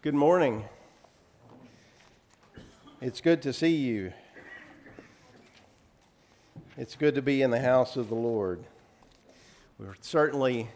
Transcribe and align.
Good 0.00 0.14
morning. 0.14 0.64
It's 3.00 3.20
good 3.20 3.42
to 3.42 3.52
see 3.52 3.74
you. 3.74 4.12
It's 6.76 6.94
good 6.94 7.16
to 7.16 7.22
be 7.22 7.42
in 7.42 7.50
the 7.50 7.58
house 7.58 7.96
of 7.96 8.08
the 8.08 8.14
Lord. 8.14 8.62
We 9.76 9.86
certainly 10.00 10.68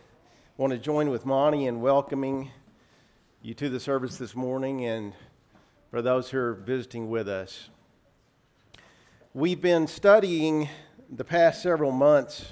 want 0.57 0.73
to 0.73 0.79
join 0.81 1.09
with 1.09 1.25
Monty 1.25 1.67
in 1.67 1.81
welcoming 1.81 2.50
you 3.43 3.55
to 3.55 3.69
the 3.69 3.79
service 3.79 4.17
this 4.17 4.35
morning 4.35 4.87
and 4.87 5.13
for 5.93 6.03
those 6.03 6.29
who 6.31 6.39
are 6.39 6.54
visiting 6.54 7.09
with 7.09 7.29
us. 7.29 7.68
We've 9.35 9.63
been 9.63 9.86
studying 9.86 10.68
the 11.09 11.25
past 11.25 11.63
several 11.63 11.93
months 11.93 12.45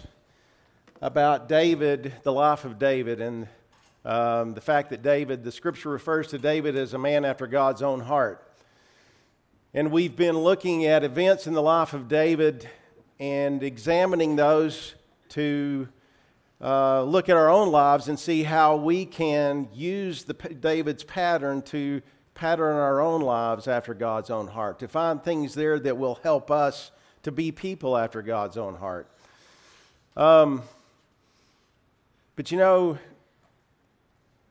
about 1.02 1.48
David, 1.48 2.12
the 2.22 2.32
life 2.32 2.64
of 2.64 2.78
David, 2.78 3.20
and 3.20 3.48
um, 4.04 4.54
the 4.54 4.60
fact 4.60 4.90
that 4.90 5.02
David, 5.02 5.44
the 5.44 5.52
scripture 5.52 5.90
refers 5.90 6.28
to 6.28 6.38
David 6.38 6.76
as 6.76 6.94
a 6.94 6.98
man 6.98 7.24
after 7.24 7.46
God's 7.46 7.82
own 7.82 8.00
heart. 8.00 8.46
And 9.74 9.92
we've 9.92 10.16
been 10.16 10.38
looking 10.38 10.86
at 10.86 11.04
events 11.04 11.46
in 11.46 11.54
the 11.54 11.62
life 11.62 11.92
of 11.92 12.08
David 12.08 12.68
and 13.18 13.62
examining 13.62 14.36
those 14.36 14.94
to 15.30 15.86
uh, 16.60 17.02
look 17.04 17.28
at 17.28 17.36
our 17.36 17.50
own 17.50 17.70
lives 17.70 18.08
and 18.08 18.18
see 18.18 18.42
how 18.42 18.76
we 18.76 19.06
can 19.06 19.68
use 19.72 20.24
the, 20.24 20.34
David's 20.34 21.04
pattern 21.04 21.62
to 21.62 22.02
pattern 22.34 22.76
our 22.76 23.00
own 23.00 23.20
lives 23.20 23.68
after 23.68 23.94
God's 23.94 24.30
own 24.30 24.46
heart, 24.46 24.78
to 24.80 24.88
find 24.88 25.22
things 25.22 25.54
there 25.54 25.78
that 25.78 25.96
will 25.96 26.16
help 26.22 26.50
us 26.50 26.90
to 27.22 27.30
be 27.30 27.52
people 27.52 27.96
after 27.96 28.22
God's 28.22 28.56
own 28.56 28.74
heart. 28.74 29.10
Um, 30.16 30.62
but 32.34 32.50
you 32.50 32.58
know, 32.58 32.98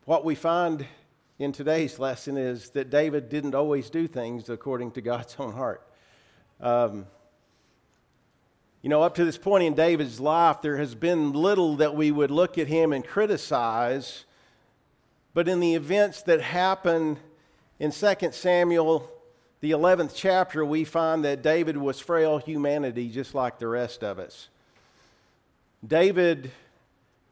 what 0.09 0.25
we 0.25 0.33
find 0.33 0.87
in 1.37 1.51
today's 1.51 1.99
lesson 1.99 2.35
is 2.35 2.71
that 2.71 2.89
David 2.89 3.29
didn't 3.29 3.53
always 3.53 3.91
do 3.91 4.07
things 4.07 4.49
according 4.49 4.89
to 4.89 5.01
God's 5.01 5.35
own 5.37 5.53
heart. 5.53 5.87
Um, 6.59 7.05
you 8.81 8.89
know, 8.89 9.03
up 9.03 9.13
to 9.17 9.23
this 9.23 9.37
point 9.37 9.65
in 9.65 9.75
David's 9.75 10.19
life, 10.19 10.63
there 10.63 10.77
has 10.77 10.95
been 10.95 11.33
little 11.33 11.75
that 11.75 11.95
we 11.95 12.09
would 12.09 12.31
look 12.31 12.57
at 12.57 12.65
him 12.65 12.91
and 12.91 13.05
criticize. 13.05 14.25
But 15.35 15.47
in 15.47 15.59
the 15.59 15.75
events 15.75 16.23
that 16.23 16.41
happen 16.41 17.19
in 17.77 17.91
2 17.91 18.31
Samuel, 18.31 19.07
the 19.61 19.69
11th 19.69 20.13
chapter, 20.15 20.65
we 20.65 20.85
find 20.85 21.23
that 21.23 21.43
David 21.43 21.77
was 21.77 21.99
frail 21.99 22.39
humanity 22.39 23.09
just 23.09 23.35
like 23.35 23.59
the 23.59 23.67
rest 23.67 24.03
of 24.03 24.17
us. 24.17 24.49
David 25.85 26.49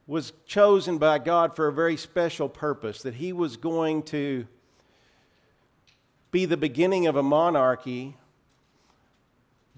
was 0.07 0.31
chosen 0.45 0.97
by 0.97 1.19
God 1.19 1.55
for 1.55 1.67
a 1.67 1.73
very 1.73 1.97
special 1.97 2.47
purpose, 2.47 3.01
that 3.01 3.15
he 3.15 3.33
was 3.33 3.57
going 3.57 4.01
to 4.03 4.47
be 6.31 6.45
the 6.45 6.57
beginning 6.57 7.07
of 7.07 7.17
a 7.17 7.23
monarchy 7.23 8.15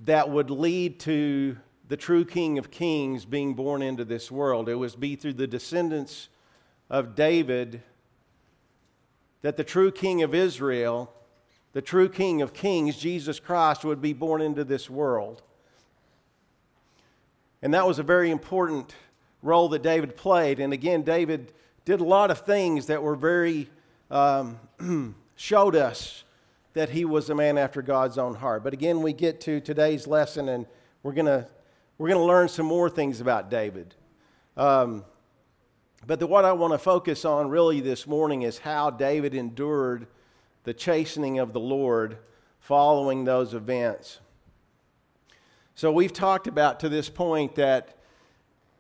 that 0.06 0.30
would 0.30 0.52
lead 0.52 1.00
to 1.00 1.58
the 1.88 1.98
true 1.98 2.24
King 2.24 2.60
of 2.60 2.70
Kings 2.70 3.26
being 3.26 3.56
born 3.56 3.82
into 3.82 4.06
this 4.06 4.30
world. 4.30 4.70
It 4.70 4.76
was 4.76 4.96
be 4.96 5.16
through 5.16 5.34
the 5.34 5.48
descendants 5.48 6.30
of 6.90 7.16
David 7.16 7.82
that 9.42 9.58
the 9.58 9.64
true 9.64 9.92
King 9.92 10.22
of 10.22 10.36
Israel, 10.36 11.12
the 11.74 11.82
true 11.82 12.08
King 12.08 12.42
of 12.42 12.54
Kings, 12.54 12.98
Jesus 12.98 13.40
Christ, 13.40 13.84
would 13.84 14.02
be 14.02 14.14
born 14.14 14.42
into 14.42 14.64
this 14.64 14.90
world. 14.90 15.42
And 17.62 17.74
that 17.74 17.88
was 17.88 17.98
a 17.98 18.04
very 18.04 18.30
important 18.30 18.94
role 19.42 19.70
that 19.70 19.82
David 19.82 20.16
played. 20.16 20.60
And 20.60 20.74
again, 20.74 21.04
David 21.04 21.54
did 21.86 22.02
a 22.02 22.04
lot 22.04 22.32
of 22.32 22.40
things 22.40 22.88
that 22.88 23.02
were 23.02 23.16
very, 23.16 23.70
um, 24.12 24.60
showed 25.36 25.76
us 25.76 26.24
that 26.74 26.90
he 26.90 27.06
was 27.06 27.30
a 27.30 27.36
man 27.36 27.58
after 27.58 27.82
God's 27.82 28.18
own 28.18 28.36
heart. 28.36 28.64
But 28.64 28.74
again, 28.74 29.02
we 29.02 29.14
get 29.14 29.42
to 29.42 29.60
today's 29.60 30.08
lesson 30.08 30.50
and 30.50 30.66
we're 31.04 31.14
going 31.14 31.26
to 31.26 31.48
we're 32.00 32.08
to 32.08 32.20
learn 32.20 32.48
some 32.48 32.66
more 32.66 32.90
things 32.90 33.20
about 33.20 33.52
David. 33.52 33.94
Um, 34.56 35.04
but 36.08 36.22
the, 36.22 36.28
what 36.28 36.46
I 36.46 36.54
want 36.54 36.72
to 36.72 36.78
focus 36.78 37.26
on 37.26 37.50
really 37.50 37.82
this 37.82 38.08
morning 38.08 38.44
is 38.44 38.58
how 38.58 38.90
David 38.90 39.36
endured 39.36 40.08
the 40.64 40.74
chastening 40.74 41.40
of 41.40 41.52
the 41.52 41.60
Lord 41.60 42.18
following 42.62 43.26
those 43.26 43.54
events. 43.54 44.20
So 45.76 45.92
we've 45.92 46.14
talked 46.14 46.48
about 46.48 46.80
to 46.82 46.90
this 46.90 47.10
point 47.10 47.56
that 47.56 47.98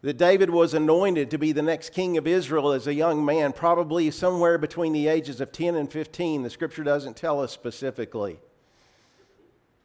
that 0.02 0.18
David 0.18 0.50
was 0.50 0.74
anointed 0.74 1.32
to 1.32 1.38
be 1.38 1.52
the 1.52 1.62
next 1.62 1.92
king 1.92 2.18
of 2.18 2.26
Israel 2.26 2.72
as 2.72 2.88
a 2.88 2.94
young 2.94 3.26
man, 3.26 3.52
probably 3.52 4.10
somewhere 4.12 4.58
between 4.58 4.94
the 4.94 5.08
ages 5.08 5.42
of 5.42 5.52
10 5.52 5.76
and 5.76 5.92
15. 5.92 6.44
The 6.44 6.50
scripture 6.50 6.84
doesn't 6.84 7.18
tell 7.18 7.42
us 7.42 7.52
specifically. 7.52 8.40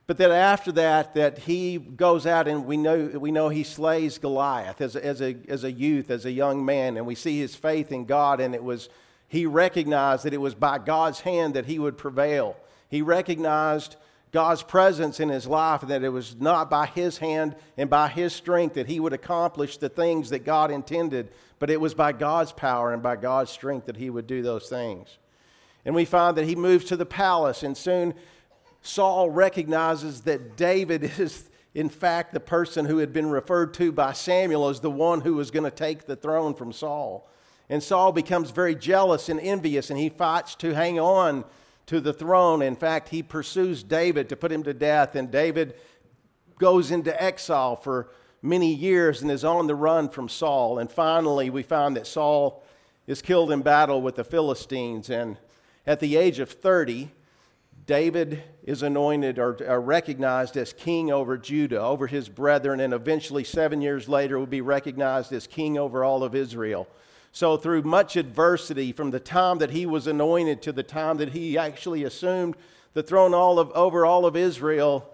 But 0.07 0.19
that 0.19 0.31
after 0.31 0.71
that, 0.73 1.15
that 1.15 1.39
he 1.39 1.79
goes 1.79 2.27
out 2.27 2.47
and 2.47 2.67
we 2.67 2.77
know, 2.77 3.07
we 3.15 3.33
know 3.33 3.49
he 3.49 3.65
slays 3.65 4.19
Goliath 4.19 4.81
as 4.81 4.97
as, 4.97 5.23
a, 5.23 5.37
as 5.49 5.65
a 5.65 5.73
youth, 5.73 6.11
as 6.11 6.27
a 6.27 6.31
young 6.31 6.65
man, 6.65 6.97
and 6.97 7.07
we 7.07 7.15
see 7.15 7.41
his 7.41 7.57
faith 7.57 7.91
in 7.91 8.05
God, 8.05 8.39
and 8.39 8.55
it 8.55 8.63
was, 8.63 8.91
he 9.29 9.47
recognized 9.47 10.25
that 10.25 10.35
it 10.35 10.41
was 10.41 10.55
by 10.55 10.79
God's 10.79 11.21
hand 11.21 11.55
that 11.55 11.65
he 11.65 11.79
would 11.79 11.97
prevail. 11.97 12.57
He 12.91 13.01
recognized 13.01 13.97
God's 14.35 14.65
presence 14.65 15.21
in 15.21 15.29
his 15.29 15.47
life, 15.47 15.83
and 15.83 15.91
that 15.93 16.03
it 16.03 16.09
was 16.09 16.35
not 16.41 16.69
by 16.69 16.87
his 16.87 17.19
hand 17.19 17.55
and 17.77 17.89
by 17.89 18.09
his 18.09 18.33
strength 18.33 18.75
that 18.75 18.89
he 18.89 18.99
would 18.99 19.13
accomplish 19.13 19.77
the 19.77 19.89
things 19.89 20.31
that 20.31 20.45
God 20.45 20.73
intended, 20.73 21.29
but 21.61 21.71
it 21.71 21.81
was 21.81 21.95
by 21.95 22.11
God's 22.11 22.51
power 22.51 22.93
and 22.93 23.01
by 23.01 23.15
God's 23.15 23.53
strength 23.53 23.87
that 23.87 23.97
he 23.97 24.11
would 24.11 24.27
do 24.27 24.43
those 24.43 24.69
things. 24.69 25.19
And 25.85 25.95
we 25.95 26.05
find 26.05 26.37
that 26.37 26.47
he 26.47 26.57
moves 26.57 26.85
to 26.87 26.97
the 26.97 27.07
palace, 27.07 27.63
and 27.63 27.77
soon 27.77 28.13
Saul 28.83 29.31
recognizes 29.31 30.23
that 30.23 30.57
David 30.57 31.05
is, 31.21 31.49
in 31.73 31.89
fact, 31.89 32.35
the 32.35 32.41
person 32.41 32.87
who 32.87 32.99
had 32.99 33.13
been 33.13 33.31
referred 33.31 33.73
to 33.75 33.93
by 33.93 34.15
Samuel 34.15 34.69
as 34.69 34.81
the 34.81 34.91
one 34.91 35.21
who 35.21 35.35
was 35.35 35.53
going 35.53 35.63
to 35.63 35.71
take 35.71 36.07
the 36.07 36.17
throne 36.17 36.55
from 36.55 36.73
Saul. 36.73 37.31
And 37.69 37.81
Saul 37.81 38.11
becomes 38.11 38.51
very 38.51 38.75
jealous 38.75 39.29
and 39.29 39.39
envious, 39.39 39.91
and 39.91 39.99
he 39.99 40.09
fights 40.09 40.57
to 40.57 40.75
hang 40.75 40.99
on 40.99 41.45
to 41.87 42.01
the 42.01 42.13
throne. 42.13 42.63
In 42.63 42.77
fact, 42.77 43.09
he 43.09 43.23
pursues 43.23 43.83
David 43.83 44.29
to 44.29 44.37
put 44.37 44.53
him 44.53 44.63
to 44.65 44.75
death, 44.75 45.15
and 45.15 45.31
David 45.31 45.75
goes 46.59 46.91
into 46.91 47.23
exile 47.23 47.77
for 47.77 48.11
many 48.43 48.73
years 48.73 49.23
and 49.23 49.31
is 49.31 49.45
on 49.45 49.67
the 49.67 49.75
run 49.75 50.09
from 50.09 50.29
Saul. 50.29 50.79
And 50.79 50.91
finally, 50.91 51.51
we 51.51 51.63
find 51.63 51.97
that 51.97 52.07
Saul 52.07 52.63
is 53.07 53.23
killed 53.23 53.51
in 53.51 53.63
battle 53.63 54.03
with 54.03 54.17
the 54.17 54.25
Philistines. 54.25 55.11
And 55.11 55.39
at 55.87 56.01
the 56.01 56.17
age 56.17 56.39
of 56.39 56.51
30, 56.51 57.11
David 57.87 58.43
is 58.63 58.83
anointed 58.83 59.39
or, 59.39 59.59
or, 59.67 59.81
recognized 59.81 60.57
as 60.57 60.73
king 60.73 61.11
over 61.11 61.37
Judah, 61.37 61.83
over 61.83 62.07
his 62.07 62.31
brethren, 62.31 62.81
and 62.81 62.95
eventually, 62.95 63.45
seven 63.45 63.83
years 63.83 64.09
later, 64.09 64.39
will 64.39 64.47
be 64.47 64.63
recognized 64.63 65.33
as 65.33 65.47
king 65.47 65.77
over 65.77 66.03
all 66.03 66.25
of 66.25 66.35
Israel. 66.35 66.89
So, 67.35 67.57
through 67.57 67.83
much 67.83 68.15
adversity, 68.15 68.93
from 68.93 69.11
the 69.11 69.19
time 69.19 69.59
that 69.59 69.71
he 69.71 69.87
was 69.87 70.07
anointed 70.07 70.63
to 70.63 70.73
the 70.73 70.85
time 70.85 71.17
that 71.17 71.31
he 71.31 71.59
actually 71.59 72.05
assumed 72.05 72.55
the 72.93 73.03
throne 73.03 73.35
all 73.35 73.59
of, 73.59 73.73
over 73.73 74.07
all 74.07 74.25
of 74.25 74.37
Israel, 74.37 75.13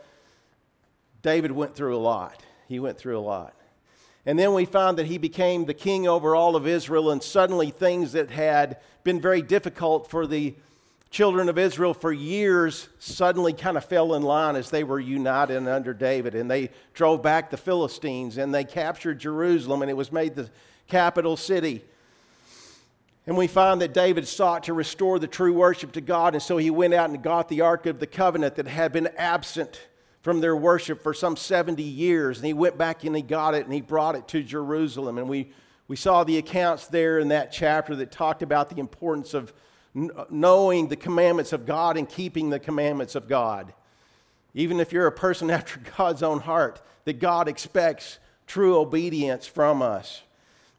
David 1.22 1.50
went 1.50 1.74
through 1.74 1.96
a 1.96 1.98
lot. 1.98 2.42
He 2.68 2.78
went 2.78 2.98
through 2.98 3.18
a 3.18 3.20
lot. 3.20 3.54
And 4.26 4.38
then 4.38 4.52
we 4.52 4.66
found 4.66 4.98
that 4.98 5.06
he 5.06 5.16
became 5.16 5.64
the 5.64 5.72
king 5.72 6.06
over 6.06 6.36
all 6.36 6.56
of 6.56 6.66
Israel, 6.66 7.10
and 7.10 7.22
suddenly 7.22 7.70
things 7.70 8.12
that 8.12 8.30
had 8.30 8.76
been 9.02 9.18
very 9.18 9.40
difficult 9.40 10.10
for 10.10 10.26
the 10.26 10.54
children 11.08 11.48
of 11.48 11.56
Israel 11.56 11.94
for 11.94 12.12
years 12.12 12.90
suddenly 12.98 13.54
kind 13.54 13.78
of 13.78 13.84
fell 13.86 14.12
in 14.12 14.22
line 14.22 14.56
as 14.56 14.68
they 14.68 14.84
were 14.84 15.00
united 15.00 15.66
under 15.66 15.94
David. 15.94 16.34
And 16.34 16.50
they 16.50 16.68
drove 16.92 17.22
back 17.22 17.48
the 17.48 17.56
Philistines 17.56 18.36
and 18.36 18.54
they 18.54 18.64
captured 18.64 19.18
Jerusalem, 19.18 19.80
and 19.80 19.90
it 19.90 19.96
was 19.96 20.12
made 20.12 20.34
the 20.34 20.50
capital 20.86 21.38
city. 21.38 21.82
And 23.30 23.38
we 23.38 23.46
find 23.46 23.80
that 23.80 23.94
David 23.94 24.26
sought 24.26 24.64
to 24.64 24.72
restore 24.72 25.20
the 25.20 25.28
true 25.28 25.52
worship 25.52 25.92
to 25.92 26.00
God, 26.00 26.34
and 26.34 26.42
so 26.42 26.56
he 26.56 26.68
went 26.68 26.94
out 26.94 27.10
and 27.10 27.22
got 27.22 27.48
the 27.48 27.60
Ark 27.60 27.86
of 27.86 28.00
the 28.00 28.06
Covenant 28.08 28.56
that 28.56 28.66
had 28.66 28.92
been 28.92 29.06
absent 29.16 29.82
from 30.20 30.40
their 30.40 30.56
worship 30.56 31.00
for 31.00 31.14
some 31.14 31.36
70 31.36 31.80
years. 31.80 32.38
And 32.38 32.46
he 32.46 32.52
went 32.52 32.76
back 32.76 33.04
and 33.04 33.14
he 33.14 33.22
got 33.22 33.54
it 33.54 33.66
and 33.66 33.72
he 33.72 33.82
brought 33.82 34.16
it 34.16 34.26
to 34.26 34.42
Jerusalem. 34.42 35.16
And 35.16 35.28
we, 35.28 35.52
we 35.86 35.94
saw 35.94 36.24
the 36.24 36.38
accounts 36.38 36.88
there 36.88 37.20
in 37.20 37.28
that 37.28 37.52
chapter 37.52 37.94
that 37.94 38.10
talked 38.10 38.42
about 38.42 38.68
the 38.68 38.80
importance 38.80 39.32
of 39.32 39.52
knowing 39.94 40.88
the 40.88 40.96
commandments 40.96 41.52
of 41.52 41.66
God 41.66 41.96
and 41.96 42.08
keeping 42.08 42.50
the 42.50 42.58
commandments 42.58 43.14
of 43.14 43.28
God. 43.28 43.72
Even 44.54 44.80
if 44.80 44.92
you're 44.92 45.06
a 45.06 45.12
person 45.12 45.50
after 45.52 45.78
God's 45.96 46.24
own 46.24 46.40
heart, 46.40 46.82
that 47.04 47.20
God 47.20 47.46
expects 47.46 48.18
true 48.48 48.76
obedience 48.76 49.46
from 49.46 49.82
us 49.82 50.22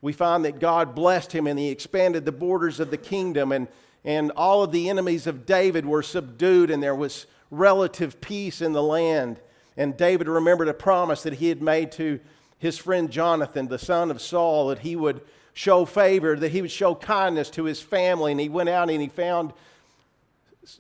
we 0.02 0.14
find 0.14 0.46
that 0.46 0.60
God 0.60 0.96
blessed 0.96 1.32
him 1.32 1.48
and 1.48 1.60
he 1.60 1.70
expanded 1.70 2.26
the 2.26 2.32
borders 2.32 2.80
of 2.80 2.92
the 2.92 2.98
kingdom, 2.98 3.52
and, 3.52 3.68
and 4.04 4.32
all 4.32 4.64
of 4.64 4.72
the 4.72 4.90
enemies 4.90 5.28
of 5.28 5.46
David 5.46 5.86
were 5.86 6.04
subdued, 6.04 6.72
and 6.72 6.82
there 6.82 6.96
was 6.96 7.28
relative 7.52 8.20
peace 8.22 8.62
in 8.62 8.74
the 8.74 8.82
land. 8.82 9.40
And 9.78 9.96
David 9.96 10.28
remembered 10.28 10.68
a 10.68 10.74
promise 10.74 11.24
that 11.24 11.34
he 11.34 11.50
had 11.50 11.62
made 11.62 11.92
to 11.94 12.20
his 12.58 12.78
friend 12.78 13.10
Jonathan, 13.10 13.68
the 13.68 13.80
son 13.80 14.12
of 14.12 14.22
Saul, 14.22 14.68
that 14.68 14.80
he 14.80 14.96
would 14.96 15.22
show 15.54 15.86
favor, 15.86 16.36
that 16.36 16.52
he 16.52 16.62
would 16.62 16.72
show 16.72 16.96
kindness 16.96 17.50
to 17.52 17.66
his 17.66 17.82
family. 17.82 18.32
And 18.32 18.40
he 18.40 18.50
went 18.50 18.70
out 18.70 18.90
and 18.90 19.02
he 19.02 19.08
found 19.08 19.54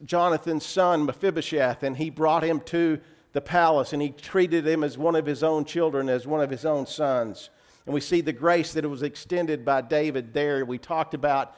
Jonathan's 0.06 0.66
son, 0.66 1.06
Mephibosheth, 1.06 1.84
and 1.84 1.98
he 1.98 2.10
brought 2.10 2.44
him 2.44 2.60
to 2.62 3.00
the 3.34 3.42
palace 3.42 3.94
and 3.94 4.02
he 4.02 4.10
treated 4.10 4.68
him 4.68 4.84
as 4.84 4.98
one 4.98 5.16
of 5.16 5.26
his 5.26 5.42
own 5.42 5.66
children, 5.66 6.10
as 6.10 6.28
one 6.28 6.42
of 6.42 6.50
his 6.50 6.66
own 6.66 6.86
sons. 6.86 7.50
And 7.86 7.94
we 7.94 8.02
see 8.02 8.22
the 8.22 8.34
grace 8.34 8.74
that 8.74 8.84
it 8.84 8.90
was 8.90 9.04
extended 9.04 9.66
by 9.66 9.82
David 9.82 10.34
there. 10.34 10.64
We 10.66 10.78
talked 10.78 11.14
about 11.14 11.56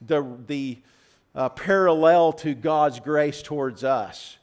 the, 0.00 0.36
the 0.46 0.78
uh, 1.34 1.48
parallel 1.50 2.32
to 2.34 2.54
God's 2.54 3.00
grace 3.00 3.42
towards 3.42 3.84
us 3.84 4.36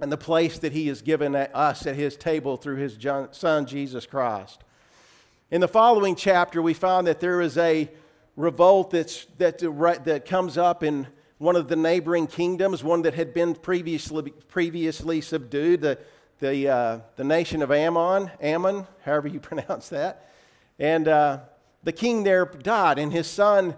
and 0.00 0.10
the 0.12 0.16
place 0.16 0.58
that 0.58 0.72
he 0.72 0.88
has 0.88 1.00
given 1.00 1.34
us 1.34 1.86
at 1.86 1.94
his 1.96 2.16
table 2.16 2.56
through 2.56 2.76
his 2.76 2.98
son, 3.30 3.66
Jesus 3.66 4.04
Christ. 4.04 4.62
In 5.50 5.60
the 5.60 5.68
following 5.68 6.16
chapter, 6.16 6.60
we 6.60 6.74
found 6.74 7.06
that 7.06 7.20
there 7.20 7.40
is 7.40 7.56
a 7.56 7.88
revolt 8.34 8.90
that's, 8.90 9.26
that, 9.38 9.58
that 10.04 10.24
comes 10.26 10.58
up 10.58 10.82
in 10.82 11.06
one 11.38 11.56
of 11.56 11.68
the 11.68 11.76
neighboring 11.76 12.26
kingdoms, 12.26 12.82
one 12.82 13.02
that 13.02 13.14
had 13.14 13.32
been 13.32 13.54
previously, 13.54 14.30
previously 14.48 15.20
subdued, 15.20 15.82
the, 15.82 15.98
the, 16.40 16.68
uh, 16.68 16.98
the 17.16 17.24
nation 17.24 17.62
of 17.62 17.70
Ammon, 17.70 18.30
Ammon, 18.40 18.86
however 19.04 19.28
you 19.28 19.40
pronounce 19.50 19.88
that. 19.90 20.30
And 20.78 21.08
uh, 21.08 21.40
the 21.82 21.92
king 21.92 22.22
there 22.22 22.44
died, 22.44 22.98
and 22.98 23.12
his 23.12 23.26
son 23.26 23.76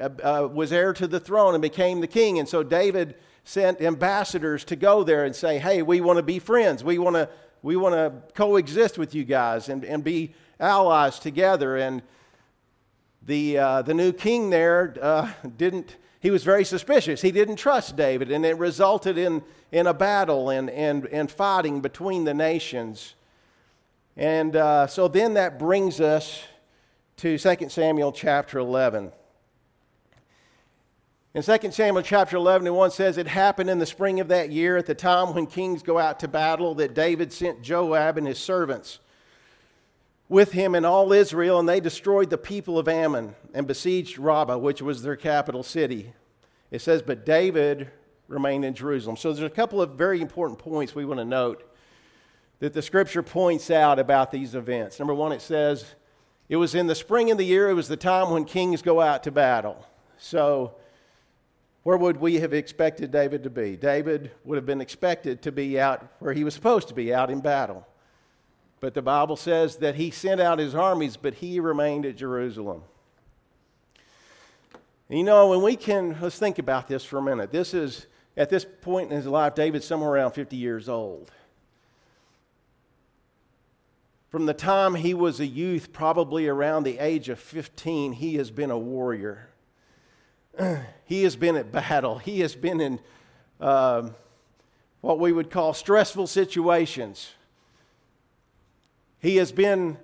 uh, 0.00 0.08
uh, 0.22 0.48
was 0.52 0.72
heir 0.72 0.92
to 0.94 1.06
the 1.06 1.20
throne 1.20 1.54
and 1.54 1.62
became 1.62 2.00
the 2.00 2.06
king. 2.06 2.38
And 2.38 2.48
so 2.48 2.62
David 2.62 3.16
sent 3.44 3.80
ambassadors 3.80 4.64
to 4.64 4.76
go 4.76 5.04
there 5.04 5.24
and 5.24 5.36
say, 5.36 5.58
hey, 5.58 5.82
we 5.82 6.00
want 6.00 6.16
to 6.16 6.22
be 6.22 6.38
friends. 6.38 6.82
We 6.82 6.98
want 6.98 7.16
to 7.16 7.28
we 7.64 7.76
want 7.76 7.94
to 7.94 8.12
coexist 8.34 8.98
with 8.98 9.14
you 9.14 9.24
guys 9.24 9.70
and, 9.70 9.86
and 9.86 10.04
be 10.04 10.34
allies 10.60 11.18
together. 11.18 11.78
And 11.78 12.02
the, 13.22 13.56
uh, 13.56 13.82
the 13.82 13.94
new 13.94 14.12
king 14.12 14.50
there 14.50 14.94
uh, 15.00 15.32
didn't 15.56 15.96
he 16.24 16.30
was 16.30 16.42
very 16.42 16.64
suspicious. 16.64 17.20
He 17.20 17.32
didn't 17.32 17.56
trust 17.56 17.96
David, 17.96 18.30
and 18.30 18.46
it 18.46 18.56
resulted 18.56 19.18
in, 19.18 19.42
in 19.70 19.86
a 19.86 19.92
battle 19.92 20.48
and, 20.48 20.70
and, 20.70 21.04
and 21.08 21.30
fighting 21.30 21.82
between 21.82 22.24
the 22.24 22.32
nations. 22.32 23.14
And 24.16 24.56
uh, 24.56 24.86
so 24.86 25.06
then 25.06 25.34
that 25.34 25.58
brings 25.58 26.00
us 26.00 26.42
to 27.18 27.36
2 27.36 27.68
Samuel 27.68 28.10
chapter 28.10 28.58
11. 28.58 29.12
In 31.34 31.42
2 31.42 31.70
Samuel 31.70 32.02
chapter 32.02 32.38
11 32.38 32.68
and 32.68 32.74
1 32.74 32.90
says, 32.90 33.18
It 33.18 33.26
happened 33.26 33.68
in 33.68 33.78
the 33.78 33.84
spring 33.84 34.18
of 34.18 34.28
that 34.28 34.50
year, 34.50 34.78
at 34.78 34.86
the 34.86 34.94
time 34.94 35.34
when 35.34 35.46
kings 35.46 35.82
go 35.82 35.98
out 35.98 36.20
to 36.20 36.28
battle, 36.28 36.74
that 36.76 36.94
David 36.94 37.34
sent 37.34 37.60
Joab 37.60 38.16
and 38.16 38.26
his 38.26 38.38
servants 38.38 38.98
with 40.28 40.52
him 40.52 40.74
and 40.74 40.86
all 40.86 41.12
Israel, 41.12 41.58
and 41.58 41.68
they 41.68 41.80
destroyed 41.80 42.30
the 42.30 42.38
people 42.38 42.78
of 42.78 42.88
Ammon 42.88 43.34
and 43.52 43.66
besieged 43.66 44.18
Rabbah, 44.18 44.58
which 44.58 44.80
was 44.80 45.02
their 45.02 45.16
capital 45.16 45.62
city. 45.62 46.12
It 46.70 46.80
says, 46.80 47.02
But 47.02 47.26
David 47.26 47.90
remained 48.28 48.64
in 48.64 48.74
Jerusalem. 48.74 49.16
So 49.16 49.32
there's 49.32 49.50
a 49.50 49.54
couple 49.54 49.82
of 49.82 49.92
very 49.92 50.20
important 50.20 50.58
points 50.58 50.94
we 50.94 51.04
want 51.04 51.20
to 51.20 51.24
note 51.24 51.70
that 52.60 52.72
the 52.72 52.82
scripture 52.82 53.22
points 53.22 53.70
out 53.70 53.98
about 53.98 54.30
these 54.30 54.54
events. 54.54 54.98
Number 54.98 55.14
one, 55.14 55.32
it 55.32 55.42
says, 55.42 55.94
It 56.48 56.56
was 56.56 56.74
in 56.74 56.86
the 56.86 56.94
spring 56.94 57.30
of 57.30 57.38
the 57.38 57.44
year, 57.44 57.68
it 57.68 57.74
was 57.74 57.88
the 57.88 57.96
time 57.96 58.30
when 58.30 58.44
kings 58.44 58.82
go 58.82 59.00
out 59.00 59.22
to 59.24 59.30
battle. 59.30 59.86
So, 60.16 60.74
where 61.82 61.98
would 61.98 62.16
we 62.16 62.36
have 62.36 62.54
expected 62.54 63.10
David 63.10 63.42
to 63.42 63.50
be? 63.50 63.76
David 63.76 64.30
would 64.44 64.56
have 64.56 64.64
been 64.64 64.80
expected 64.80 65.42
to 65.42 65.52
be 65.52 65.78
out 65.78 66.06
where 66.18 66.32
he 66.32 66.42
was 66.42 66.54
supposed 66.54 66.88
to 66.88 66.94
be, 66.94 67.12
out 67.12 67.30
in 67.30 67.40
battle. 67.40 67.86
But 68.84 68.92
the 68.92 69.00
Bible 69.00 69.36
says 69.36 69.76
that 69.76 69.94
he 69.94 70.10
sent 70.10 70.42
out 70.42 70.58
his 70.58 70.74
armies, 70.74 71.16
but 71.16 71.32
he 71.32 71.58
remained 71.58 72.04
at 72.04 72.18
Jerusalem. 72.18 72.82
You 75.08 75.22
know, 75.22 75.48
when 75.48 75.62
we 75.62 75.74
can, 75.74 76.18
let's 76.20 76.38
think 76.38 76.58
about 76.58 76.86
this 76.86 77.02
for 77.02 77.16
a 77.16 77.22
minute. 77.22 77.50
This 77.50 77.72
is, 77.72 78.06
at 78.36 78.50
this 78.50 78.66
point 78.82 79.10
in 79.10 79.16
his 79.16 79.24
life, 79.24 79.54
David's 79.54 79.86
somewhere 79.86 80.10
around 80.10 80.32
50 80.32 80.56
years 80.56 80.90
old. 80.90 81.30
From 84.28 84.44
the 84.44 84.52
time 84.52 84.96
he 84.96 85.14
was 85.14 85.40
a 85.40 85.46
youth, 85.46 85.90
probably 85.90 86.46
around 86.46 86.82
the 86.82 86.98
age 86.98 87.30
of 87.30 87.38
15, 87.38 88.12
he 88.12 88.34
has 88.34 88.50
been 88.50 88.70
a 88.70 88.78
warrior. 88.78 89.48
he 91.06 91.22
has 91.22 91.36
been 91.36 91.56
at 91.56 91.72
battle. 91.72 92.18
He 92.18 92.40
has 92.40 92.54
been 92.54 92.82
in 92.82 93.00
uh, 93.62 94.10
what 95.00 95.18
we 95.18 95.32
would 95.32 95.50
call 95.50 95.72
stressful 95.72 96.26
situations. 96.26 97.30
He 99.24 99.36
has 99.36 99.52
been, 99.52 99.96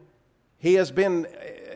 he 0.57 0.75
has 0.77 0.91
been 0.91 1.27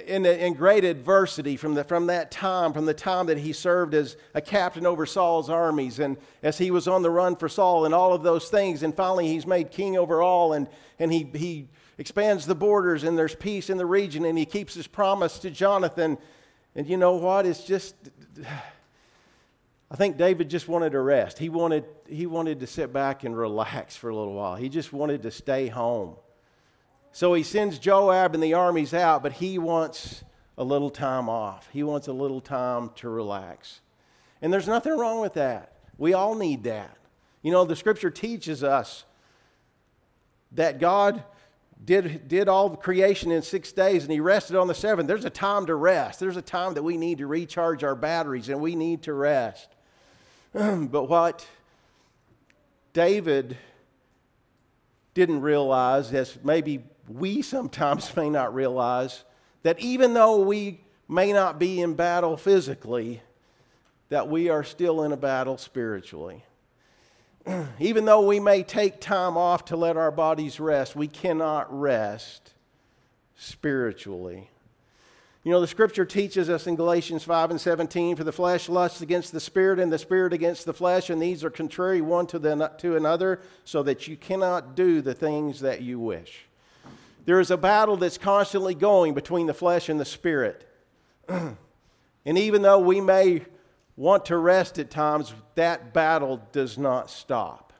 in, 0.07 0.25
in 0.25 0.55
great 0.55 0.83
adversity 0.83 1.59
from, 1.59 1.75
the, 1.75 1.85
from 1.85 2.07
that 2.07 2.31
time, 2.31 2.73
from 2.73 2.87
the 2.87 2.95
time 2.95 3.27
that 3.27 3.37
he 3.37 3.53
served 3.53 3.93
as 3.93 4.17
a 4.33 4.41
captain 4.41 4.87
over 4.87 5.05
Saul's 5.05 5.51
armies 5.51 5.99
and 5.99 6.17
as 6.43 6.57
he 6.57 6.71
was 6.71 6.89
on 6.89 7.03
the 7.03 7.11
run 7.11 7.37
for 7.37 7.51
Saul 7.51 7.85
and 7.85 7.95
all 7.95 8.15
of 8.15 8.23
those 8.23 8.49
things. 8.49 8.83
And 8.83 8.95
finally, 8.95 9.29
he's 9.29 9.47
made 9.47 9.71
king 9.71 9.99
over 9.99 10.23
all 10.23 10.55
and, 10.55 10.69
and 10.99 11.13
he, 11.13 11.31
he 11.35 11.69
expands 11.99 12.47
the 12.47 12.55
borders 12.55 13.05
and 13.05 13.19
there's 13.19 13.35
peace 13.35 13.69
in 13.69 13.77
the 13.77 13.85
region 13.85 14.25
and 14.25 14.39
he 14.39 14.47
keeps 14.47 14.73
his 14.73 14.87
promise 14.87 15.39
to 15.41 15.51
Jonathan. 15.51 16.17
And 16.75 16.89
you 16.89 16.97
know 16.97 17.17
what? 17.17 17.45
It's 17.45 17.65
just. 17.65 17.95
I 19.91 19.97
think 19.97 20.17
David 20.17 20.49
just 20.49 20.67
wanted 20.67 20.93
to 20.93 21.01
rest. 21.01 21.39
He 21.39 21.51
wanted, 21.51 21.85
he 22.09 22.25
wanted 22.25 22.61
to 22.61 22.67
sit 22.67 22.91
back 22.91 23.23
and 23.23 23.37
relax 23.37 23.95
for 23.95 24.09
a 24.09 24.17
little 24.17 24.33
while. 24.33 24.57
He 24.57 24.71
just 24.71 24.95
wanted 24.95 25.25
to 25.25 25.31
stay 25.31 25.69
home. 25.69 26.17
So 27.15 27.33
he 27.33 27.45
sends 27.45 27.79
Joab 27.79 28.35
and 28.35 28.43
the 28.43 28.55
armies 28.55 28.93
out, 28.93 29.23
but 29.23 29.35
he 29.35 29.57
wants 29.57 30.25
a 30.59 30.65
little 30.65 30.91
time 30.91 31.29
off. 31.29 31.69
He 31.73 31.85
wants 31.85 32.09
a 32.09 32.13
little 32.13 32.41
time 32.41 32.91
to 32.97 33.09
relax. 33.09 33.81
And 34.43 34.53
there's 34.53 34.67
nothing 34.67 34.99
wrong 34.99 35.21
with 35.21 35.35
that. 35.35 35.75
We 35.97 36.13
all 36.13 36.35
need 36.35 36.65
that. 36.65 36.97
You 37.41 37.53
know, 37.53 37.65
the 37.65 37.77
scripture 37.77 38.11
teaches 38.11 38.65
us 38.65 39.05
that 40.51 40.81
God 40.81 41.23
did, 41.85 42.27
did 42.27 42.49
all 42.49 42.69
the 42.69 42.77
creation 42.77 43.31
in 43.31 43.43
six 43.43 43.71
days 43.71 44.03
and 44.03 44.13
he 44.13 44.19
rested 44.19 44.57
on 44.57 44.67
the 44.67 44.75
seventh. 44.75 45.07
There's 45.07 45.25
a 45.25 45.31
time 45.31 45.67
to 45.67 45.77
rest. 45.77 46.19
There's 46.19 46.37
a 46.37 46.43
time 46.43 46.75
that 46.75 46.83
we 46.83 46.97
need 46.97 47.19
to 47.19 47.29
recharge 47.29 47.85
our 47.85 47.95
batteries 47.95 48.49
and 48.49 48.61
we 48.61 48.75
need 48.75 49.03
to 49.05 49.13
rest. 49.13 49.69
but 50.53 51.05
what 51.09 51.47
David 52.93 53.57
didn't 55.15 55.43
realize, 55.43 56.13
as 56.13 56.37
maybe 56.43 56.83
we 57.09 57.43
sometimes 57.43 58.15
may 58.17 58.31
not 58.31 58.55
realize 58.55 59.25
that 59.63 59.79
even 59.81 60.15
though 60.15 60.41
we 60.41 60.81
may 61.09 61.33
not 61.33 61.59
be 61.59 61.81
in 61.81 61.95
battle 61.95 62.37
physically, 62.37 63.21
that 64.09 64.29
we 64.29 64.49
are 64.49 64.65
still 64.65 65.03
in 65.03 65.13
a 65.13 65.17
battle 65.17 65.59
spiritually. 65.59 66.45
even 67.79 68.05
though 68.05 68.27
we 68.27 68.41
may 68.41 68.63
take 68.63 69.01
time 69.01 69.37
off 69.37 69.67
to 69.67 69.77
let 69.77 69.97
our 69.97 70.11
bodies 70.11 70.61
rest, 70.61 70.97
we 70.97 71.09
cannot 71.09 71.67
rest 71.79 72.53
spiritually. 73.37 74.49
You 75.43 75.53
know, 75.53 75.61
the 75.61 75.67
scripture 75.67 76.07
teaches 76.07 76.49
us 76.49 76.67
in 76.67 76.75
Galatians 76.75 77.23
5 77.23 77.51
and 77.51 77.61
17 77.61 78.17
for 78.17 78.25
the 78.25 78.33
flesh 78.33 78.71
lusts 78.71 79.03
against 79.03 79.31
the 79.31 79.41
spirit, 79.41 79.79
and 79.79 79.93
the 79.93 79.99
spirit 79.99 80.33
against 80.33 80.65
the 80.65 80.73
flesh, 80.73 81.11
and 81.11 81.21
these 81.21 81.45
are 81.45 81.51
contrary 81.51 82.01
one 82.01 82.27
to, 82.29 82.39
the, 82.39 82.73
to 82.79 82.97
another, 82.97 83.43
so 83.65 83.83
that 83.83 84.09
you 84.09 84.17
cannot 84.17 84.75
do 84.75 85.03
the 85.03 85.13
things 85.13 85.61
that 85.61 85.83
you 85.83 86.01
wish. 86.01 86.47
There 87.25 87.41
is 87.41 87.51
a 87.51 87.57
battle 87.57 87.97
that's 87.97 88.19
constantly 88.19 88.75
going 88.75 89.15
between 89.15 89.47
the 89.47 89.55
flesh 89.55 89.89
and 89.89 89.99
the 89.99 90.05
spirit. 90.05 90.69
and 91.29 91.57
even 92.27 92.63
though 92.63 92.79
we 92.79 93.01
may 93.01 93.43
want 93.97 94.27
to 94.27 94.37
rest 94.37 94.79
at 94.79 94.91
times, 94.91 95.33
that 95.55 95.95
battle 95.95 96.47
does 96.53 96.77
not 96.77 97.11
stop. 97.11 97.73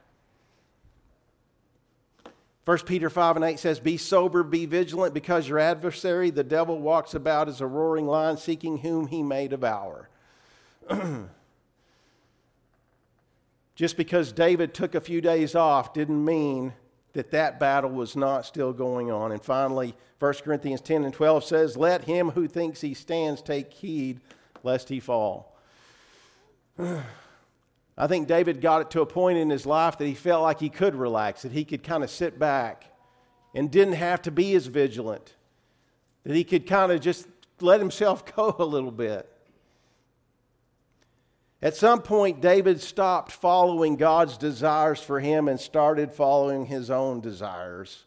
1 2.65 2.79
Peter 2.79 3.11
5 3.11 3.35
and 3.35 3.45
8 3.45 3.59
says, 3.59 3.79
Be 3.79 3.95
sober, 3.95 4.41
be 4.41 4.65
vigilant, 4.65 5.13
because 5.13 5.47
your 5.47 5.59
adversary, 5.59 6.31
the 6.31 6.43
devil, 6.43 6.79
walks 6.79 7.13
about 7.13 7.47
as 7.47 7.61
a 7.61 7.67
roaring 7.67 8.07
lion, 8.07 8.37
seeking 8.37 8.79
whom 8.79 9.05
he 9.07 9.21
may 9.21 9.47
devour. 9.47 10.09
Just 13.75 13.97
because 13.97 14.31
David 14.31 14.73
took 14.73 14.95
a 14.95 15.01
few 15.01 15.21
days 15.21 15.53
off 15.53 15.93
didn't 15.93 16.25
mean 16.25 16.73
that 17.15 17.31
that 17.31 17.59
battle 17.59 17.89
was 17.89 18.15
not 18.15 18.45
still 18.45 18.71
going 18.71 19.09
on. 19.09 19.31
And 19.31 19.41
finally, 19.41 19.95
1 20.19 20.33
Corinthians 20.43 20.81
10 20.81 21.05
and 21.05 21.13
12 21.13 21.43
says, 21.43 21.75
Let 21.75 22.03
him 22.03 22.29
who 22.29 22.47
thinks 22.47 22.81
he 22.81 22.93
stands 22.93 23.41
take 23.41 23.73
heed 23.73 24.19
lest 24.63 24.89
he 24.89 24.99
fall. 24.99 25.57
I 27.97 28.07
think 28.07 28.27
David 28.27 28.59
got 28.59 28.81
it 28.81 28.91
to 28.91 29.01
a 29.01 29.05
point 29.05 29.37
in 29.37 29.49
his 29.49 29.65
life 29.65 29.97
that 29.97 30.05
he 30.05 30.13
felt 30.13 30.43
like 30.43 30.59
he 30.59 30.69
could 30.69 30.93
relax, 30.93 31.43
that 31.43 31.53
he 31.53 31.63
could 31.63 31.83
kind 31.83 32.03
of 32.03 32.09
sit 32.09 32.37
back 32.37 32.85
and 33.53 33.71
didn't 33.71 33.93
have 33.93 34.21
to 34.23 34.31
be 34.31 34.53
as 34.53 34.67
vigilant, 34.67 35.33
that 36.23 36.35
he 36.35 36.43
could 36.43 36.67
kind 36.67 36.91
of 36.91 36.99
just 36.99 37.27
let 37.61 37.79
himself 37.79 38.25
go 38.35 38.55
a 38.59 38.65
little 38.65 38.91
bit. 38.91 39.31
At 41.65 41.75
some 41.75 42.03
point, 42.03 42.41
David 42.41 42.79
stopped 42.79 43.31
following 43.31 43.95
God's 43.95 44.37
desires 44.37 44.99
for 44.99 45.19
him 45.19 45.47
and 45.47 45.59
started 45.59 46.11
following 46.11 46.67
his 46.67 46.91
own 46.91 47.21
desires. 47.21 48.05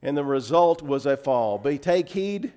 And 0.00 0.16
the 0.16 0.24
result 0.24 0.80
was 0.80 1.04
a 1.04 1.18
fall. 1.18 1.58
But 1.58 1.82
take 1.82 2.08
heed 2.08 2.50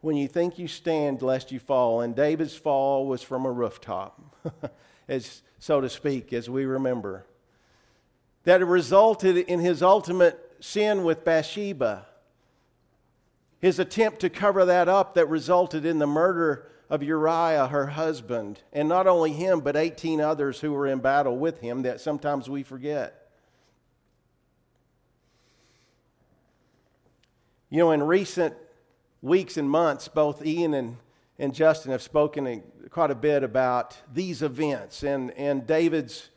when 0.00 0.16
you 0.16 0.26
think 0.26 0.58
you 0.58 0.66
stand, 0.66 1.22
lest 1.22 1.52
you 1.52 1.60
fall. 1.60 2.00
And 2.00 2.16
David's 2.16 2.56
fall 2.56 3.06
was 3.06 3.22
from 3.22 3.46
a 3.46 3.52
rooftop, 3.52 4.20
as 5.08 5.42
so 5.60 5.80
to 5.80 5.88
speak, 5.88 6.32
as 6.32 6.50
we 6.50 6.64
remember. 6.64 7.26
That 8.42 8.62
it 8.62 8.66
resulted 8.66 9.36
in 9.36 9.60
his 9.60 9.80
ultimate 9.80 10.56
sin 10.58 11.04
with 11.04 11.24
Bathsheba. 11.24 12.04
His 13.60 13.78
attempt 13.78 14.18
to 14.22 14.28
cover 14.28 14.64
that 14.64 14.88
up 14.88 15.14
that 15.14 15.26
resulted 15.26 15.84
in 15.84 16.00
the 16.00 16.08
murder 16.08 16.68
of 16.90 17.02
Uriah, 17.02 17.68
her 17.68 17.86
husband, 17.86 18.62
and 18.72 18.88
not 18.88 19.06
only 19.06 19.32
him, 19.32 19.60
but 19.60 19.76
18 19.76 20.20
others 20.20 20.60
who 20.60 20.72
were 20.72 20.86
in 20.86 21.00
battle 21.00 21.36
with 21.36 21.60
him 21.60 21.82
that 21.82 22.00
sometimes 22.00 22.48
we 22.48 22.62
forget. 22.62 23.30
You 27.70 27.78
know, 27.78 27.90
in 27.90 28.02
recent 28.02 28.54
weeks 29.22 29.56
and 29.56 29.68
months, 29.68 30.06
both 30.06 30.44
Ian 30.44 30.74
and, 30.74 30.96
and 31.38 31.54
Justin 31.54 31.90
have 31.92 32.02
spoken 32.02 32.62
quite 32.90 33.10
a 33.10 33.14
bit 33.16 33.42
about 33.42 33.96
these 34.12 34.42
events 34.42 35.02
and, 35.02 35.30
and 35.32 35.66
David's 35.66 36.28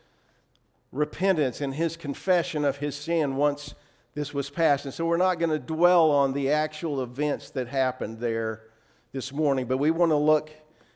repentance 0.92 1.62
and 1.62 1.76
his 1.76 1.98
confession 1.98 2.64
of 2.66 2.78
his 2.78 2.96
sin 2.96 3.36
once 3.36 3.76
this 4.16 4.34
was 4.34 4.50
passed. 4.50 4.86
And 4.86 4.94
so 4.94 5.06
we're 5.06 5.18
not 5.18 5.38
going 5.38 5.52
to 5.52 5.60
dwell 5.60 6.10
on 6.10 6.34
the 6.34 6.52
actual 6.52 7.04
events 7.04 7.52
that 7.52 7.68
happened 7.68 8.20
there 8.20 8.64
this 9.18 9.34
morning, 9.34 9.66
but 9.66 9.78
we 9.78 9.90
want 9.90 10.12
to 10.12 10.16
look 10.16 10.52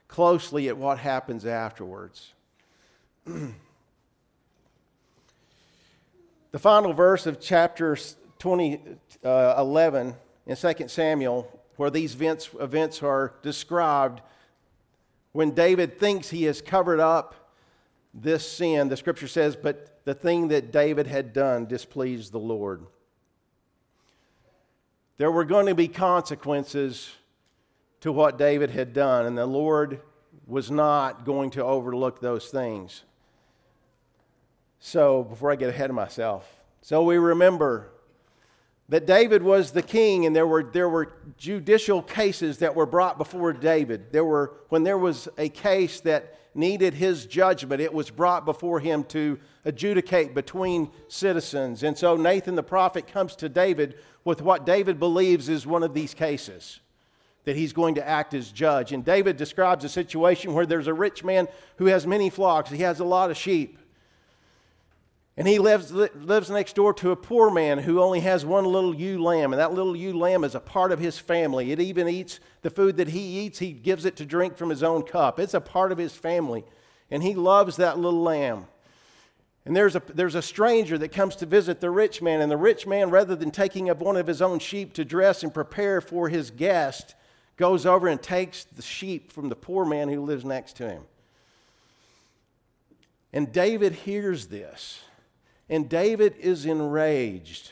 closely 0.08 0.70
at 0.70 0.78
what 0.78 1.00
happens 1.00 1.44
afterwards. 1.44 2.34
the 3.26 3.50
final 6.60 6.94
verse 6.94 7.26
of 7.26 7.42
chapter 7.42 7.98
20, 8.38 8.80
uh, 9.26 9.56
11 9.58 10.14
in 10.46 10.56
2 10.56 10.88
Samuel, 10.88 11.60
where 11.78 11.90
these 11.90 12.14
events, 12.14 12.52
events 12.60 13.02
are 13.02 13.34
described, 13.42 14.22
when 15.32 15.50
David 15.50 16.00
thinks 16.00 16.30
he 16.30 16.44
has 16.44 16.62
covered 16.62 17.00
up 17.00 17.56
this 18.14 18.48
sin, 18.48 18.88
the 18.88 18.98
scripture 18.98 19.28
says, 19.28 19.56
but 19.56 20.00
the 20.06 20.14
thing 20.14 20.50
that 20.50 20.72
David 20.72 21.08
had 21.08 21.34
done 21.34 21.66
displeased 21.66 22.32
the 22.32 22.40
Lord. 22.40 22.86
There 25.18 25.32
were 25.32 25.44
going 25.44 25.66
to 25.66 25.74
be 25.74 25.88
consequences 25.88 27.10
to 28.02 28.12
what 28.12 28.38
David 28.38 28.72
had 28.72 28.94
done, 28.94 29.26
and 29.26 29.38
the 29.38 29.46
Lord 29.46 30.02
was 30.48 30.70
not 30.70 31.24
going 31.24 31.52
to 31.52 31.64
overlook 31.64 32.20
those 32.20 32.50
things. 32.50 33.04
So, 34.80 35.24
before 35.24 35.52
I 35.52 35.56
get 35.56 35.70
ahead 35.70 35.90
of 35.90 35.96
myself, 35.96 36.48
so 36.82 37.04
we 37.04 37.18
remember 37.18 37.92
that 38.90 39.06
David 39.06 39.44
was 39.44 39.72
the 39.72 39.84
king, 39.84 40.26
and 40.26 40.36
there 40.36 40.48
were, 40.48 40.64
there 40.64 40.90
were 40.90 41.14
judicial 41.38 42.02
cases 42.02 42.58
that 42.58 42.76
were 42.76 42.88
brought 42.88 43.18
before 43.18 43.54
David. 43.54 44.12
There 44.12 44.26
were, 44.26 44.54
when 44.70 44.84
there 44.84 44.98
was 44.98 45.30
a 45.38 45.48
case 45.48 46.02
that 46.02 46.40
needed 46.56 46.96
his 46.96 47.28
judgment, 47.28 47.82
it 47.82 47.94
was 47.94 48.10
brought 48.10 48.44
before 48.44 48.80
him 48.80 49.04
to 49.06 49.40
adjudicate 49.64 50.34
between 50.34 50.90
citizens. 51.08 51.84
And 51.84 51.98
so 51.98 52.18
Nathan 52.18 52.56
the 52.56 52.64
prophet 52.64 53.08
comes 53.08 53.36
to 53.38 53.48
David 53.48 53.96
with 54.26 54.42
what 54.42 54.66
David 54.66 55.00
believes 55.00 55.48
is 55.48 55.66
one 55.66 55.84
of 55.84 55.94
these 55.94 56.14
cases 56.14 56.82
that 57.44 57.56
he's 57.56 57.74
going 57.74 57.96
to 57.96 58.08
act 58.08 58.34
as 58.34 58.52
judge. 58.52 58.94
And 58.94 59.04
David 59.04 59.38
describes 59.38 59.84
a 59.84 59.90
situation 59.90 60.54
where 60.54 60.66
there's 60.66 60.88
a 60.88 60.94
rich 60.94 61.24
man 61.24 61.48
who 61.78 61.86
has 61.86 62.06
many 62.06 62.30
flocks, 62.30 62.70
he 62.70 62.84
has 62.84 63.00
a 63.00 63.06
lot 63.06 63.32
of 63.32 63.38
sheep. 63.38 63.78
And 65.38 65.48
he 65.48 65.60
lives, 65.60 65.92
lives 65.92 66.50
next 66.50 66.76
door 66.76 66.94
to 66.96 67.12
a 67.12 67.16
poor 67.16 67.50
man 67.50 67.80
who 67.80 68.02
only 68.02 68.20
has 68.20 68.46
one 68.46 68.66
little 68.66 68.94
ewe 68.94 69.24
lamb, 69.24 69.54
and 69.54 69.60
that 69.60 69.74
little 69.74 69.96
ewe 69.96 70.18
lamb 70.18 70.44
is 70.44 70.56
a 70.56 70.60
part 70.60 70.92
of 70.92 71.00
his 71.00 71.18
family. 71.18 71.72
It 71.72 71.80
even 71.80 72.08
eats 72.08 72.40
the 72.62 72.70
food 72.70 72.98
that 72.98 73.08
he 73.08 73.40
eats, 73.40 73.58
he 73.58 73.72
gives 73.72 74.06
it 74.06 74.18
to 74.18 74.26
drink 74.26 74.58
from 74.58 74.70
his 74.70 74.84
own 74.84 75.04
cup. 75.04 75.40
It's 75.40 75.54
a 75.54 75.62
part 75.62 75.92
of 75.92 75.98
his 75.98 76.14
family, 76.14 76.66
and 77.10 77.24
he 77.24 77.34
loves 77.34 77.78
that 77.78 77.98
little 77.98 78.22
lamb. 78.22 78.68
And 79.66 79.76
there's 79.76 79.96
a, 79.96 80.02
there's 80.14 80.36
a 80.36 80.42
stranger 80.42 80.98
that 80.98 81.12
comes 81.12 81.36
to 81.38 81.46
visit 81.46 81.80
the 81.80 81.92
rich 81.92 82.22
man, 82.22 82.42
and 82.42 82.52
the 82.52 82.58
rich 82.58 82.86
man, 82.86 83.10
rather 83.10 83.36
than 83.36 83.52
taking 83.52 83.90
up 83.90 84.00
one 84.00 84.18
of 84.18 84.28
his 84.28 84.42
own 84.42 84.60
sheep 84.60 84.94
to 84.94 85.06
dress 85.06 85.44
and 85.44 85.54
prepare 85.54 86.02
for 86.02 86.30
his 86.30 86.52
guest, 86.52 87.16
goes 87.62 87.86
over 87.86 88.08
and 88.08 88.20
takes 88.20 88.64
the 88.64 88.82
sheep 88.82 89.32
from 89.32 89.48
the 89.48 89.56
poor 89.56 89.86
man 89.86 90.10
who 90.10 90.20
lives 90.22 90.44
next 90.44 90.78
to 90.78 90.90
him. 90.90 91.04
And 93.32 93.54
David 93.54 93.94
hears 93.94 94.48
this, 94.48 95.02
and 95.70 95.88
David 95.88 96.34
is 96.40 96.66
enraged. 96.66 97.72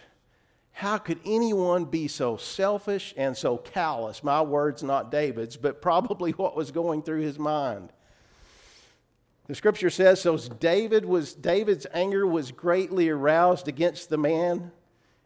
How 0.74 1.00
could 1.00 1.20
anyone 1.26 1.86
be 1.86 2.08
so 2.08 2.38
selfish 2.38 3.16
and 3.18 3.36
so 3.36 3.58
callous? 3.58 4.24
My 4.24 4.44
words, 4.44 4.84
not 4.84 5.10
David's, 5.10 5.58
but 5.58 5.82
probably 5.82 6.34
what 6.34 6.56
was 6.56 6.70
going 6.70 7.02
through 7.02 7.22
his 7.22 7.40
mind. 7.40 7.92
The 9.48 9.56
scripture 9.56 9.90
says 9.90 10.22
so 10.22 10.38
David 10.38 11.04
was 11.04 11.34
David's 11.34 11.88
anger 11.96 12.28
was 12.28 12.52
greatly 12.52 13.10
aroused 13.10 13.68
against 13.68 14.12
the 14.12 14.20
man, 14.20 14.72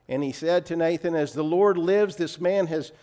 and 0.07 0.23
he 0.23 0.31
said 0.31 0.65
to 0.67 0.77
Nathan, 0.77 1.15
As 1.15 1.33
the 1.33 1.43
Lord 1.43 1.77
lives, 1.77 2.15
this 2.15 2.39
man 2.39 2.67
has 2.67 2.93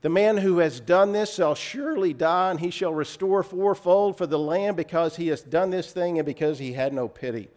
the 0.00 0.08
man 0.08 0.36
who 0.36 0.58
has 0.58 0.78
done 0.78 1.12
this 1.12 1.34
shall 1.34 1.54
surely 1.54 2.12
die, 2.12 2.50
and 2.50 2.60
he 2.60 2.70
shall 2.70 2.94
restore 2.94 3.42
fourfold 3.42 4.16
for 4.16 4.26
the 4.26 4.38
land 4.38 4.76
because 4.76 5.16
he 5.16 5.28
has 5.28 5.42
done 5.42 5.70
this 5.70 5.92
thing 5.92 6.18
and 6.18 6.26
because 6.26 6.58
he 6.58 6.72
had 6.72 6.92
no 6.92 7.08
pity. 7.08 7.48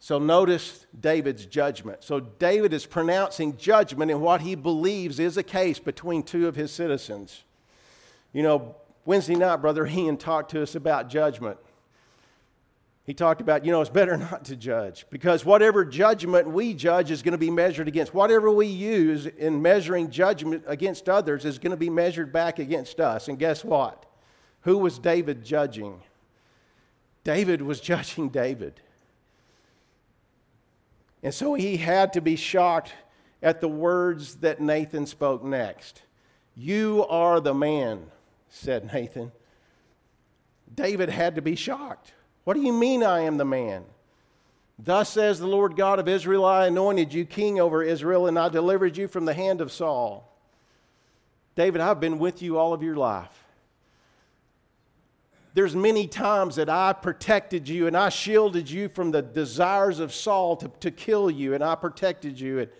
So 0.00 0.18
notice 0.18 0.86
David's 0.98 1.46
judgment. 1.46 2.02
So 2.02 2.20
David 2.20 2.72
is 2.72 2.86
pronouncing 2.86 3.56
judgment 3.56 4.10
in 4.10 4.20
what 4.20 4.40
he 4.40 4.54
believes 4.54 5.20
is 5.20 5.36
a 5.36 5.42
case 5.42 5.78
between 5.78 6.22
two 6.22 6.48
of 6.48 6.56
his 6.56 6.72
citizens. 6.72 7.44
You 8.32 8.42
know, 8.42 8.76
Wednesday 9.04 9.34
night, 9.36 9.56
Brother 9.56 9.86
Ian 9.86 10.16
talked 10.16 10.50
to 10.52 10.62
us 10.62 10.74
about 10.74 11.08
judgment 11.08 11.58
he 13.10 13.14
talked 13.14 13.40
about, 13.40 13.64
you 13.64 13.72
know, 13.72 13.80
it's 13.80 13.90
better 13.90 14.16
not 14.30 14.44
to 14.44 14.54
judge 14.54 15.04
because 15.10 15.44
whatever 15.44 15.84
judgment 15.84 16.48
we 16.48 16.72
judge 16.72 17.10
is 17.10 17.22
going 17.22 17.32
to 17.32 17.38
be 17.38 17.50
measured 17.50 17.88
against. 17.88 18.14
Whatever 18.14 18.52
we 18.52 18.66
use 18.66 19.26
in 19.26 19.60
measuring 19.60 20.12
judgment 20.12 20.62
against 20.68 21.08
others 21.08 21.44
is 21.44 21.58
going 21.58 21.72
to 21.72 21.76
be 21.76 21.90
measured 21.90 22.32
back 22.32 22.60
against 22.60 23.00
us. 23.00 23.26
And 23.26 23.36
guess 23.36 23.64
what? 23.64 24.06
Who 24.60 24.78
was 24.78 25.00
David 25.00 25.44
judging? 25.44 26.00
David 27.24 27.62
was 27.62 27.80
judging 27.90 28.28
David. 28.28 28.80
And 31.24 31.34
so 31.34 31.54
he 31.54 31.78
had 31.78 32.12
to 32.12 32.20
be 32.20 32.36
shocked 32.36 32.92
at 33.42 33.60
the 33.60 33.66
words 33.66 34.36
that 34.36 34.60
Nathan 34.60 35.04
spoke 35.04 35.42
next. 35.42 36.00
You 36.54 37.04
are 37.08 37.40
the 37.40 37.54
man, 37.54 38.06
said 38.50 38.92
Nathan. 38.92 39.32
David 40.72 41.08
had 41.08 41.34
to 41.34 41.42
be 41.42 41.56
shocked. 41.56 42.12
What 42.44 42.54
do 42.54 42.62
you 42.62 42.72
mean 42.72 43.02
I 43.02 43.20
am 43.20 43.36
the 43.36 43.44
man? 43.44 43.84
Thus 44.78 45.10
says 45.10 45.38
the 45.38 45.46
Lord 45.46 45.76
God 45.76 45.98
of 45.98 46.08
Israel 46.08 46.44
I 46.44 46.66
anointed 46.66 47.12
you 47.12 47.24
king 47.24 47.60
over 47.60 47.82
Israel, 47.82 48.26
and 48.26 48.38
I 48.38 48.48
delivered 48.48 48.96
you 48.96 49.08
from 49.08 49.24
the 49.24 49.34
hand 49.34 49.60
of 49.60 49.70
Saul. 49.70 50.26
David, 51.54 51.80
I've 51.80 52.00
been 52.00 52.18
with 52.18 52.40
you 52.40 52.58
all 52.58 52.72
of 52.72 52.82
your 52.82 52.96
life. 52.96 53.44
There's 55.52 55.74
many 55.74 56.06
times 56.06 56.56
that 56.56 56.70
I 56.70 56.92
protected 56.92 57.68
you 57.68 57.88
and 57.88 57.96
I 57.96 58.08
shielded 58.08 58.70
you 58.70 58.88
from 58.88 59.10
the 59.10 59.20
desires 59.20 59.98
of 59.98 60.14
Saul 60.14 60.56
to, 60.56 60.70
to 60.80 60.90
kill 60.90 61.30
you, 61.30 61.54
and 61.54 61.62
I 61.62 61.74
protected 61.74 62.38
you, 62.38 62.60
and, 62.60 62.70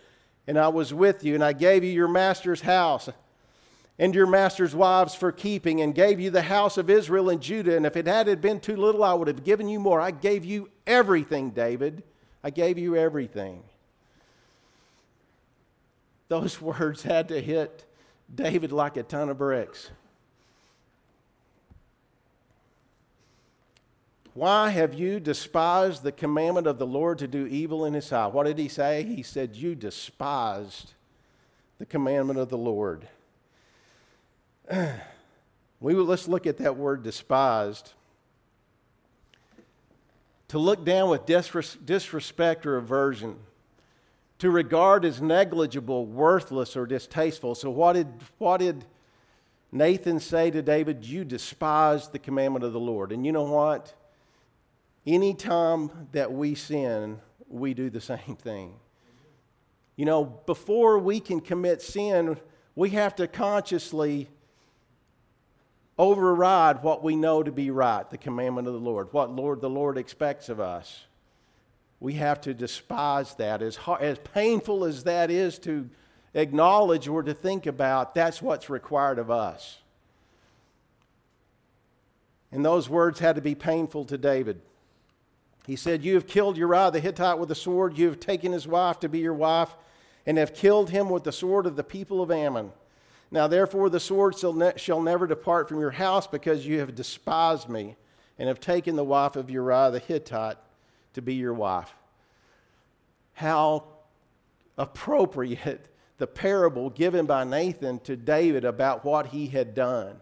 and 0.46 0.58
I 0.58 0.68
was 0.68 0.94
with 0.94 1.24
you, 1.24 1.34
and 1.34 1.44
I 1.44 1.52
gave 1.52 1.84
you 1.84 1.90
your 1.90 2.08
master's 2.08 2.60
house 2.60 3.08
and 4.00 4.14
your 4.14 4.26
master's 4.26 4.74
wives 4.74 5.14
for 5.14 5.30
keeping, 5.30 5.82
and 5.82 5.94
gave 5.94 6.18
you 6.18 6.30
the 6.30 6.40
house 6.40 6.78
of 6.78 6.88
Israel 6.88 7.28
and 7.28 7.42
Judah. 7.42 7.76
And 7.76 7.84
if 7.84 7.98
it 7.98 8.06
had 8.06 8.40
been 8.40 8.58
too 8.58 8.74
little, 8.74 9.04
I 9.04 9.12
would 9.12 9.28
have 9.28 9.44
given 9.44 9.68
you 9.68 9.78
more. 9.78 10.00
I 10.00 10.10
gave 10.10 10.42
you 10.42 10.70
everything, 10.86 11.50
David. 11.50 12.02
I 12.42 12.48
gave 12.48 12.78
you 12.78 12.96
everything. 12.96 13.62
Those 16.28 16.58
words 16.62 17.02
had 17.02 17.28
to 17.28 17.42
hit 17.42 17.84
David 18.34 18.72
like 18.72 18.96
a 18.96 19.02
ton 19.02 19.28
of 19.28 19.36
bricks. 19.36 19.90
Why 24.32 24.70
have 24.70 24.94
you 24.94 25.20
despised 25.20 26.04
the 26.04 26.12
commandment 26.12 26.66
of 26.66 26.78
the 26.78 26.86
Lord 26.86 27.18
to 27.18 27.28
do 27.28 27.46
evil 27.46 27.84
in 27.84 27.92
his 27.92 28.06
sight? 28.06 28.32
What 28.32 28.46
did 28.46 28.56
he 28.56 28.68
say? 28.68 29.02
He 29.02 29.22
said, 29.22 29.56
You 29.56 29.74
despised 29.74 30.94
the 31.78 31.84
commandment 31.84 32.38
of 32.38 32.48
the 32.48 32.56
Lord. 32.56 33.06
we 35.80 35.94
will, 35.94 36.04
let's 36.04 36.28
look 36.28 36.46
at 36.46 36.58
that 36.58 36.76
word 36.76 37.02
despised. 37.02 37.92
To 40.48 40.58
look 40.58 40.84
down 40.84 41.10
with 41.10 41.26
disrespect 41.26 42.66
or 42.66 42.76
aversion, 42.76 43.36
to 44.38 44.50
regard 44.50 45.04
as 45.04 45.20
negligible, 45.20 46.06
worthless, 46.06 46.76
or 46.76 46.86
distasteful. 46.86 47.54
So, 47.54 47.70
what 47.70 47.92
did, 47.92 48.08
what 48.38 48.58
did 48.58 48.84
Nathan 49.70 50.18
say 50.18 50.50
to 50.50 50.62
David? 50.62 51.04
You 51.04 51.24
despised 51.24 52.12
the 52.12 52.18
commandment 52.18 52.64
of 52.64 52.72
the 52.72 52.80
Lord. 52.80 53.12
And 53.12 53.24
you 53.24 53.32
know 53.32 53.44
what? 53.44 53.94
Anytime 55.06 56.08
that 56.12 56.32
we 56.32 56.54
sin, 56.54 57.20
we 57.48 57.74
do 57.74 57.90
the 57.90 58.00
same 58.00 58.36
thing. 58.40 58.74
You 59.96 60.04
know, 60.06 60.24
before 60.24 60.98
we 60.98 61.20
can 61.20 61.40
commit 61.40 61.82
sin, 61.82 62.38
We 62.74 62.90
have 62.90 63.14
to 63.16 63.28
consciously 63.28 64.28
override 66.00 66.82
what 66.82 67.04
we 67.04 67.14
know 67.14 67.42
to 67.42 67.52
be 67.52 67.70
right, 67.70 68.08
the 68.08 68.16
commandment 68.16 68.66
of 68.66 68.72
the 68.72 68.80
Lord, 68.80 69.12
what 69.12 69.30
Lord 69.30 69.60
the 69.60 69.68
Lord 69.68 69.98
expects 69.98 70.48
of 70.48 70.58
us. 70.58 71.04
We 72.00 72.14
have 72.14 72.40
to 72.42 72.54
despise 72.54 73.34
that. 73.34 73.60
As, 73.60 73.76
hard, 73.76 74.00
as 74.00 74.18
painful 74.18 74.86
as 74.86 75.04
that 75.04 75.30
is 75.30 75.58
to 75.60 75.90
acknowledge 76.32 77.06
or 77.06 77.22
to 77.22 77.34
think 77.34 77.66
about, 77.66 78.14
that's 78.14 78.40
what's 78.40 78.70
required 78.70 79.18
of 79.18 79.30
us. 79.30 79.76
And 82.50 82.64
those 82.64 82.88
words 82.88 83.20
had 83.20 83.36
to 83.36 83.42
be 83.42 83.54
painful 83.54 84.06
to 84.06 84.16
David. 84.16 84.62
He 85.66 85.76
said, 85.76 86.02
You 86.02 86.14
have 86.14 86.26
killed 86.26 86.56
Uriah 86.56 86.90
the 86.90 87.00
Hittite 87.00 87.38
with 87.38 87.50
a 87.50 87.54
sword. 87.54 87.98
You 87.98 88.06
have 88.06 88.18
taken 88.18 88.52
his 88.52 88.66
wife 88.66 89.00
to 89.00 89.08
be 89.10 89.18
your 89.18 89.34
wife, 89.34 89.76
and 90.24 90.38
have 90.38 90.54
killed 90.54 90.88
him 90.88 91.10
with 91.10 91.24
the 91.24 91.32
sword 91.32 91.66
of 91.66 91.76
the 91.76 91.84
people 91.84 92.22
of 92.22 92.30
Ammon. 92.30 92.72
Now, 93.30 93.46
therefore, 93.46 93.90
the 93.90 94.00
sword 94.00 94.36
shall, 94.36 94.52
ne- 94.52 94.72
shall 94.76 95.00
never 95.00 95.26
depart 95.26 95.68
from 95.68 95.78
your 95.80 95.92
house 95.92 96.26
because 96.26 96.66
you 96.66 96.80
have 96.80 96.94
despised 96.94 97.68
me 97.68 97.96
and 98.38 98.48
have 98.48 98.60
taken 98.60 98.96
the 98.96 99.04
wife 99.04 99.36
of 99.36 99.50
Uriah 99.50 99.90
the 99.90 100.00
Hittite 100.00 100.56
to 101.14 101.22
be 101.22 101.34
your 101.34 101.54
wife. 101.54 101.94
How 103.34 103.84
appropriate 104.76 105.86
the 106.18 106.26
parable 106.26 106.90
given 106.90 107.26
by 107.26 107.44
Nathan 107.44 107.98
to 108.00 108.16
David 108.16 108.64
about 108.64 109.04
what 109.04 109.28
he 109.28 109.46
had 109.46 109.74
done. 109.74 110.20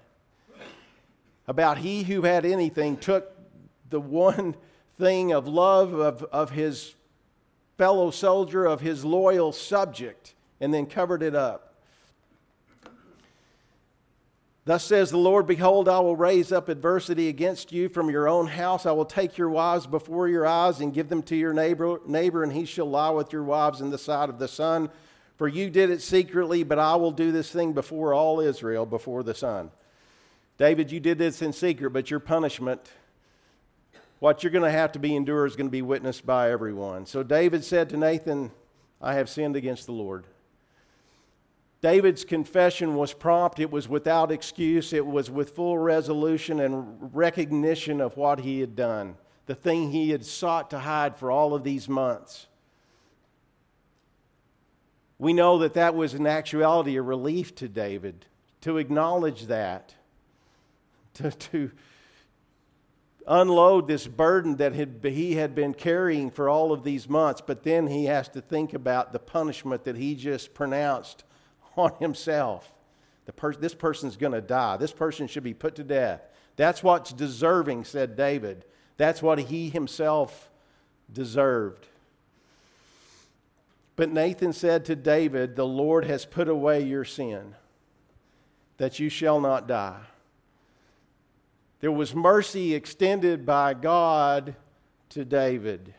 About 1.46 1.78
he 1.78 2.02
who 2.02 2.22
had 2.22 2.44
anything 2.44 2.96
took 2.96 3.32
the 3.88 4.00
one 4.00 4.54
thing 4.98 5.32
of 5.32 5.48
love 5.48 5.94
of, 5.94 6.22
of 6.24 6.50
his 6.50 6.94
fellow 7.78 8.10
soldier, 8.10 8.66
of 8.66 8.80
his 8.80 9.04
loyal 9.04 9.52
subject, 9.52 10.34
and 10.60 10.74
then 10.74 10.86
covered 10.86 11.22
it 11.22 11.34
up. 11.34 11.67
Thus 14.68 14.84
says 14.84 15.10
the 15.10 15.16
Lord 15.16 15.46
Behold, 15.46 15.88
I 15.88 15.98
will 16.00 16.14
raise 16.14 16.52
up 16.52 16.68
adversity 16.68 17.30
against 17.30 17.72
you 17.72 17.88
from 17.88 18.10
your 18.10 18.28
own 18.28 18.46
house. 18.46 18.84
I 18.84 18.92
will 18.92 19.06
take 19.06 19.38
your 19.38 19.48
wives 19.48 19.86
before 19.86 20.28
your 20.28 20.46
eyes 20.46 20.80
and 20.80 20.92
give 20.92 21.08
them 21.08 21.22
to 21.22 21.34
your 21.34 21.54
neighbor, 21.54 22.02
neighbor, 22.06 22.42
and 22.42 22.52
he 22.52 22.66
shall 22.66 22.84
lie 22.84 23.08
with 23.08 23.32
your 23.32 23.44
wives 23.44 23.80
in 23.80 23.88
the 23.88 23.96
sight 23.96 24.28
of 24.28 24.38
the 24.38 24.46
sun. 24.46 24.90
For 25.38 25.48
you 25.48 25.70
did 25.70 25.88
it 25.88 26.02
secretly, 26.02 26.64
but 26.64 26.78
I 26.78 26.96
will 26.96 27.12
do 27.12 27.32
this 27.32 27.50
thing 27.50 27.72
before 27.72 28.12
all 28.12 28.40
Israel, 28.40 28.84
before 28.84 29.22
the 29.22 29.34
sun. 29.34 29.70
David, 30.58 30.92
you 30.92 31.00
did 31.00 31.16
this 31.16 31.40
in 31.40 31.54
secret, 31.54 31.94
but 31.94 32.10
your 32.10 32.20
punishment, 32.20 32.90
what 34.18 34.42
you're 34.42 34.52
going 34.52 34.70
to 34.70 34.70
have 34.70 34.92
to 34.92 34.98
be 34.98 35.16
endured, 35.16 35.48
is 35.48 35.56
going 35.56 35.68
to 35.68 35.70
be 35.70 35.80
witnessed 35.80 36.26
by 36.26 36.50
everyone. 36.50 37.06
So 37.06 37.22
David 37.22 37.64
said 37.64 37.88
to 37.88 37.96
Nathan, 37.96 38.50
I 39.00 39.14
have 39.14 39.30
sinned 39.30 39.56
against 39.56 39.86
the 39.86 39.92
Lord. 39.92 40.26
David's 41.80 42.24
confession 42.24 42.96
was 42.96 43.12
prompt, 43.12 43.60
it 43.60 43.70
was 43.70 43.88
without 43.88 44.32
excuse, 44.32 44.92
it 44.92 45.06
was 45.06 45.30
with 45.30 45.54
full 45.54 45.78
resolution 45.78 46.58
and 46.58 47.14
recognition 47.14 48.00
of 48.00 48.16
what 48.16 48.40
he 48.40 48.60
had 48.60 48.74
done, 48.74 49.16
the 49.46 49.54
thing 49.54 49.92
he 49.92 50.10
had 50.10 50.24
sought 50.24 50.70
to 50.70 50.80
hide 50.80 51.16
for 51.16 51.30
all 51.30 51.54
of 51.54 51.62
these 51.62 51.88
months. 51.88 52.48
We 55.20 55.32
know 55.32 55.58
that 55.58 55.74
that 55.74 55.94
was 55.94 56.14
in 56.14 56.26
actuality 56.26 56.96
a 56.96 57.02
relief 57.02 57.54
to 57.56 57.68
David 57.68 58.26
to 58.60 58.78
acknowledge 58.78 59.46
that, 59.46 59.94
to, 61.14 61.30
to 61.30 61.70
unload 63.26 63.86
this 63.86 64.06
burden 64.08 64.56
that 64.56 64.74
had, 64.74 64.98
he 65.02 65.34
had 65.34 65.54
been 65.54 65.74
carrying 65.74 66.30
for 66.30 66.48
all 66.48 66.72
of 66.72 66.82
these 66.82 67.08
months, 67.08 67.40
but 67.40 67.62
then 67.62 67.86
he 67.86 68.06
has 68.06 68.28
to 68.30 68.40
think 68.40 68.74
about 68.74 69.12
the 69.12 69.18
punishment 69.20 69.84
that 69.84 69.96
he 69.96 70.16
just 70.16 70.54
pronounced 70.54 71.22
on 71.78 71.92
himself. 71.98 72.72
Per- 73.36 73.54
this 73.54 73.74
person's 73.74 74.16
going 74.16 74.32
to 74.32 74.40
die. 74.40 74.76
This 74.76 74.92
person 74.92 75.26
should 75.26 75.44
be 75.44 75.54
put 75.54 75.74
to 75.76 75.84
death. 75.84 76.22
That's 76.56 76.82
what's 76.82 77.12
deserving, 77.12 77.84
said 77.84 78.16
David. 78.16 78.64
That's 78.96 79.22
what 79.22 79.38
he 79.38 79.68
himself 79.68 80.50
deserved. 81.12 81.86
But 83.96 84.10
Nathan 84.10 84.52
said 84.52 84.84
to 84.86 84.96
David, 84.96 85.56
The 85.56 85.66
Lord 85.66 86.04
has 86.04 86.24
put 86.24 86.48
away 86.48 86.84
your 86.84 87.04
sin, 87.04 87.54
that 88.76 88.98
you 88.98 89.08
shall 89.08 89.40
not 89.40 89.66
die. 89.66 90.00
There 91.80 91.92
was 91.92 92.14
mercy 92.14 92.74
extended 92.74 93.46
by 93.46 93.74
God 93.74 94.56
to 95.10 95.24
David. 95.24 95.94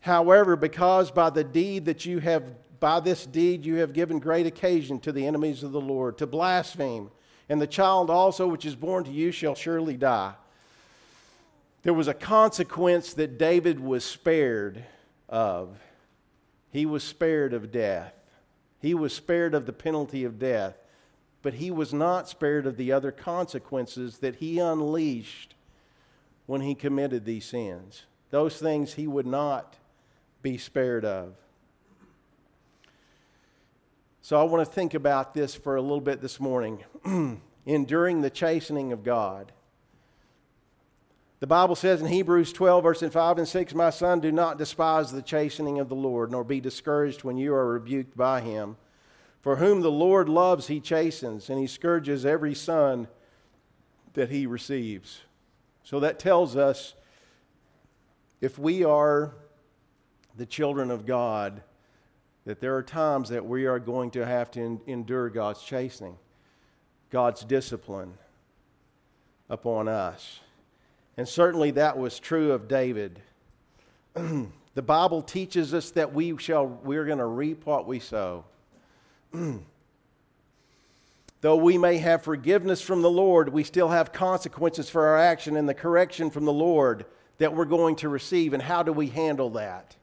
However, 0.00 0.56
because 0.56 1.10
by 1.10 1.30
the 1.30 1.44
deed 1.44 1.86
that 1.86 2.04
you 2.04 2.18
have 2.20 2.44
by 2.80 3.00
this 3.00 3.26
deed 3.26 3.64
you 3.64 3.76
have 3.76 3.92
given 3.92 4.18
great 4.18 4.46
occasion 4.46 4.98
to 5.00 5.12
the 5.12 5.26
enemies 5.26 5.62
of 5.62 5.72
the 5.72 5.80
Lord 5.80 6.18
to 6.18 6.26
blaspheme, 6.26 7.10
and 7.48 7.60
the 7.60 7.66
child 7.66 8.10
also 8.10 8.46
which 8.46 8.64
is 8.64 8.74
born 8.74 9.04
to 9.04 9.10
you 9.10 9.30
shall 9.30 9.54
surely 9.54 9.96
die. 9.96 10.34
There 11.82 11.94
was 11.94 12.08
a 12.08 12.14
consequence 12.14 13.14
that 13.14 13.38
David 13.38 13.78
was 13.78 14.04
spared 14.04 14.84
of. 15.28 15.78
He 16.70 16.84
was 16.84 17.04
spared 17.04 17.54
of 17.54 17.70
death. 17.70 18.12
He 18.80 18.92
was 18.92 19.14
spared 19.14 19.54
of 19.54 19.66
the 19.66 19.72
penalty 19.72 20.24
of 20.24 20.38
death, 20.38 20.76
but 21.42 21.54
he 21.54 21.70
was 21.70 21.94
not 21.94 22.28
spared 22.28 22.66
of 22.66 22.76
the 22.76 22.92
other 22.92 23.12
consequences 23.12 24.18
that 24.18 24.36
he 24.36 24.58
unleashed 24.58 25.54
when 26.46 26.60
he 26.60 26.74
committed 26.74 27.24
these 27.24 27.44
sins. 27.44 28.04
Those 28.30 28.58
things 28.58 28.94
he 28.94 29.06
would 29.06 29.26
not 29.26 29.76
be 30.42 30.58
spared 30.58 31.04
of. 31.04 31.34
So 34.26 34.40
I 34.40 34.42
want 34.42 34.66
to 34.66 34.74
think 34.74 34.94
about 34.94 35.34
this 35.34 35.54
for 35.54 35.76
a 35.76 35.80
little 35.80 36.00
bit 36.00 36.20
this 36.20 36.40
morning. 36.40 36.82
Enduring 37.64 38.22
the 38.22 38.28
chastening 38.28 38.90
of 38.90 39.04
God. 39.04 39.52
The 41.38 41.46
Bible 41.46 41.76
says 41.76 42.00
in 42.00 42.08
Hebrews 42.08 42.52
12, 42.52 42.82
verses 42.82 43.12
5 43.12 43.38
and 43.38 43.46
6, 43.46 43.72
My 43.72 43.90
son, 43.90 44.18
do 44.18 44.32
not 44.32 44.58
despise 44.58 45.12
the 45.12 45.22
chastening 45.22 45.78
of 45.78 45.88
the 45.88 45.94
Lord, 45.94 46.32
nor 46.32 46.42
be 46.42 46.60
discouraged 46.60 47.22
when 47.22 47.36
you 47.36 47.54
are 47.54 47.74
rebuked 47.74 48.16
by 48.16 48.40
him. 48.40 48.76
For 49.42 49.54
whom 49.54 49.82
the 49.82 49.92
Lord 49.92 50.28
loves, 50.28 50.66
he 50.66 50.80
chastens, 50.80 51.48
and 51.48 51.60
he 51.60 51.68
scourges 51.68 52.26
every 52.26 52.56
son 52.56 53.06
that 54.14 54.30
he 54.30 54.44
receives. 54.44 55.20
So 55.84 56.00
that 56.00 56.18
tells 56.18 56.56
us 56.56 56.94
if 58.40 58.58
we 58.58 58.82
are 58.82 59.36
the 60.36 60.46
children 60.46 60.90
of 60.90 61.06
God, 61.06 61.62
that 62.46 62.60
there 62.60 62.76
are 62.76 62.82
times 62.82 63.28
that 63.28 63.44
we 63.44 63.66
are 63.66 63.80
going 63.80 64.12
to 64.12 64.24
have 64.24 64.50
to 64.52 64.80
endure 64.86 65.28
God's 65.28 65.62
chastening, 65.62 66.16
God's 67.10 67.44
discipline 67.44 68.14
upon 69.50 69.88
us. 69.88 70.40
And 71.16 71.28
certainly 71.28 71.72
that 71.72 71.98
was 71.98 72.20
true 72.20 72.52
of 72.52 72.68
David. 72.68 73.20
the 74.14 74.82
Bible 74.82 75.22
teaches 75.22 75.74
us 75.74 75.90
that 75.90 76.14
we 76.14 76.38
shall 76.38 76.66
we're 76.66 77.04
going 77.04 77.18
to 77.18 77.26
reap 77.26 77.66
what 77.66 77.86
we 77.86 77.98
sow. 77.98 78.44
Though 81.40 81.56
we 81.56 81.78
may 81.78 81.98
have 81.98 82.22
forgiveness 82.22 82.80
from 82.80 83.02
the 83.02 83.10
Lord, 83.10 83.48
we 83.48 83.64
still 83.64 83.88
have 83.88 84.12
consequences 84.12 84.88
for 84.88 85.06
our 85.06 85.18
action 85.18 85.56
and 85.56 85.68
the 85.68 85.74
correction 85.74 86.30
from 86.30 86.44
the 86.44 86.52
Lord 86.52 87.06
that 87.38 87.54
we're 87.54 87.64
going 87.64 87.96
to 87.96 88.08
receive. 88.08 88.52
And 88.52 88.62
how 88.62 88.84
do 88.84 88.92
we 88.92 89.08
handle 89.08 89.50
that? 89.50 89.96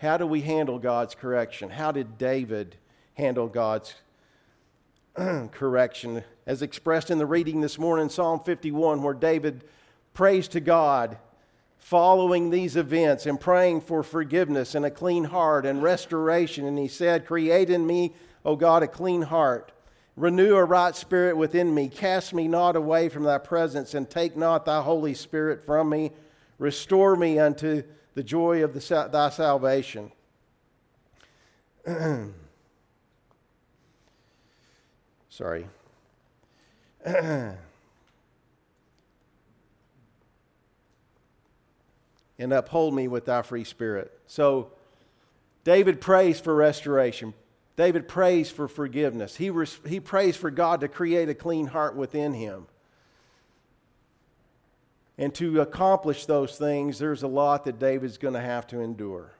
How 0.00 0.16
do 0.16 0.26
we 0.26 0.40
handle 0.40 0.78
God's 0.78 1.14
correction? 1.14 1.68
How 1.68 1.92
did 1.92 2.16
David 2.16 2.76
handle 3.14 3.48
God's 3.48 3.94
correction? 5.14 6.24
As 6.46 6.62
expressed 6.62 7.10
in 7.10 7.18
the 7.18 7.26
reading 7.26 7.60
this 7.60 7.78
morning, 7.78 8.08
Psalm 8.08 8.40
51, 8.40 9.02
where 9.02 9.12
David 9.12 9.62
prays 10.14 10.48
to 10.48 10.60
God 10.60 11.18
following 11.76 12.48
these 12.48 12.76
events 12.76 13.26
and 13.26 13.38
praying 13.38 13.82
for 13.82 14.02
forgiveness 14.02 14.74
and 14.74 14.86
a 14.86 14.90
clean 14.90 15.24
heart 15.24 15.66
and 15.66 15.82
restoration. 15.82 16.64
And 16.64 16.78
he 16.78 16.88
said, 16.88 17.26
Create 17.26 17.68
in 17.68 17.86
me, 17.86 18.14
O 18.42 18.56
God, 18.56 18.82
a 18.82 18.88
clean 18.88 19.20
heart. 19.20 19.70
Renew 20.16 20.56
a 20.56 20.64
right 20.64 20.96
spirit 20.96 21.36
within 21.36 21.74
me. 21.74 21.90
Cast 21.90 22.32
me 22.32 22.48
not 22.48 22.74
away 22.74 23.10
from 23.10 23.24
thy 23.24 23.36
presence, 23.36 23.92
and 23.92 24.08
take 24.08 24.34
not 24.34 24.64
thy 24.64 24.80
Holy 24.80 25.12
Spirit 25.12 25.62
from 25.62 25.90
me. 25.90 26.10
Restore 26.58 27.16
me 27.16 27.38
unto 27.38 27.82
the 28.14 28.22
joy 28.22 28.62
of 28.64 28.74
the, 28.74 29.08
thy 29.10 29.30
salvation. 29.30 30.12
Sorry. 35.28 35.66
and 37.04 37.58
uphold 42.52 42.94
me 42.94 43.06
with 43.06 43.26
thy 43.26 43.42
free 43.42 43.64
spirit. 43.64 44.18
So, 44.26 44.72
David 45.62 46.00
prays 46.00 46.40
for 46.40 46.54
restoration. 46.54 47.34
David 47.76 48.08
prays 48.08 48.50
for 48.50 48.66
forgiveness. 48.66 49.36
He, 49.36 49.50
res- 49.50 49.78
he 49.86 50.00
prays 50.00 50.36
for 50.36 50.50
God 50.50 50.80
to 50.80 50.88
create 50.88 51.28
a 51.28 51.34
clean 51.34 51.66
heart 51.66 51.94
within 51.96 52.32
him. 52.34 52.66
And 55.20 55.34
to 55.34 55.60
accomplish 55.60 56.24
those 56.24 56.56
things, 56.56 56.98
there's 56.98 57.22
a 57.22 57.28
lot 57.28 57.64
that 57.66 57.78
David's 57.78 58.16
going 58.16 58.32
to 58.32 58.40
have 58.40 58.66
to 58.68 58.80
endure. 58.80 59.32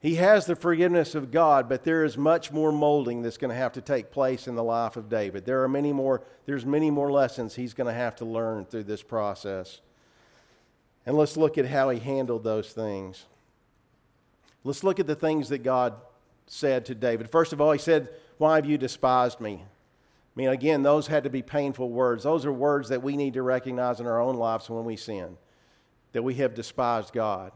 He 0.00 0.14
has 0.14 0.46
the 0.46 0.54
forgiveness 0.54 1.16
of 1.16 1.32
God, 1.32 1.68
but 1.68 1.82
there 1.82 2.04
is 2.04 2.16
much 2.16 2.52
more 2.52 2.70
molding 2.70 3.20
that's 3.20 3.38
going 3.38 3.50
to 3.50 3.56
have 3.56 3.72
to 3.72 3.80
take 3.80 4.12
place 4.12 4.46
in 4.46 4.54
the 4.54 4.62
life 4.62 4.96
of 4.96 5.08
David. 5.08 5.44
There 5.44 5.64
are 5.64 5.68
many 5.68 5.92
more, 5.92 6.22
there's 6.46 6.64
many 6.64 6.92
more 6.92 7.10
lessons 7.10 7.56
he's 7.56 7.74
going 7.74 7.88
to 7.88 7.92
have 7.92 8.14
to 8.16 8.24
learn 8.24 8.66
through 8.66 8.84
this 8.84 9.02
process. 9.02 9.80
And 11.04 11.16
let's 11.16 11.36
look 11.36 11.58
at 11.58 11.66
how 11.66 11.90
he 11.90 11.98
handled 11.98 12.44
those 12.44 12.70
things. 12.70 13.24
Let's 14.62 14.84
look 14.84 15.00
at 15.00 15.08
the 15.08 15.16
things 15.16 15.48
that 15.48 15.64
God 15.64 15.94
said 16.46 16.86
to 16.86 16.94
David. 16.94 17.32
First 17.32 17.52
of 17.52 17.60
all, 17.60 17.72
he 17.72 17.80
said, 17.80 18.10
Why 18.36 18.54
have 18.54 18.66
you 18.66 18.78
despised 18.78 19.40
me? 19.40 19.64
I 20.38 20.40
mean, 20.40 20.50
again, 20.50 20.84
those 20.84 21.08
had 21.08 21.24
to 21.24 21.30
be 21.30 21.42
painful 21.42 21.90
words. 21.90 22.22
Those 22.22 22.46
are 22.46 22.52
words 22.52 22.90
that 22.90 23.02
we 23.02 23.16
need 23.16 23.34
to 23.34 23.42
recognize 23.42 23.98
in 23.98 24.06
our 24.06 24.20
own 24.20 24.36
lives 24.36 24.70
when 24.70 24.84
we 24.84 24.94
sin, 24.94 25.36
that 26.12 26.22
we 26.22 26.36
have 26.36 26.54
despised 26.54 27.12
God. 27.12 27.50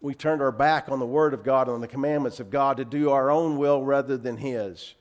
We've 0.00 0.16
turned 0.16 0.40
our 0.40 0.50
back 0.50 0.88
on 0.88 1.00
the 1.00 1.06
Word 1.06 1.34
of 1.34 1.44
God, 1.44 1.68
on 1.68 1.82
the 1.82 1.86
commandments 1.86 2.40
of 2.40 2.48
God, 2.48 2.78
to 2.78 2.86
do 2.86 3.10
our 3.10 3.30
own 3.30 3.58
will 3.58 3.84
rather 3.84 4.16
than 4.16 4.38
His. 4.38 4.94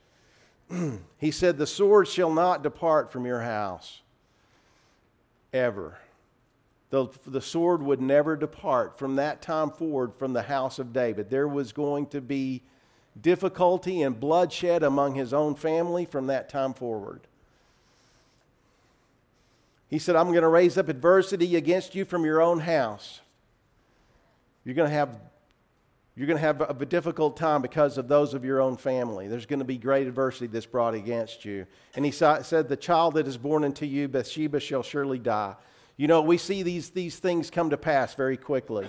he 1.18 1.32
said, 1.32 1.58
The 1.58 1.66
sword 1.66 2.10
shall 2.10 2.34
not 2.34 2.62
depart 2.62 3.10
from 3.10 3.26
your 3.26 3.40
house 3.40 4.02
ever. 5.54 5.98
The, 6.90 7.08
the 7.26 7.40
sword 7.40 7.82
would 7.84 8.02
never 8.02 8.36
depart 8.36 9.00
from 9.00 9.16
that 9.16 9.42
time 9.42 9.72
forward 9.72 10.12
from 10.20 10.34
the 10.34 10.42
house 10.42 10.78
of 10.78 10.92
David. 10.92 11.30
There 11.30 11.48
was 11.48 11.72
going 11.72 12.08
to 12.08 12.20
be 12.20 12.64
difficulty 13.22 14.02
and 14.02 14.20
bloodshed 14.20 14.84
among 14.84 15.16
his 15.16 15.34
own 15.34 15.56
family 15.56 16.06
from 16.06 16.28
that 16.28 16.50
time 16.50 16.74
forward. 16.74 17.22
He 19.90 20.00
said, 20.00 20.16
I'm 20.16 20.28
going 20.28 20.42
to 20.42 20.48
raise 20.48 20.78
up 20.78 20.90
adversity 20.90 21.56
against 21.56 21.96
you 21.96 22.04
from 22.04 22.26
your 22.26 22.42
own 22.42 22.60
house. 22.60 23.22
You're 24.66 24.76
going 24.76 24.90
to 24.90 24.94
have, 24.94 25.18
you're 26.16 26.28
going 26.28 26.38
to 26.38 26.42
have 26.42 26.82
a 26.82 26.86
difficult 26.86 27.38
time 27.38 27.62
because 27.62 27.98
of 27.98 28.10
those 28.10 28.34
of 28.34 28.44
your 28.44 28.60
own 28.60 28.76
family. 28.76 29.30
There's 29.30 29.46
going 29.46 29.60
to 29.60 29.66
be 29.66 29.78
great 29.78 30.08
adversity 30.08 30.48
that's 30.48 30.66
brought 30.66 30.94
against 30.94 31.46
you. 31.46 31.66
And 31.96 32.04
he 32.04 32.12
said, 32.12 32.44
The 32.44 32.76
child 32.76 33.14
that 33.14 33.28
is 33.28 33.38
born 33.38 33.64
unto 33.64 33.86
you, 33.86 34.10
Bathsheba, 34.10 34.60
shall 34.60 34.84
surely 34.84 35.20
die. 35.20 35.56
You 35.96 36.08
know, 36.08 36.22
we 36.22 36.38
see 36.38 36.64
these, 36.64 36.90
these 36.90 37.18
things 37.18 37.50
come 37.50 37.70
to 37.70 37.78
pass 37.78 38.14
very 38.14 38.38
quickly. 38.38 38.88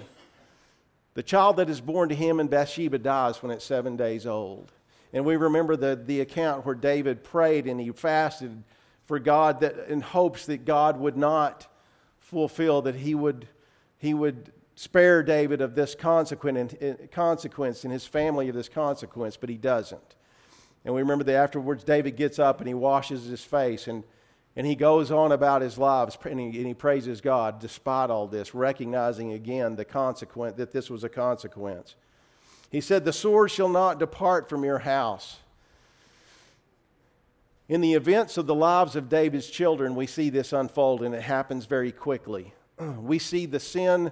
The 1.18 1.24
child 1.24 1.57
that 1.57 1.68
is 1.68 1.81
born 1.81 2.11
to 2.11 2.14
him 2.14 2.38
in 2.38 2.46
Bathsheba 2.46 2.96
dies 2.96 3.42
when 3.42 3.50
it's 3.50 3.64
seven 3.64 3.96
days 3.96 4.24
old. 4.24 4.70
And 5.12 5.24
we 5.24 5.35
remember 5.35 5.74
the, 5.74 5.96
the 5.96 6.20
account 6.20 6.64
where 6.64 6.76
David 6.76 7.24
prayed 7.24 7.66
and 7.66 7.81
he 7.81 7.90
fasted 7.90 8.62
for 9.04 9.18
God 9.18 9.59
that, 9.62 9.88
in 9.88 10.00
hopes 10.00 10.46
that 10.46 10.64
God 10.64 10.96
would 10.96 11.16
not 11.16 11.66
fulfill, 12.20 12.83
that 12.83 12.94
he 12.94 13.16
would, 13.16 13.48
he 13.96 14.14
would 14.14 14.52
spare 14.76 15.24
David 15.24 15.61
of 15.61 15.74
this 15.74 15.96
consequence 15.96 16.72
and 17.83 17.92
his 17.92 18.07
family 18.07 18.48
of 18.48 18.54
this 18.54 18.68
consequence, 18.68 19.37
but 19.37 19.48
he 19.50 19.57
doesn't. 19.57 20.14
And 20.85 20.94
we 20.94 21.00
remember 21.00 21.24
that 21.24 21.35
afterwards, 21.35 21.83
David 21.83 22.14
gets 22.14 22.38
up 22.38 22.61
and 22.61 22.68
he 22.68 22.74
washes 22.74 23.24
his 23.24 23.42
face 23.42 23.88
and 23.88 24.04
and 24.59 24.66
he 24.66 24.75
goes 24.75 25.12
on 25.12 25.31
about 25.31 25.62
his 25.62 25.79
lives 25.79 26.18
and 26.25 26.40
he, 26.40 26.47
and 26.47 26.66
he 26.66 26.75
praises 26.75 27.21
God 27.21 27.61
despite 27.61 28.11
all 28.11 28.27
this, 28.27 28.57
recognizing 28.57 29.33
again 29.33 29.77
the 29.77 29.85
consequence, 29.85 30.57
that 30.57 30.73
this 30.73 30.90
was 30.90 31.05
a 31.05 31.09
consequence. 31.09 31.94
He 32.68 32.81
said, 32.81 33.05
The 33.05 33.12
sword 33.12 33.53
shall 33.53 33.68
not 33.68 34.01
depart 34.01 34.49
from 34.49 34.64
your 34.64 34.81
house. 34.81 35.38
In 37.68 37.81
the 37.81 37.94
events 37.94 38.37
of 38.37 38.49
the 38.49 38.55
lives 38.55 38.97
of 38.97 39.09
David's 39.09 39.49
children, 39.49 39.94
we 39.94 40.09
see 40.09 40.29
this 40.29 40.53
unfold, 40.53 41.05
and 41.05 41.14
it 41.14 41.23
happens 41.23 41.66
very 41.66 41.92
quickly. 41.92 42.53
We 43.01 43.21
see 43.21 43.47
the 43.47 43.61
sin 43.61 44.11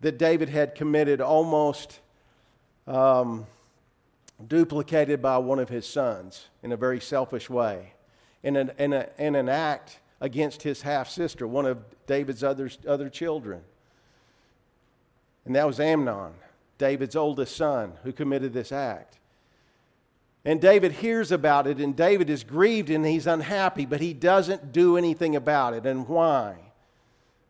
that 0.00 0.18
David 0.18 0.48
had 0.48 0.74
committed 0.74 1.20
almost 1.20 2.00
um, 2.88 3.46
duplicated 4.44 5.22
by 5.22 5.38
one 5.38 5.60
of 5.60 5.68
his 5.68 5.86
sons 5.86 6.46
in 6.60 6.72
a 6.72 6.76
very 6.76 6.98
selfish 6.98 7.48
way 7.48 7.92
in 8.42 8.56
an, 8.56 8.92
a, 8.92 9.08
an 9.18 9.48
act 9.48 10.00
against 10.20 10.62
his 10.62 10.82
half 10.82 11.08
sister, 11.08 11.46
one 11.46 11.66
of 11.66 11.78
David's 12.06 12.44
other, 12.44 12.70
other 12.86 13.08
children. 13.08 13.62
And 15.44 15.54
that 15.56 15.66
was 15.66 15.80
Amnon, 15.80 16.32
David's 16.78 17.16
oldest 17.16 17.56
son, 17.56 17.92
who 18.02 18.12
committed 18.12 18.52
this 18.52 18.72
act. 18.72 19.18
And 20.44 20.60
David 20.60 20.92
hears 20.92 21.32
about 21.32 21.66
it, 21.66 21.78
and 21.78 21.94
David 21.94 22.30
is 22.30 22.44
grieved 22.44 22.88
and 22.88 23.04
he's 23.04 23.26
unhappy, 23.26 23.84
but 23.84 24.00
he 24.00 24.14
doesn't 24.14 24.72
do 24.72 24.96
anything 24.96 25.36
about 25.36 25.74
it. 25.74 25.84
And 25.84 26.08
why? 26.08 26.56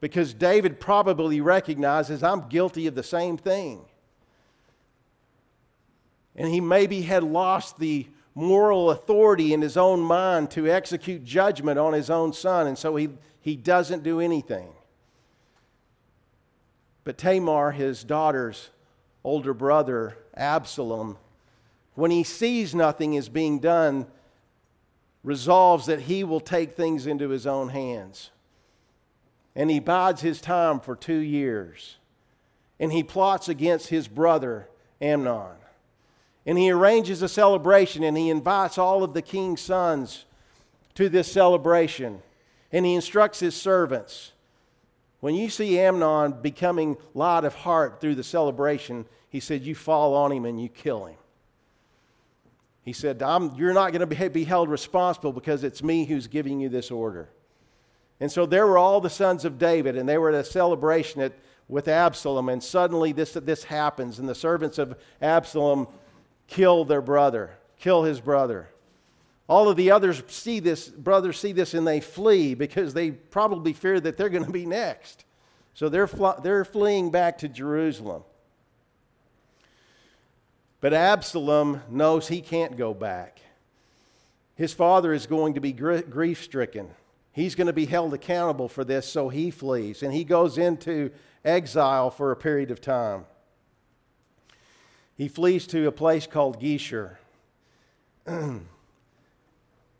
Because 0.00 0.34
David 0.34 0.80
probably 0.80 1.40
recognizes 1.40 2.22
I'm 2.22 2.48
guilty 2.48 2.86
of 2.86 2.94
the 2.94 3.02
same 3.02 3.36
thing. 3.36 3.84
And 6.34 6.48
he 6.48 6.60
maybe 6.60 7.02
had 7.02 7.22
lost 7.22 7.78
the 7.78 8.06
moral 8.34 8.90
authority 8.90 9.52
in 9.52 9.60
his 9.60 9.76
own 9.76 10.00
mind 10.00 10.50
to 10.52 10.70
execute 10.70 11.24
judgment 11.24 11.78
on 11.78 11.92
his 11.92 12.10
own 12.10 12.32
son, 12.32 12.66
and 12.66 12.78
so 12.78 12.96
he, 12.96 13.08
he 13.40 13.56
doesn't 13.56 14.02
do 14.02 14.20
anything. 14.20 14.68
But 17.04 17.18
Tamar, 17.18 17.72
his 17.72 18.04
daughter's 18.04 18.70
older 19.24 19.54
brother, 19.54 20.16
Absalom, 20.34 21.18
when 21.94 22.10
he 22.10 22.24
sees 22.24 22.74
nothing 22.74 23.14
is 23.14 23.28
being 23.28 23.58
done, 23.58 24.06
resolves 25.22 25.86
that 25.86 26.02
he 26.02 26.24
will 26.24 26.40
take 26.40 26.76
things 26.76 27.06
into 27.06 27.28
his 27.28 27.46
own 27.46 27.68
hands. 27.68 28.30
And 29.54 29.70
he 29.70 29.80
bides 29.80 30.20
his 30.20 30.40
time 30.40 30.80
for 30.80 30.94
two 30.94 31.18
years. 31.18 31.96
And 32.78 32.92
he 32.92 33.02
plots 33.02 33.48
against 33.48 33.88
his 33.88 34.08
brother, 34.08 34.68
Amnon. 35.00 35.56
And 36.46 36.56
he 36.56 36.70
arranges 36.70 37.22
a 37.22 37.28
celebration 37.28 38.02
and 38.02 38.16
he 38.16 38.30
invites 38.30 38.78
all 38.78 39.02
of 39.02 39.14
the 39.14 39.22
king's 39.22 39.60
sons 39.60 40.24
to 40.94 41.08
this 41.08 41.30
celebration. 41.30 42.22
And 42.72 42.86
he 42.86 42.94
instructs 42.94 43.40
his 43.40 43.54
servants. 43.54 44.32
When 45.20 45.34
you 45.34 45.50
see 45.50 45.78
Amnon 45.78 46.40
becoming 46.40 46.96
light 47.14 47.44
of 47.44 47.54
heart 47.54 48.00
through 48.00 48.14
the 48.14 48.24
celebration, 48.24 49.04
he 49.28 49.40
said, 49.40 49.62
You 49.62 49.74
fall 49.74 50.14
on 50.14 50.32
him 50.32 50.44
and 50.44 50.60
you 50.60 50.68
kill 50.68 51.06
him. 51.06 51.16
He 52.82 52.92
said, 52.92 53.20
You're 53.20 53.74
not 53.74 53.92
going 53.92 54.08
to 54.08 54.30
be 54.30 54.44
held 54.44 54.70
responsible 54.70 55.32
because 55.32 55.62
it's 55.62 55.82
me 55.82 56.06
who's 56.06 56.26
giving 56.26 56.60
you 56.60 56.68
this 56.68 56.90
order. 56.90 57.28
And 58.18 58.30
so 58.30 58.46
there 58.46 58.66
were 58.66 58.78
all 58.78 59.00
the 59.00 59.10
sons 59.10 59.44
of 59.44 59.58
David, 59.58 59.96
and 59.96 60.08
they 60.08 60.18
were 60.18 60.30
at 60.30 60.34
a 60.34 60.44
celebration 60.44 61.20
at, 61.22 61.32
with 61.68 61.88
Absalom, 61.88 62.48
and 62.48 62.62
suddenly 62.62 63.12
this, 63.12 63.32
this 63.32 63.64
happens, 63.64 64.18
and 64.18 64.28
the 64.28 64.34
servants 64.34 64.78
of 64.78 64.98
Absalom 65.22 65.86
kill 66.50 66.84
their 66.84 67.00
brother, 67.00 67.52
kill 67.78 68.02
his 68.02 68.20
brother. 68.20 68.68
All 69.48 69.68
of 69.68 69.76
the 69.76 69.90
others 69.90 70.22
see 70.28 70.60
this, 70.60 70.88
brothers 70.88 71.38
see 71.38 71.52
this, 71.52 71.74
and 71.74 71.86
they 71.86 72.00
flee 72.00 72.54
because 72.54 72.92
they 72.92 73.12
probably 73.12 73.72
fear 73.72 73.98
that 73.98 74.16
they're 74.16 74.28
going 74.28 74.44
to 74.44 74.50
be 74.50 74.66
next. 74.66 75.24
So 75.74 75.88
they're, 75.88 76.06
fl- 76.06 76.40
they're 76.42 76.64
fleeing 76.64 77.10
back 77.10 77.38
to 77.38 77.48
Jerusalem. 77.48 78.22
But 80.80 80.92
Absalom 80.92 81.82
knows 81.88 82.28
he 82.28 82.40
can't 82.40 82.76
go 82.76 82.94
back. 82.94 83.40
His 84.56 84.72
father 84.72 85.12
is 85.12 85.26
going 85.26 85.54
to 85.54 85.60
be 85.60 85.72
gr- 85.72 85.98
grief 85.98 86.42
stricken. 86.42 86.90
He's 87.32 87.54
going 87.54 87.66
to 87.68 87.72
be 87.72 87.86
held 87.86 88.12
accountable 88.12 88.68
for 88.68 88.84
this, 88.84 89.06
so 89.06 89.28
he 89.28 89.50
flees. 89.50 90.02
And 90.02 90.12
he 90.12 90.24
goes 90.24 90.58
into 90.58 91.10
exile 91.44 92.10
for 92.10 92.30
a 92.30 92.36
period 92.36 92.70
of 92.70 92.80
time 92.80 93.24
he 95.20 95.28
flees 95.28 95.66
to 95.66 95.86
a 95.86 95.92
place 95.92 96.26
called 96.26 96.58
Geshur, 96.58 97.16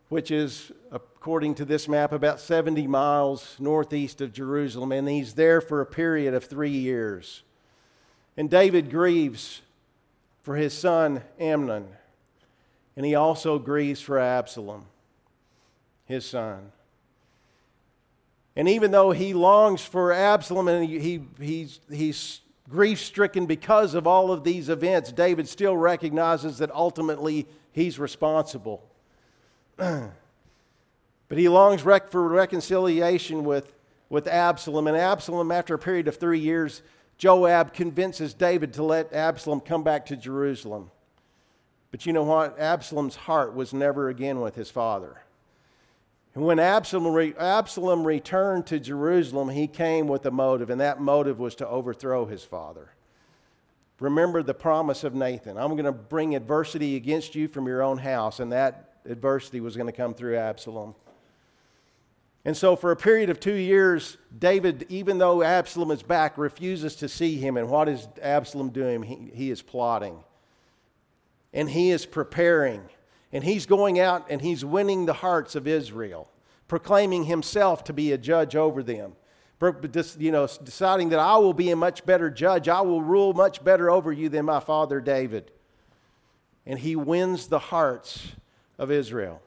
which 0.09 0.30
is, 0.30 0.72
according 0.90 1.56
to 1.56 1.66
this 1.66 1.87
map, 1.88 2.12
about 2.12 2.40
70 2.40 2.87
miles 2.87 3.54
northeast 3.59 4.22
of 4.22 4.33
Jerusalem, 4.33 4.92
and 4.92 5.06
he's 5.06 5.35
there 5.35 5.61
for 5.61 5.83
a 5.83 5.87
period 5.87 6.33
of 6.33 6.44
three 6.44 6.70
years. 6.70 7.42
And 8.38 8.48
David 8.48 8.90
grieves 8.90 9.61
for 10.42 10.56
his 10.56 10.72
son 10.72 11.20
Amnon, 11.38 11.87
and 12.96 13.04
he 13.04 13.14
also 13.14 13.59
grieves 13.59 14.00
for 14.00 14.18
Absalom, 14.18 14.87
his 16.06 16.24
son. 16.24 16.72
And 18.56 18.70
even 18.70 18.90
though 18.90 19.11
he 19.11 19.35
longs 19.35 19.83
for 19.83 20.14
Absalom 20.14 20.66
and 20.68 20.88
he, 20.88 20.98
he, 20.98 21.22
he's, 21.38 21.80
he's 21.90 22.40
grief 22.70 23.00
stricken 23.00 23.46
because 23.46 23.94
of 23.94 24.06
all 24.06 24.30
of 24.30 24.44
these 24.44 24.68
events, 24.68 25.12
David 25.12 25.48
still 25.48 25.76
recognizes 25.76 26.59
that 26.59 26.70
ultimately 26.70 27.46
he's 27.72 27.98
responsible. 27.98 28.88
but 29.76 30.12
he 31.30 31.48
longs 31.48 31.85
rec- 31.85 32.11
for 32.11 32.26
reconciliation 32.28 33.44
with, 33.44 33.74
with 34.09 34.26
Absalom. 34.26 34.87
And 34.87 34.96
Absalom, 34.96 35.50
after 35.50 35.74
a 35.74 35.78
period 35.78 36.09
of 36.09 36.16
three 36.16 36.38
years, 36.38 36.83
Joab 37.18 37.74
convinces 37.74 38.33
David 38.33 38.72
to 38.74 38.83
let 38.83 39.12
Absalom 39.12 39.61
come 39.61 39.83
back 39.83 40.06
to 40.06 40.16
Jerusalem. 40.16 40.90
But 41.90 42.06
you 42.06 42.12
know 42.12 42.22
what? 42.22 42.59
Absalom's 42.59 43.16
heart 43.16 43.54
was 43.54 43.74
never 43.74 44.09
again 44.09 44.40
with 44.40 44.54
his 44.54 44.70
father. 44.70 45.18
And 46.34 46.44
when 46.44 46.58
Absalom, 46.58 47.12
re- 47.12 47.34
Absalom 47.36 48.06
returned 48.06 48.66
to 48.66 48.78
Jerusalem, 48.78 49.48
he 49.48 49.66
came 49.66 50.06
with 50.06 50.24
a 50.26 50.30
motive, 50.30 50.70
and 50.70 50.80
that 50.80 51.00
motive 51.00 51.38
was 51.38 51.54
to 51.56 51.68
overthrow 51.68 52.26
his 52.26 52.44
father. 52.44 52.90
remember 53.98 54.42
the 54.42 54.54
promise 54.54 55.04
of 55.04 55.14
Nathan. 55.14 55.58
I'm 55.58 55.72
going 55.72 55.84
to 55.84 55.92
bring 55.92 56.34
adversity 56.34 56.96
against 56.96 57.34
you 57.34 57.48
from 57.48 57.66
your 57.66 57.82
own 57.82 57.98
house. 57.98 58.40
And 58.40 58.52
that 58.52 58.94
adversity 59.04 59.60
was 59.60 59.76
going 59.76 59.88
to 59.88 59.92
come 59.92 60.14
through 60.14 60.36
Absalom. 60.36 60.94
And 62.44 62.56
so, 62.56 62.74
for 62.74 62.90
a 62.90 62.96
period 62.96 63.28
of 63.28 63.38
two 63.38 63.54
years, 63.54 64.16
David, 64.38 64.86
even 64.88 65.18
though 65.18 65.42
Absalom 65.42 65.90
is 65.90 66.02
back, 66.02 66.38
refuses 66.38 66.96
to 66.96 67.08
see 67.08 67.36
him. 67.36 67.58
And 67.58 67.68
what 67.68 67.88
is 67.88 68.08
Absalom 68.22 68.70
doing? 68.70 69.02
He, 69.02 69.30
he 69.34 69.50
is 69.50 69.60
plotting. 69.60 70.24
And 71.52 71.68
he 71.68 71.90
is 71.90 72.06
preparing. 72.06 72.82
And 73.32 73.44
he's 73.44 73.66
going 73.66 74.00
out 74.00 74.26
and 74.30 74.40
he's 74.40 74.64
winning 74.64 75.06
the 75.06 75.12
hearts 75.12 75.54
of 75.54 75.66
Israel, 75.66 76.28
proclaiming 76.68 77.24
himself 77.24 77.84
to 77.84 77.92
be 77.92 78.12
a 78.12 78.18
judge 78.18 78.56
over 78.56 78.82
them. 78.82 79.12
You 80.18 80.32
know, 80.32 80.46
deciding 80.46 81.10
that 81.10 81.18
I 81.18 81.36
will 81.36 81.52
be 81.52 81.70
a 81.70 81.76
much 81.76 82.06
better 82.06 82.30
judge. 82.30 82.68
I 82.68 82.80
will 82.80 83.02
rule 83.02 83.34
much 83.34 83.62
better 83.62 83.90
over 83.90 84.10
you 84.10 84.28
than 84.28 84.46
my 84.46 84.60
father 84.60 85.00
David. 85.00 85.50
And 86.64 86.78
he 86.78 86.96
wins 86.96 87.46
the 87.46 87.58
hearts 87.58 88.32
of 88.78 88.90
Israel. 88.90 89.42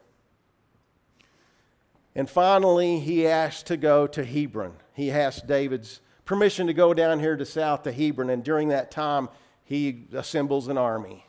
And 2.15 2.29
finally, 2.29 2.99
he 2.99 3.25
asked 3.25 3.65
to 3.67 3.77
go 3.77 4.05
to 4.05 4.23
Hebron. 4.23 4.73
He 4.93 5.09
asked 5.09 5.47
David's 5.47 5.99
permission 6.25 6.67
to 6.67 6.73
go 6.73 6.93
down 6.93 7.19
here 7.19 7.35
to 7.35 7.45
south 7.45 7.83
to 7.83 7.91
Hebron, 7.91 8.29
and 8.29 8.43
during 8.43 8.69
that 8.69 8.91
time, 8.91 9.29
he 9.63 10.05
assembles 10.13 10.67
an 10.67 10.77
army. 10.77 11.25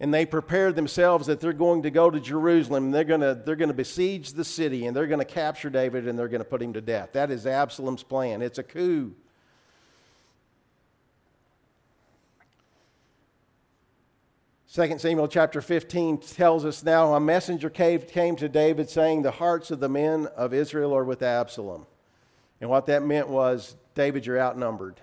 And 0.00 0.12
they 0.12 0.26
prepare 0.26 0.72
themselves 0.72 1.26
that 1.28 1.40
they're 1.40 1.52
going 1.52 1.82
to 1.82 1.90
go 1.90 2.10
to 2.10 2.18
Jerusalem. 2.18 2.90
They're 2.90 3.04
going 3.04 3.20
to, 3.20 3.34
they're 3.34 3.56
going 3.56 3.68
to 3.68 3.74
besiege 3.74 4.32
the 4.32 4.44
city 4.44 4.86
and 4.86 4.96
they're 4.96 5.06
going 5.06 5.20
to 5.20 5.24
capture 5.24 5.70
David 5.70 6.08
and 6.08 6.18
they're 6.18 6.28
going 6.28 6.40
to 6.40 6.48
put 6.48 6.60
him 6.60 6.72
to 6.72 6.80
death. 6.80 7.10
That 7.12 7.30
is 7.30 7.46
Absalom's 7.46 8.02
plan. 8.02 8.42
It's 8.42 8.58
a 8.58 8.64
coup. 8.64 9.14
2 14.72 14.98
Samuel 14.98 15.28
chapter 15.28 15.60
15 15.60 16.16
tells 16.16 16.64
us 16.64 16.82
now 16.82 17.14
a 17.14 17.20
messenger 17.20 17.68
came 17.68 18.36
to 18.36 18.48
David 18.48 18.88
saying, 18.88 19.20
The 19.20 19.30
hearts 19.30 19.70
of 19.70 19.80
the 19.80 19.88
men 19.90 20.28
of 20.34 20.54
Israel 20.54 20.96
are 20.96 21.04
with 21.04 21.22
Absalom. 21.22 21.86
And 22.58 22.70
what 22.70 22.86
that 22.86 23.02
meant 23.02 23.28
was, 23.28 23.76
David, 23.94 24.24
you're 24.24 24.40
outnumbered. 24.40 24.98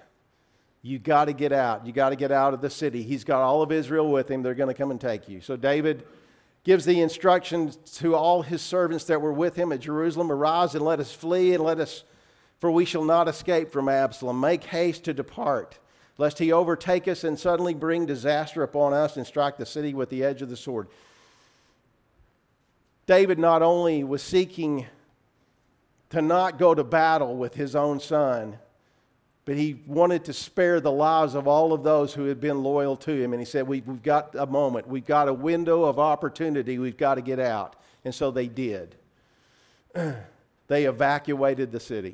You 0.81 0.99
got 0.99 1.25
to 1.25 1.33
get 1.33 1.51
out. 1.51 1.85
You 1.85 1.91
got 1.91 2.09
to 2.09 2.15
get 2.15 2.31
out 2.31 2.53
of 2.53 2.61
the 2.61 2.69
city. 2.69 3.03
He's 3.03 3.23
got 3.23 3.41
all 3.41 3.61
of 3.61 3.71
Israel 3.71 4.11
with 4.11 4.29
him. 4.29 4.41
They're 4.41 4.53
going 4.53 4.73
to 4.73 4.73
come 4.73 4.91
and 4.91 4.99
take 4.99 5.27
you. 5.27 5.41
So 5.41 5.55
David 5.55 6.05
gives 6.63 6.85
the 6.85 7.01
instructions 7.01 7.75
to 7.97 8.15
all 8.15 8.41
his 8.41 8.61
servants 8.61 9.05
that 9.05 9.21
were 9.21 9.33
with 9.33 9.55
him 9.55 9.71
at 9.71 9.81
Jerusalem 9.81 10.31
Arise 10.31 10.75
and 10.75 10.85
let 10.85 10.99
us 10.99 11.11
flee, 11.11 11.53
and 11.53 11.63
let 11.63 11.79
us, 11.79 12.03
for 12.59 12.71
we 12.71 12.85
shall 12.85 13.03
not 13.03 13.27
escape 13.27 13.71
from 13.71 13.89
Absalom. 13.89 14.39
Make 14.39 14.63
haste 14.65 15.03
to 15.05 15.13
depart 15.13 15.79
lest 16.19 16.37
he 16.37 16.51
overtake 16.51 17.07
us 17.07 17.23
and 17.23 17.39
suddenly 17.39 17.73
bring 17.73 18.05
disaster 18.05 18.61
upon 18.61 18.91
us 18.91 19.15
and 19.15 19.25
strike 19.25 19.55
the 19.55 19.65
city 19.65 19.93
with 19.93 20.09
the 20.09 20.21
edge 20.21 20.41
of 20.41 20.49
the 20.49 20.57
sword. 20.57 20.89
David 23.07 23.39
not 23.39 23.61
only 23.61 24.03
was 24.03 24.21
seeking 24.21 24.85
to 26.09 26.21
not 26.21 26.59
go 26.59 26.75
to 26.75 26.83
battle 26.83 27.37
with 27.37 27.55
his 27.55 27.73
own 27.73 28.01
son, 28.01 28.59
but 29.49 29.57
he 29.57 29.81
wanted 29.87 30.25
to 30.25 30.31
spare 30.31 30.79
the 30.79 30.91
lives 30.91 31.33
of 31.33 31.47
all 31.47 31.73
of 31.73 31.81
those 31.81 32.13
who 32.13 32.25
had 32.25 32.39
been 32.39 32.61
loyal 32.61 32.95
to 32.95 33.11
him. 33.11 33.33
And 33.33 33.41
he 33.41 33.45
said, 33.45 33.67
we, 33.67 33.79
have 33.79 34.03
got 34.03 34.35
a 34.35 34.45
moment, 34.45 34.87
we've 34.87 35.07
got 35.07 35.27
a 35.27 35.33
window 35.33 35.85
of 35.85 35.97
opportunity, 35.97 36.77
we've 36.77 36.95
got 36.95 37.15
to 37.15 37.21
get 37.21 37.39
out. 37.39 37.75
And 38.05 38.13
so 38.13 38.29
they 38.29 38.47
did. 38.47 38.93
they 40.67 40.85
evacuated 40.85 41.71
the 41.71 41.79
city. 41.79 42.13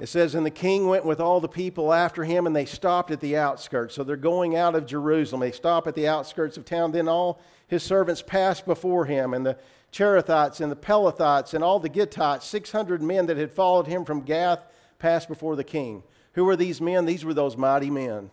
It 0.00 0.06
says, 0.06 0.34
And 0.34 0.46
the 0.46 0.50
king 0.50 0.88
went 0.88 1.04
with 1.04 1.20
all 1.20 1.38
the 1.38 1.46
people 1.46 1.92
after 1.92 2.24
him, 2.24 2.46
and 2.46 2.56
they 2.56 2.64
stopped 2.64 3.10
at 3.10 3.20
the 3.20 3.36
outskirts. 3.36 3.94
So 3.94 4.04
they're 4.04 4.16
going 4.16 4.56
out 4.56 4.74
of 4.74 4.86
Jerusalem. 4.86 5.42
They 5.42 5.52
stop 5.52 5.86
at 5.86 5.94
the 5.94 6.08
outskirts 6.08 6.56
of 6.56 6.64
town. 6.64 6.92
Then 6.92 7.08
all 7.08 7.42
his 7.68 7.82
servants 7.82 8.22
passed 8.22 8.64
before 8.64 9.04
him, 9.04 9.34
and 9.34 9.44
the 9.44 9.58
Cherethites 9.94 10.60
and 10.60 10.72
the 10.72 10.76
Pelethites 10.76 11.54
and 11.54 11.62
all 11.62 11.78
the 11.78 11.88
Gittites, 11.88 12.42
600 12.42 13.00
men 13.00 13.26
that 13.26 13.36
had 13.36 13.52
followed 13.52 13.86
him 13.86 14.04
from 14.04 14.22
Gath, 14.22 14.60
passed 14.98 15.28
before 15.28 15.56
the 15.56 15.64
king. 15.64 16.02
Who 16.32 16.44
were 16.44 16.56
these 16.56 16.80
men? 16.80 17.04
These 17.04 17.24
were 17.24 17.34
those 17.34 17.56
mighty 17.56 17.90
men 17.90 18.30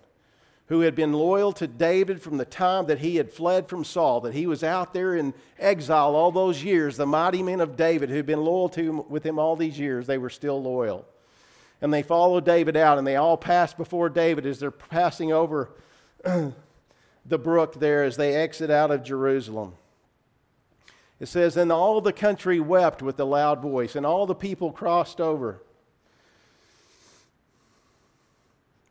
who 0.68 0.82
had 0.82 0.96
been 0.96 1.14
loyal 1.14 1.52
to 1.52 1.68
David 1.68 2.22
from 2.22 2.38
the 2.38 2.46
time 2.46 2.86
that 2.86 3.00
he 3.00 3.18
had 3.18 3.32
fled 3.32 3.68
from 3.68 3.84
Saul, 3.84 4.22
that 4.22 4.34
he 4.34 4.48
was 4.48 4.64
out 4.64 4.94
there 4.94 5.16
in 5.16 5.34
exile 5.60 6.16
all 6.16 6.32
those 6.32 6.64
years. 6.64 6.98
The 6.98 7.06
mighty 7.06 7.44
men 7.44 7.60
of 7.60 7.76
David 7.76 8.10
who 8.10 8.16
had 8.16 8.26
been 8.26 8.44
loyal 8.44 8.70
to 8.70 8.82
him, 8.82 9.10
with 9.10 9.26
him 9.26 9.38
all 9.38 9.56
these 9.56 9.78
years, 9.78 10.08
they 10.08 10.18
were 10.18 10.30
still 10.30 10.62
loyal 10.62 11.06
and 11.82 11.92
they 11.92 12.04
followed 12.04 12.46
David 12.46 12.78
out, 12.78 12.98
and 12.98 13.06
they 13.06 13.16
all 13.16 13.38
passed 13.38 13.76
before 13.76 14.08
David 14.08 14.46
as 14.46 14.60
they're 14.60 14.72
passing 14.72 15.34
over 15.34 15.72
the 16.24 17.38
brook 17.38 17.80
there 17.80 18.04
as 18.04 18.18
they 18.18 18.36
exit 18.36 18.70
out 18.70 18.92
of 18.92 19.04
Jerusalem. 19.04 19.74
It 21.22 21.28
says, 21.28 21.56
And 21.56 21.72
all 21.72 22.02
the 22.02 22.12
country 22.12 22.60
wept 22.60 23.04
with 23.04 23.20
a 23.20 23.26
loud 23.26 23.62
voice, 23.62 23.96
and 23.96 24.08
all 24.08 24.26
the 24.26 24.34
people 24.34 24.72
crossed 24.72 25.22
over. 25.22 25.62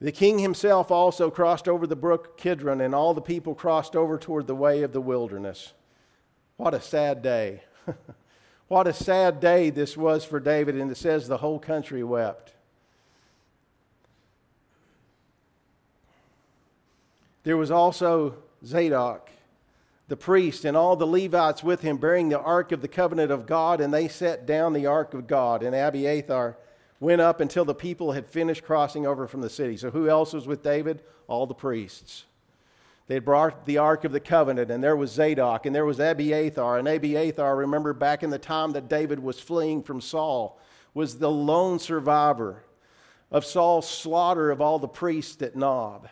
The 0.01 0.13
king 0.13 0.39
himself 0.39 0.93
also 0.93 1.29
crossed 1.29 1.67
over 1.67 1.89
the 1.89 1.97
brook 1.97 2.39
Kidron, 2.39 2.81
and 2.81 2.95
all 2.95 3.15
the 3.15 3.21
people 3.21 3.57
crossed 3.57 3.97
over 3.97 4.17
toward 4.17 4.47
the 4.47 4.55
way 4.55 4.85
of 4.85 4.93
the 4.93 5.01
wilderness. 5.01 5.73
What 6.57 6.73
a 6.73 6.81
sad 6.81 7.21
day. 7.21 7.65
what 8.69 8.87
a 8.87 8.93
sad 8.93 9.41
day 9.41 9.71
this 9.71 9.97
was 9.97 10.25
for 10.25 10.39
David, 10.39 10.77
and 10.77 10.89
it 10.89 10.97
says 10.97 11.27
the 11.27 11.39
whole 11.39 11.59
country 11.59 12.05
wept. 12.05 12.55
There 17.43 17.57
was 17.57 17.73
also 17.73 18.37
Zadok, 18.65 19.31
the 20.11 20.17
priest, 20.17 20.65
and 20.65 20.77
all 20.77 20.97
the 20.97 21.07
Levites 21.07 21.63
with 21.63 21.83
him 21.83 21.97
bearing 21.97 22.29
the 22.29 22.41
ark 22.41 22.73
of 22.73 22.83
the 22.83 22.89
covenant 22.89 23.31
of 23.31 23.47
God, 23.47 23.81
and 23.81 23.95
they 23.95 24.09
set 24.09 24.45
down 24.45 24.73
the 24.73 24.87
ark 24.87 25.15
of 25.15 25.29
God. 25.29 25.63
And 25.63 25.73
Abiathar 25.73 26.57
went 26.99 27.21
up 27.21 27.41
until 27.41 27.65
the 27.65 27.77
people 27.77 28.11
had 28.11 28.27
finished 28.27 28.65
crossing 28.65 29.07
over 29.07 29.29
from 29.29 29.41
the 29.41 29.49
city. 29.49 29.77
So, 29.77 29.93
who 29.93 30.09
else 30.09 30.33
was 30.33 30.49
with 30.49 30.65
David? 30.65 31.05
All 31.29 31.47
the 31.47 31.55
priests. 31.55 32.25
They 33.07 33.15
had 33.15 33.25
brought 33.25 33.67
the 33.67 33.79
Ark 33.79 34.05
of 34.05 34.11
the 34.11 34.19
Covenant, 34.19 34.69
and 34.69 34.83
there 34.83 34.97
was 34.97 35.13
Zadok, 35.13 35.65
and 35.65 35.75
there 35.75 35.87
was 35.87 36.01
Abiathar. 36.01 36.79
And 36.79 36.89
Abiathar, 36.89 37.55
remember 37.55 37.93
back 37.93 38.25
in 38.25 38.31
the 38.31 38.39
time 38.39 38.73
that 38.73 38.89
David 38.89 39.21
was 39.21 39.39
fleeing 39.39 39.81
from 39.81 40.01
Saul, 40.01 40.61
was 40.93 41.19
the 41.19 41.31
lone 41.31 41.79
survivor 41.79 42.65
of 43.31 43.45
Saul's 43.45 43.89
slaughter 43.89 44.51
of 44.51 44.61
all 44.61 44.81
the 44.81 44.89
priests 44.89 45.41
at 45.41 45.55
Nob 45.55 46.09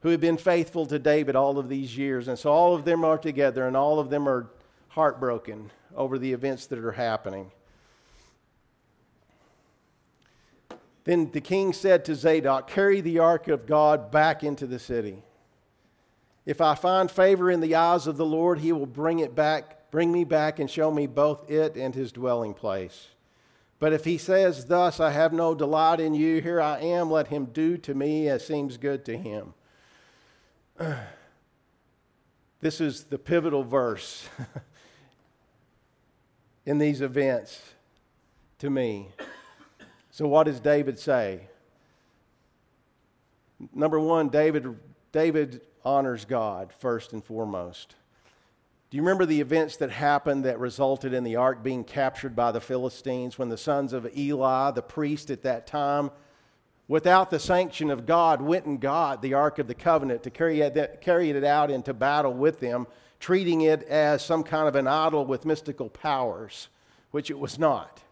who 0.00 0.10
have 0.10 0.20
been 0.20 0.36
faithful 0.36 0.86
to 0.86 0.98
David 0.98 1.34
all 1.34 1.58
of 1.58 1.68
these 1.68 1.96
years. 1.96 2.28
And 2.28 2.38
so 2.38 2.50
all 2.50 2.74
of 2.74 2.84
them 2.84 3.04
are 3.04 3.18
together, 3.18 3.66
and 3.66 3.76
all 3.76 3.98
of 3.98 4.10
them 4.10 4.28
are 4.28 4.48
heartbroken 4.88 5.70
over 5.96 6.18
the 6.18 6.32
events 6.32 6.66
that 6.66 6.78
are 6.78 6.92
happening. 6.92 7.50
Then 11.04 11.30
the 11.32 11.40
king 11.40 11.72
said 11.72 12.04
to 12.04 12.14
Zadok, 12.14 12.68
Carry 12.68 13.00
the 13.00 13.18
ark 13.18 13.48
of 13.48 13.66
God 13.66 14.10
back 14.10 14.44
into 14.44 14.66
the 14.66 14.78
city. 14.78 15.22
If 16.44 16.60
I 16.60 16.74
find 16.74 17.10
favor 17.10 17.50
in 17.50 17.60
the 17.60 17.74
eyes 17.74 18.06
of 18.06 18.16
the 18.16 18.26
Lord, 18.26 18.58
he 18.58 18.72
will 18.72 18.86
bring 18.86 19.18
it 19.18 19.34
back, 19.34 19.90
bring 19.90 20.12
me 20.12 20.24
back 20.24 20.58
and 20.58 20.70
show 20.70 20.90
me 20.90 21.06
both 21.06 21.50
it 21.50 21.76
and 21.76 21.94
his 21.94 22.12
dwelling 22.12 22.54
place. 22.54 23.08
But 23.78 23.92
if 23.92 24.04
he 24.04 24.18
says, 24.18 24.66
Thus 24.66 25.00
I 25.00 25.10
have 25.10 25.32
no 25.32 25.54
delight 25.54 26.00
in 26.00 26.14
you, 26.14 26.40
here 26.40 26.60
I 26.60 26.80
am, 26.80 27.10
let 27.10 27.28
him 27.28 27.46
do 27.46 27.76
to 27.78 27.94
me 27.94 28.28
as 28.28 28.46
seems 28.46 28.76
good 28.76 29.04
to 29.06 29.16
him. 29.16 29.54
this 32.60 32.80
is 32.80 33.04
the 33.04 33.18
pivotal 33.18 33.64
verse 33.64 34.28
in 36.66 36.78
these 36.78 37.00
events 37.00 37.60
to 38.58 38.70
me. 38.70 39.08
So, 40.10 40.28
what 40.28 40.44
does 40.44 40.60
David 40.60 40.98
say? 40.98 41.40
Number 43.74 43.98
one, 43.98 44.28
David, 44.28 44.76
David 45.10 45.62
honors 45.84 46.24
God 46.24 46.72
first 46.72 47.12
and 47.12 47.24
foremost. 47.24 47.96
Do 48.90 48.96
you 48.96 49.02
remember 49.02 49.26
the 49.26 49.40
events 49.40 49.76
that 49.78 49.90
happened 49.90 50.44
that 50.44 50.58
resulted 50.58 51.12
in 51.12 51.24
the 51.24 51.36
ark 51.36 51.62
being 51.62 51.84
captured 51.84 52.34
by 52.34 52.52
the 52.52 52.60
Philistines 52.60 53.38
when 53.38 53.48
the 53.48 53.58
sons 53.58 53.92
of 53.92 54.08
Eli, 54.16 54.70
the 54.70 54.82
priest 54.82 55.30
at 55.30 55.42
that 55.42 55.66
time, 55.66 56.10
without 56.88 57.30
the 57.30 57.38
sanction 57.38 57.90
of 57.90 58.06
God, 58.06 58.40
went 58.40 58.64
and 58.64 58.80
got 58.80 59.20
the 59.22 59.34
Ark 59.34 59.58
of 59.58 59.68
the 59.68 59.74
Covenant 59.74 60.22
to 60.22 60.30
carry 60.30 60.60
it, 60.62 61.00
carry 61.02 61.30
it 61.30 61.44
out 61.44 61.70
into 61.70 61.92
battle 61.94 62.32
with 62.32 62.58
them, 62.58 62.86
treating 63.20 63.60
it 63.60 63.82
as 63.84 64.24
some 64.24 64.42
kind 64.42 64.66
of 64.66 64.74
an 64.74 64.86
idol 64.86 65.24
with 65.26 65.44
mystical 65.44 65.90
powers, 65.90 66.68
which 67.10 67.30
it 67.30 67.38
was 67.38 67.58
not. 67.58 68.02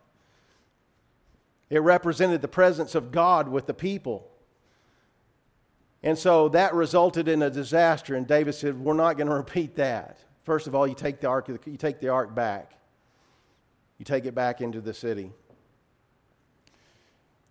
It 1.71 1.81
represented 1.81 2.43
the 2.43 2.49
presence 2.49 2.95
of 2.95 3.11
God 3.11 3.49
with 3.49 3.67
the 3.67 3.75
people. 3.75 4.31
And 6.03 6.17
so 6.17 6.49
that 6.51 6.75
resulted 6.75 7.27
in 7.27 7.43
a 7.43 7.51
disaster, 7.51 8.15
and 8.15 8.27
David 8.27 8.55
said, 8.55 8.79
We're 8.79 8.95
not 8.95 9.17
going 9.17 9.27
to 9.29 9.35
repeat 9.35 9.77
that. 9.77 10.19
First 10.45 10.69
of 10.69 10.75
all, 10.75 10.87
you 10.87 10.95
take 10.95 11.21
the 11.21 11.27
ark, 11.27 11.49
you 11.49 11.77
take 11.77 11.99
the 11.99 12.11
ark 12.11 12.35
back. 12.35 12.73
You 13.99 14.05
take 14.05 14.27
it 14.27 14.35
back 14.35 14.61
into 14.61 14.81
the 14.81 14.93
city. 14.93 15.33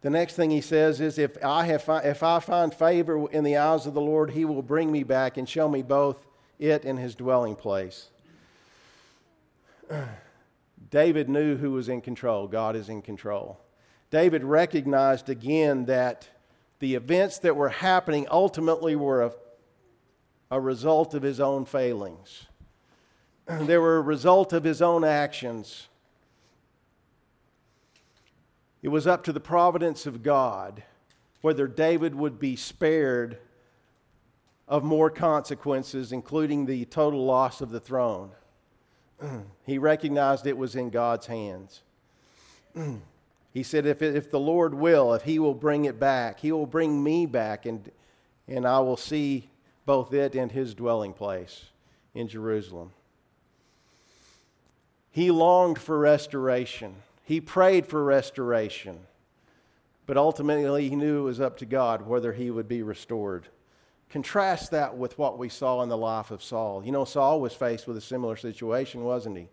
The 0.05 0.11
next 0.11 0.35
thing 0.35 0.51
he 0.51 0.61
says 0.61 1.01
is, 1.01 1.17
if 1.17 1.43
I, 1.43 1.65
have, 1.65 1.83
if 2.03 2.21
I 2.21 2.39
find 2.39 2.71
favor 2.71 3.27
in 3.31 3.43
the 3.43 3.57
eyes 3.57 3.87
of 3.87 3.95
the 3.95 4.01
Lord, 4.01 4.29
he 4.29 4.45
will 4.45 4.61
bring 4.61 4.91
me 4.91 5.01
back 5.01 5.37
and 5.37 5.49
show 5.49 5.67
me 5.67 5.81
both 5.81 6.27
it 6.59 6.85
and 6.85 6.99
his 6.99 7.15
dwelling 7.15 7.55
place. 7.55 8.11
David 10.91 11.27
knew 11.27 11.57
who 11.57 11.71
was 11.71 11.89
in 11.89 12.01
control. 12.01 12.47
God 12.47 12.75
is 12.75 12.87
in 12.87 13.01
control. 13.01 13.59
David 14.11 14.43
recognized 14.43 15.29
again 15.29 15.85
that 15.85 16.29
the 16.77 16.93
events 16.93 17.39
that 17.39 17.55
were 17.55 17.69
happening 17.69 18.27
ultimately 18.29 18.95
were 18.95 19.23
a, 19.23 19.31
a 20.51 20.61
result 20.61 21.15
of 21.15 21.23
his 21.23 21.39
own 21.39 21.65
failings. 21.65 22.45
they 23.47 23.79
were 23.79 23.97
a 23.97 24.01
result 24.01 24.53
of 24.53 24.63
his 24.63 24.83
own 24.83 25.03
actions. 25.03 25.87
It 28.85 28.91
was 28.91 29.07
up 29.07 29.23
to 29.23 29.33
the 29.33 29.39
providence 29.39 30.05
of 30.05 30.21
God 30.21 30.83
whether 31.41 31.65
David 31.65 32.13
would 32.13 32.37
be 32.37 32.55
spared 32.55 33.39
of 34.67 34.83
more 34.83 35.09
consequences, 35.09 36.11
including 36.11 36.67
the 36.67 36.85
total 36.85 37.25
loss 37.25 37.61
of 37.61 37.71
the 37.71 37.79
throne. 37.79 38.29
he 39.65 39.79
recognized 39.79 40.45
it 40.45 40.55
was 40.55 40.75
in 40.75 40.91
God's 40.91 41.25
hands. 41.25 41.81
he 43.55 43.63
said, 43.63 43.87
if, 43.87 44.03
if 44.03 44.29
the 44.29 44.39
Lord 44.39 44.75
will, 44.75 45.15
if 45.15 45.23
He 45.23 45.39
will 45.39 45.55
bring 45.55 45.85
it 45.85 45.99
back, 45.99 46.39
He 46.39 46.51
will 46.51 46.67
bring 46.67 47.03
me 47.03 47.25
back, 47.25 47.65
and, 47.65 47.89
and 48.47 48.67
I 48.67 48.81
will 48.81 48.97
see 48.97 49.49
both 49.87 50.13
it 50.13 50.35
and 50.35 50.51
His 50.51 50.75
dwelling 50.75 51.13
place 51.13 51.65
in 52.13 52.27
Jerusalem. 52.27 52.91
He 55.09 55.31
longed 55.31 55.79
for 55.79 55.97
restoration. 55.97 56.97
He 57.25 57.41
prayed 57.41 57.88
for 57.88 58.03
restoration. 58.03 58.99
But 60.05 60.17
ultimately, 60.17 60.88
he 60.88 60.95
knew 60.95 61.19
it 61.19 61.23
was 61.23 61.41
up 61.41 61.57
to 61.57 61.65
God 61.65 62.05
whether 62.05 62.31
he 62.31 62.51
would 62.51 62.67
be 62.67 62.83
restored. 62.83 63.47
Contrast 64.09 64.71
that 64.71 64.95
with 64.95 65.17
what 65.17 65.38
we 65.38 65.49
saw 65.49 65.81
in 65.81 65.89
the 65.89 65.97
life 65.97 66.29
of 66.29 66.43
Saul. 66.43 66.85
You 66.85 66.91
know, 66.91 67.05
Saul 67.05 67.41
was 67.41 67.53
faced 67.53 67.88
with 67.88 67.97
a 67.97 68.01
similar 68.01 68.35
situation, 68.35 69.03
wasn't 69.03 69.38
he? 69.38 69.49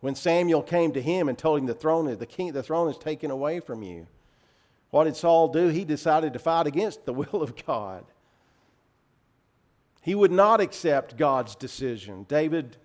When 0.00 0.14
Samuel 0.14 0.62
came 0.62 0.92
to 0.92 1.02
him 1.02 1.28
and 1.28 1.36
told 1.36 1.58
him 1.58 1.66
the 1.66 1.74
throne, 1.74 2.14
the, 2.16 2.26
king, 2.26 2.52
the 2.52 2.62
throne 2.62 2.88
is 2.88 2.98
taken 2.98 3.30
away 3.30 3.60
from 3.60 3.82
you. 3.82 4.06
What 4.90 5.04
did 5.04 5.16
Saul 5.16 5.48
do? 5.48 5.68
He 5.68 5.84
decided 5.84 6.32
to 6.34 6.38
fight 6.38 6.66
against 6.66 7.06
the 7.06 7.12
will 7.14 7.42
of 7.42 7.54
God. 7.66 8.04
He 10.02 10.14
would 10.14 10.32
not 10.32 10.60
accept 10.60 11.16
God's 11.16 11.54
decision. 11.54 12.24
David, 12.28 12.76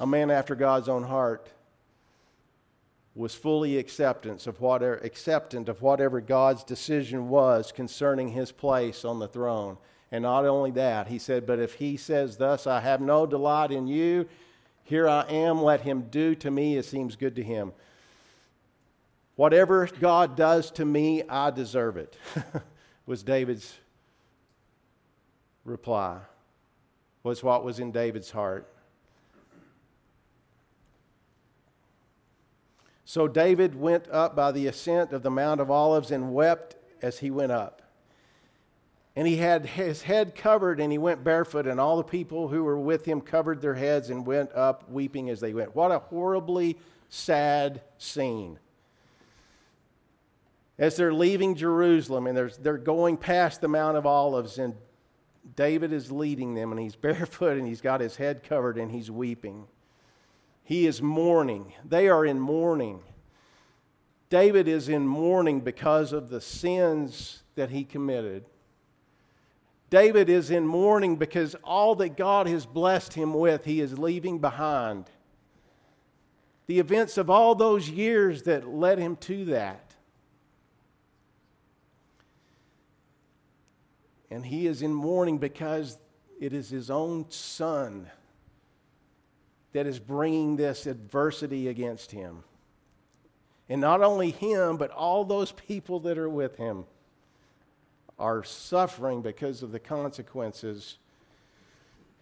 a 0.00 0.06
man 0.06 0.30
after 0.30 0.54
God's 0.54 0.88
own 0.88 1.02
heart, 1.02 1.50
was 3.18 3.34
fully 3.34 3.78
acceptance 3.78 4.46
of 4.46 4.60
whatever, 4.60 4.98
acceptant 4.98 5.68
of 5.68 5.82
whatever 5.82 6.20
God's 6.20 6.62
decision 6.62 7.28
was 7.28 7.72
concerning 7.72 8.28
his 8.28 8.52
place 8.52 9.04
on 9.04 9.18
the 9.18 9.26
throne. 9.26 9.76
And 10.12 10.22
not 10.22 10.46
only 10.46 10.70
that, 10.72 11.08
he 11.08 11.18
said, 11.18 11.44
But 11.44 11.58
if 11.58 11.74
he 11.74 11.96
says 11.96 12.36
thus, 12.36 12.68
I 12.68 12.78
have 12.78 13.00
no 13.00 13.26
delight 13.26 13.72
in 13.72 13.88
you, 13.88 14.28
here 14.84 15.08
I 15.08 15.22
am, 15.22 15.60
let 15.60 15.80
him 15.80 16.06
do 16.10 16.36
to 16.36 16.50
me 16.50 16.76
as 16.76 16.86
seems 16.86 17.16
good 17.16 17.34
to 17.36 17.42
him. 17.42 17.72
Whatever 19.34 19.86
God 19.86 20.36
does 20.36 20.70
to 20.72 20.84
me, 20.84 21.24
I 21.28 21.50
deserve 21.50 21.96
it, 21.96 22.16
was 23.06 23.24
David's 23.24 23.74
reply, 25.64 26.18
was 27.24 27.42
what 27.42 27.64
was 27.64 27.80
in 27.80 27.90
David's 27.90 28.30
heart. 28.30 28.72
So 33.08 33.26
David 33.26 33.74
went 33.74 34.06
up 34.10 34.36
by 34.36 34.52
the 34.52 34.66
ascent 34.66 35.14
of 35.14 35.22
the 35.22 35.30
Mount 35.30 35.62
of 35.62 35.70
Olives 35.70 36.10
and 36.10 36.34
wept 36.34 36.76
as 37.00 37.18
he 37.18 37.30
went 37.30 37.52
up. 37.52 37.80
And 39.16 39.26
he 39.26 39.36
had 39.36 39.64
his 39.64 40.02
head 40.02 40.34
covered 40.34 40.78
and 40.78 40.92
he 40.92 40.98
went 40.98 41.24
barefoot, 41.24 41.66
and 41.66 41.80
all 41.80 41.96
the 41.96 42.04
people 42.04 42.48
who 42.48 42.64
were 42.64 42.78
with 42.78 43.06
him 43.06 43.22
covered 43.22 43.62
their 43.62 43.72
heads 43.72 44.10
and 44.10 44.26
went 44.26 44.52
up 44.52 44.90
weeping 44.90 45.30
as 45.30 45.40
they 45.40 45.54
went. 45.54 45.74
What 45.74 45.90
a 45.90 46.00
horribly 46.00 46.76
sad 47.08 47.80
scene. 47.96 48.58
As 50.78 50.94
they're 50.94 51.14
leaving 51.14 51.54
Jerusalem 51.54 52.26
and 52.26 52.36
they're 52.60 52.76
going 52.76 53.16
past 53.16 53.62
the 53.62 53.68
Mount 53.68 53.96
of 53.96 54.04
Olives, 54.04 54.58
and 54.58 54.74
David 55.56 55.94
is 55.94 56.12
leading 56.12 56.52
them, 56.52 56.72
and 56.72 56.78
he's 56.78 56.94
barefoot 57.06 57.56
and 57.56 57.66
he's 57.66 57.80
got 57.80 58.02
his 58.02 58.16
head 58.16 58.42
covered 58.42 58.76
and 58.76 58.92
he's 58.92 59.10
weeping. 59.10 59.66
He 60.68 60.86
is 60.86 61.00
mourning. 61.00 61.72
They 61.82 62.10
are 62.10 62.26
in 62.26 62.38
mourning. 62.38 63.00
David 64.28 64.68
is 64.68 64.90
in 64.90 65.06
mourning 65.06 65.60
because 65.60 66.12
of 66.12 66.28
the 66.28 66.42
sins 66.42 67.42
that 67.54 67.70
he 67.70 67.84
committed. 67.84 68.44
David 69.88 70.28
is 70.28 70.50
in 70.50 70.66
mourning 70.66 71.16
because 71.16 71.56
all 71.64 71.94
that 71.94 72.18
God 72.18 72.46
has 72.48 72.66
blessed 72.66 73.14
him 73.14 73.32
with, 73.32 73.64
he 73.64 73.80
is 73.80 73.98
leaving 73.98 74.40
behind. 74.40 75.06
The 76.66 76.80
events 76.80 77.16
of 77.16 77.30
all 77.30 77.54
those 77.54 77.88
years 77.88 78.42
that 78.42 78.68
led 78.68 78.98
him 78.98 79.16
to 79.20 79.46
that. 79.46 79.94
And 84.30 84.44
he 84.44 84.66
is 84.66 84.82
in 84.82 84.92
mourning 84.92 85.38
because 85.38 85.96
it 86.38 86.52
is 86.52 86.68
his 86.68 86.90
own 86.90 87.24
son 87.30 88.10
that 89.78 89.86
is 89.86 90.00
bringing 90.00 90.56
this 90.56 90.88
adversity 90.88 91.68
against 91.68 92.10
him. 92.10 92.42
And 93.68 93.80
not 93.80 94.02
only 94.02 94.32
him, 94.32 94.76
but 94.76 94.90
all 94.90 95.24
those 95.24 95.52
people 95.52 96.00
that 96.00 96.18
are 96.18 96.28
with 96.28 96.56
him 96.56 96.84
are 98.18 98.42
suffering 98.42 99.22
because 99.22 99.62
of 99.62 99.70
the 99.70 99.78
consequences 99.78 100.98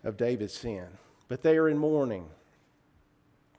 of 0.05 0.19
David's 0.19 0.53
sin. 0.53 0.85
But 1.29 1.42
they 1.42 1.57
are 1.57 1.71
in 1.71 1.79
mourning. 1.79 2.29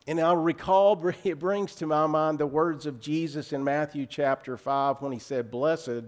And 0.05 0.19
I 0.19 0.33
recall, 0.33 1.03
it 1.23 1.39
brings 1.39 1.73
to 1.77 1.87
my 1.87 2.05
mind 2.05 2.37
the 2.37 2.45
words 2.45 2.85
of 2.85 3.01
Jesus 3.01 3.51
in 3.51 3.63
Matthew 3.63 4.05
chapter 4.05 4.57
5 4.57 5.01
when 5.01 5.11
he 5.11 5.17
said, 5.17 5.49
Blessed 5.49 6.03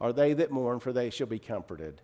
are 0.00 0.14
they 0.14 0.32
that 0.32 0.50
mourn, 0.50 0.80
for 0.80 0.94
they 0.94 1.10
shall 1.10 1.26
be 1.26 1.38
comforted. 1.38 2.00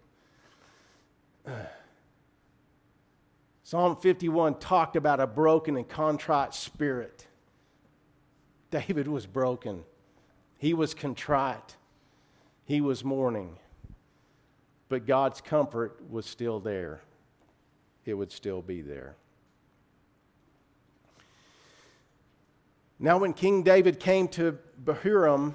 Psalm 3.65 3.97
51 3.97 4.59
talked 4.59 4.97
about 4.97 5.21
a 5.21 5.27
broken 5.27 5.77
and 5.77 5.89
contrite 5.89 6.55
spirit. 6.55 7.27
David 8.71 9.07
was 9.07 9.27
broken, 9.27 9.85
he 10.59 10.75
was 10.75 10.95
contrite, 10.95 11.77
he 12.65 12.81
was 12.81 13.05
mourning. 13.05 13.59
But 14.89 15.07
God's 15.07 15.41
comfort 15.41 16.03
was 16.11 16.27
still 16.27 16.59
there, 16.61 17.03
it 18.05 18.15
would 18.15 18.33
still 18.33 18.63
be 18.63 18.83
there. 18.83 19.15
Now, 22.99 23.19
when 23.19 23.33
King 23.33 23.63
David 23.63 23.99
came 23.99 24.29
to 24.29 24.59
Bahurim, 24.85 25.55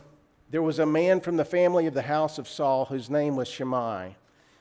there 0.50 0.62
was 0.62 0.80
a 0.80 0.86
man 0.86 1.22
from 1.22 1.38
the 1.38 1.46
family 1.46 1.88
of 1.88 1.94
the 1.94 2.02
house 2.02 2.38
of 2.38 2.48
Saul 2.48 2.86
whose 2.86 3.10
name 3.10 3.36
was 3.36 3.48
Shimei 3.48 4.16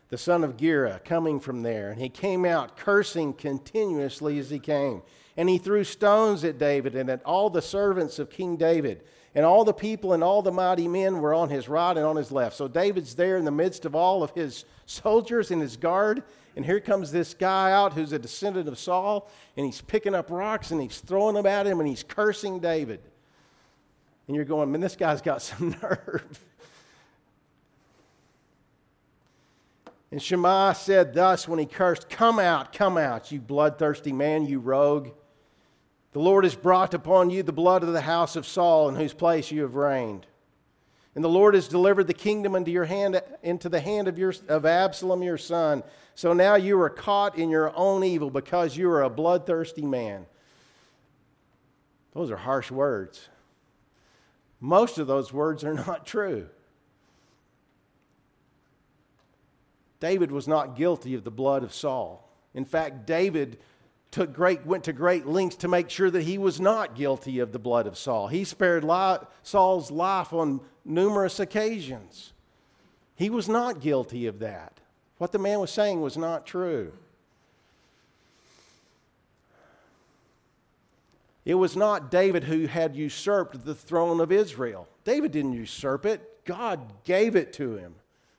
the 0.09 0.19
son 0.19 0.45
of 0.45 0.57
Gera, 0.57 1.01
coming 1.05 1.41
from 1.41 1.63
there. 1.63 1.91
And 1.91 2.01
he 2.01 2.09
came 2.09 2.45
out 2.45 2.77
cursing 2.77 3.33
continuously 3.33 4.39
as 4.39 4.51
he 4.51 4.59
came. 4.59 5.03
And 5.37 5.49
he 5.49 5.59
threw 5.59 5.85
stones 5.85 6.45
at 6.45 6.59
David 6.59 6.95
and 6.95 7.11
at 7.11 7.25
all 7.25 7.51
the 7.51 7.63
servants 7.63 8.19
of 8.19 8.31
King 8.31 8.57
David. 8.57 9.03
And 9.35 9.45
all 9.45 9.65
the 9.65 9.75
people 9.75 10.15
and 10.15 10.25
all 10.25 10.41
the 10.41 10.53
mighty 10.53 10.89
men 10.89 11.21
were 11.21 11.35
on 11.35 11.51
his 11.51 11.69
right 11.69 11.95
and 11.97 12.07
on 12.07 12.17
his 12.17 12.33
left. 12.33 12.57
So 12.57 12.69
David's 12.69 13.15
there 13.15 13.37
in 13.37 13.45
the 13.45 13.51
midst 13.51 13.85
of 13.85 13.95
all 13.95 14.23
of 14.23 14.31
his 14.31 14.65
soldiers 14.87 15.51
and 15.51 15.61
his 15.61 15.77
guard. 15.77 16.23
And 16.55 16.65
here 16.65 16.81
comes 16.81 17.13
this 17.13 17.35
guy 17.35 17.73
out 17.73 17.93
who's 17.93 18.13
a 18.13 18.19
descendant 18.19 18.67
of 18.67 18.79
Saul. 18.79 19.31
And 19.57 19.67
he's 19.67 19.83
picking 19.83 20.15
up 20.15 20.31
rocks 20.31 20.71
and 20.71 20.81
he's 20.81 21.01
throwing 21.01 21.35
them 21.35 21.47
at 21.47 21.67
him 21.67 21.81
and 21.81 21.89
he's 21.89 22.03
cursing 22.03 22.61
David. 22.61 23.01
And 24.27 24.35
you're 24.35 24.47
going, 24.47 24.73
man, 24.73 24.81
this 24.81 24.97
guy's 24.97 25.21
got 25.21 25.43
some 25.43 25.77
nerve. 25.83 26.45
And 30.11 30.23
Shimei 30.23 30.73
said 30.75 31.15
thus 31.15 31.49
when 31.49 31.59
he 31.59 31.67
cursed, 31.67 32.09
Come 32.09 32.39
out, 32.39 32.73
come 32.73 32.97
out, 32.97 33.33
you 33.33 33.41
bloodthirsty 33.41 34.13
man, 34.13 34.47
you 34.47 34.61
rogue. 34.61 35.11
The 36.13 36.21
Lord 36.21 36.45
has 36.45 36.55
brought 36.55 36.95
upon 36.95 37.31
you 37.31 37.43
the 37.43 37.53
blood 37.53 37.83
of 37.83 37.93
the 37.93 38.01
house 38.01 38.37
of 38.37 38.47
Saul, 38.47 38.89
in 38.89 38.95
whose 38.95 39.13
place 39.13 39.51
you 39.51 39.63
have 39.63 39.75
reigned. 39.75 40.27
And 41.15 41.25
the 41.25 41.29
Lord 41.29 41.55
has 41.55 41.67
delivered 41.67 42.07
the 42.07 42.15
kingdom 42.15 42.55
into 42.55 42.71
your 42.71 42.85
hand, 42.85 43.21
into 43.43 43.69
the 43.69 43.81
hand 43.81 44.07
of, 44.07 44.19
your, 44.19 44.35
of 44.49 44.65
Absalom 44.65 45.23
your 45.23 45.39
son. 45.39 45.83
So 46.15 46.33
now 46.33 46.55
you 46.55 46.81
are 46.81 46.91
caught 46.91 47.37
in 47.39 47.51
your 47.51 47.75
own 47.75 48.05
evil 48.05 48.31
because 48.31 48.77
you 48.77 48.91
are 48.91 49.03
a 49.03 49.11
bloodthirsty 49.11 49.85
man. 49.85 50.27
Those 52.13 52.31
are 52.31 52.37
harsh 52.37 52.71
words. 52.71 53.29
Most 54.61 54.99
of 54.99 55.07
those 55.07 55.33
words 55.33 55.65
are 55.65 55.75
not 55.75 56.07
true. 56.07 56.49
David 60.01 60.31
was 60.31 60.47
not 60.47 60.77
guilty 60.77 61.15
of 61.15 61.25
the 61.25 61.31
blood 61.31 61.63
of 61.63 61.73
Saul. 61.75 62.29
In 62.55 62.65
fact, 62.65 63.07
David 63.07 63.59
took 64.11 64.33
great, 64.33 64.65
went 64.65 64.85
to 64.85 64.93
great 64.93 65.27
lengths 65.27 65.57
to 65.57 65.69
make 65.69 65.91
sure 65.91 66.11
that 66.11 66.23
he 66.23 66.39
was 66.39 66.61
not 66.61 66.95
guilty 66.95 67.39
of 67.39 67.53
the 67.53 67.59
blood 67.59 67.87
of 67.87 67.99
Saul. 67.99 68.29
He 68.29 68.45
spared 68.45 68.85
li- 68.85 69.19
Saul's 69.43 69.91
life 69.91 70.33
on 70.33 70.61
numerous 70.85 71.41
occasions. 71.41 72.33
He 73.15 73.31
was 73.31 73.49
not 73.49 73.81
guilty 73.81 74.27
of 74.27 74.39
that. 74.41 74.81
What 75.19 75.33
the 75.33 75.39
man 75.39 75.61
was 75.61 75.71
saying 75.71 76.01
was 76.01 76.17
not 76.17 76.47
true. 76.47 76.93
It 81.45 81.55
was 81.55 81.77
not 81.77 82.11
David 82.11 82.45
who 82.45 82.67
had 82.67 82.97
usurped 82.97 83.65
the 83.65 83.75
throne 83.75 84.21
of 84.21 84.33
Israel. 84.33 84.89
David 85.05 85.33
didn't 85.33 85.53
usurp 85.53 86.05
it, 86.05 86.45
God 86.45 87.05
gave 87.05 87.37
it 87.37 87.53
to 87.55 87.77
him. 87.77 87.95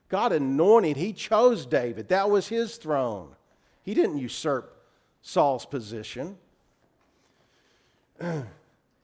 God 0.09 0.31
anointed, 0.31 0.97
He 0.97 1.13
chose 1.13 1.65
David. 1.65 2.09
That 2.09 2.29
was 2.29 2.47
His 2.47 2.77
throne. 2.77 3.35
He 3.83 3.93
didn't 3.93 4.17
usurp 4.17 4.73
Saul's 5.21 5.65
position. 5.65 6.37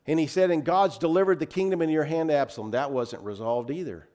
And 0.05 0.19
he 0.19 0.27
said, 0.27 0.51
And 0.51 0.63
God's 0.63 0.97
delivered 0.97 1.39
the 1.39 1.45
kingdom 1.45 1.81
in 1.81 1.89
your 1.89 2.03
hand, 2.03 2.31
Absalom. 2.31 2.71
That 2.71 2.91
wasn't 2.91 3.23
resolved 3.23 3.71
either. 3.71 4.07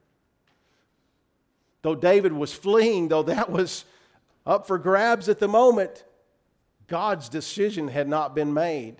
Though 1.81 1.95
David 1.95 2.33
was 2.33 2.53
fleeing, 2.53 3.07
though 3.07 3.23
that 3.23 3.49
was 3.49 3.85
up 4.45 4.67
for 4.67 4.77
grabs 4.77 5.29
at 5.29 5.39
the 5.39 5.47
moment, 5.47 6.03
God's 6.87 7.29
decision 7.29 7.87
had 7.87 8.07
not 8.07 8.35
been 8.35 8.53
made. 8.53 8.97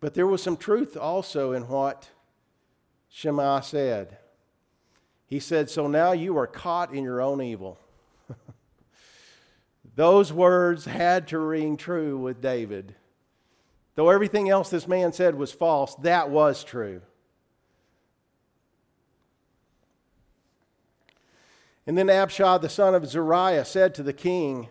But 0.00 0.14
there 0.14 0.26
was 0.26 0.42
some 0.42 0.56
truth 0.56 0.96
also 0.96 1.52
in 1.52 1.68
what 1.68 2.08
Shimei 3.14 3.60
said. 3.60 4.16
He 5.26 5.38
said, 5.38 5.68
So 5.68 5.86
now 5.86 6.12
you 6.12 6.36
are 6.38 6.46
caught 6.46 6.94
in 6.94 7.04
your 7.04 7.20
own 7.20 7.42
evil. 7.42 7.78
Those 9.94 10.32
words 10.32 10.86
had 10.86 11.28
to 11.28 11.38
ring 11.38 11.76
true 11.76 12.16
with 12.16 12.40
David. 12.40 12.94
Though 13.94 14.08
everything 14.08 14.48
else 14.48 14.70
this 14.70 14.88
man 14.88 15.12
said 15.12 15.34
was 15.34 15.52
false, 15.52 15.94
that 15.96 16.30
was 16.30 16.64
true. 16.64 17.02
And 21.86 21.98
then 21.98 22.08
Abishai, 22.08 22.58
the 22.58 22.68
son 22.70 22.94
of 22.94 23.06
Zeruiah, 23.06 23.66
said 23.66 23.94
to 23.96 24.02
the 24.02 24.12
king, 24.14 24.68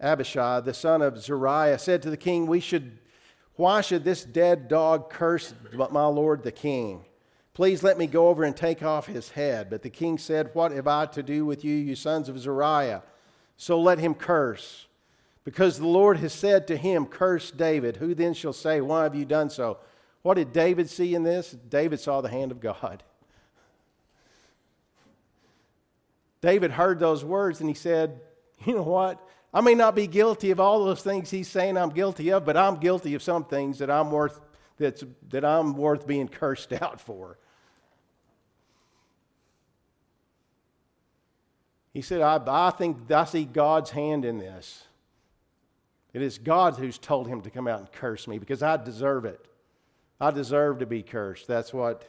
Abishai, 0.00 0.60
the 0.60 0.72
son 0.72 1.02
of 1.02 1.22
Zeruiah, 1.22 1.78
said 1.78 2.00
to 2.02 2.10
the 2.10 2.16
king, 2.16 2.46
We 2.46 2.60
should 2.60 2.98
why 3.56 3.82
should 3.82 4.02
this 4.02 4.24
dead 4.24 4.66
dog 4.68 5.10
curse 5.10 5.54
my 5.72 6.06
lord 6.06 6.42
the 6.42 6.50
king? 6.50 7.04
Please 7.54 7.84
let 7.84 7.96
me 7.96 8.08
go 8.08 8.28
over 8.28 8.42
and 8.42 8.56
take 8.56 8.82
off 8.82 9.06
his 9.06 9.30
head. 9.30 9.70
But 9.70 9.82
the 9.82 9.90
king 9.90 10.18
said, 10.18 10.50
What 10.52 10.72
have 10.72 10.88
I 10.88 11.06
to 11.06 11.22
do 11.22 11.46
with 11.46 11.64
you, 11.64 11.74
you 11.74 11.94
sons 11.94 12.28
of 12.28 12.38
Zeruiah? 12.38 13.02
So 13.56 13.80
let 13.80 14.00
him 14.00 14.14
curse. 14.14 14.86
Because 15.44 15.78
the 15.78 15.86
Lord 15.86 16.16
has 16.18 16.32
said 16.32 16.66
to 16.66 16.76
him, 16.76 17.06
Curse 17.06 17.52
David. 17.52 17.96
Who 17.96 18.14
then 18.14 18.34
shall 18.34 18.52
say, 18.52 18.80
Why 18.80 19.04
have 19.04 19.14
you 19.14 19.24
done 19.24 19.50
so? 19.50 19.78
What 20.22 20.34
did 20.34 20.52
David 20.52 20.90
see 20.90 21.14
in 21.14 21.22
this? 21.22 21.52
David 21.68 22.00
saw 22.00 22.20
the 22.20 22.28
hand 22.28 22.50
of 22.50 22.60
God. 22.60 23.02
David 26.40 26.72
heard 26.72 26.98
those 26.98 27.24
words 27.24 27.60
and 27.60 27.70
he 27.70 27.74
said, 27.74 28.20
You 28.66 28.74
know 28.74 28.82
what? 28.82 29.26
I 29.52 29.60
may 29.60 29.74
not 29.76 29.94
be 29.94 30.08
guilty 30.08 30.50
of 30.50 30.58
all 30.58 30.84
those 30.84 31.02
things 31.02 31.30
he's 31.30 31.46
saying 31.46 31.76
I'm 31.78 31.90
guilty 31.90 32.32
of, 32.32 32.44
but 32.44 32.56
I'm 32.56 32.76
guilty 32.76 33.14
of 33.14 33.22
some 33.22 33.44
things 33.44 33.78
that 33.78 33.88
I'm 33.88 34.10
worth, 34.10 34.40
that's, 34.76 35.04
that 35.28 35.44
I'm 35.44 35.76
worth 35.76 36.08
being 36.08 36.26
cursed 36.26 36.72
out 36.82 37.00
for. 37.00 37.38
He 41.94 42.02
said, 42.02 42.20
I, 42.20 42.40
I 42.46 42.70
think 42.70 43.10
I 43.10 43.24
see 43.24 43.44
God's 43.44 43.90
hand 43.90 44.24
in 44.24 44.38
this. 44.38 44.82
It 46.12 46.22
is 46.22 46.38
God 46.38 46.74
who's 46.74 46.98
told 46.98 47.28
him 47.28 47.40
to 47.42 47.50
come 47.50 47.66
out 47.68 47.78
and 47.78 47.90
curse 47.90 48.28
me 48.28 48.38
because 48.38 48.62
I 48.62 48.76
deserve 48.76 49.24
it. 49.24 49.46
I 50.20 50.32
deserve 50.32 50.80
to 50.80 50.86
be 50.86 51.02
cursed. 51.02 51.46
That's 51.46 51.72
what 51.72 52.04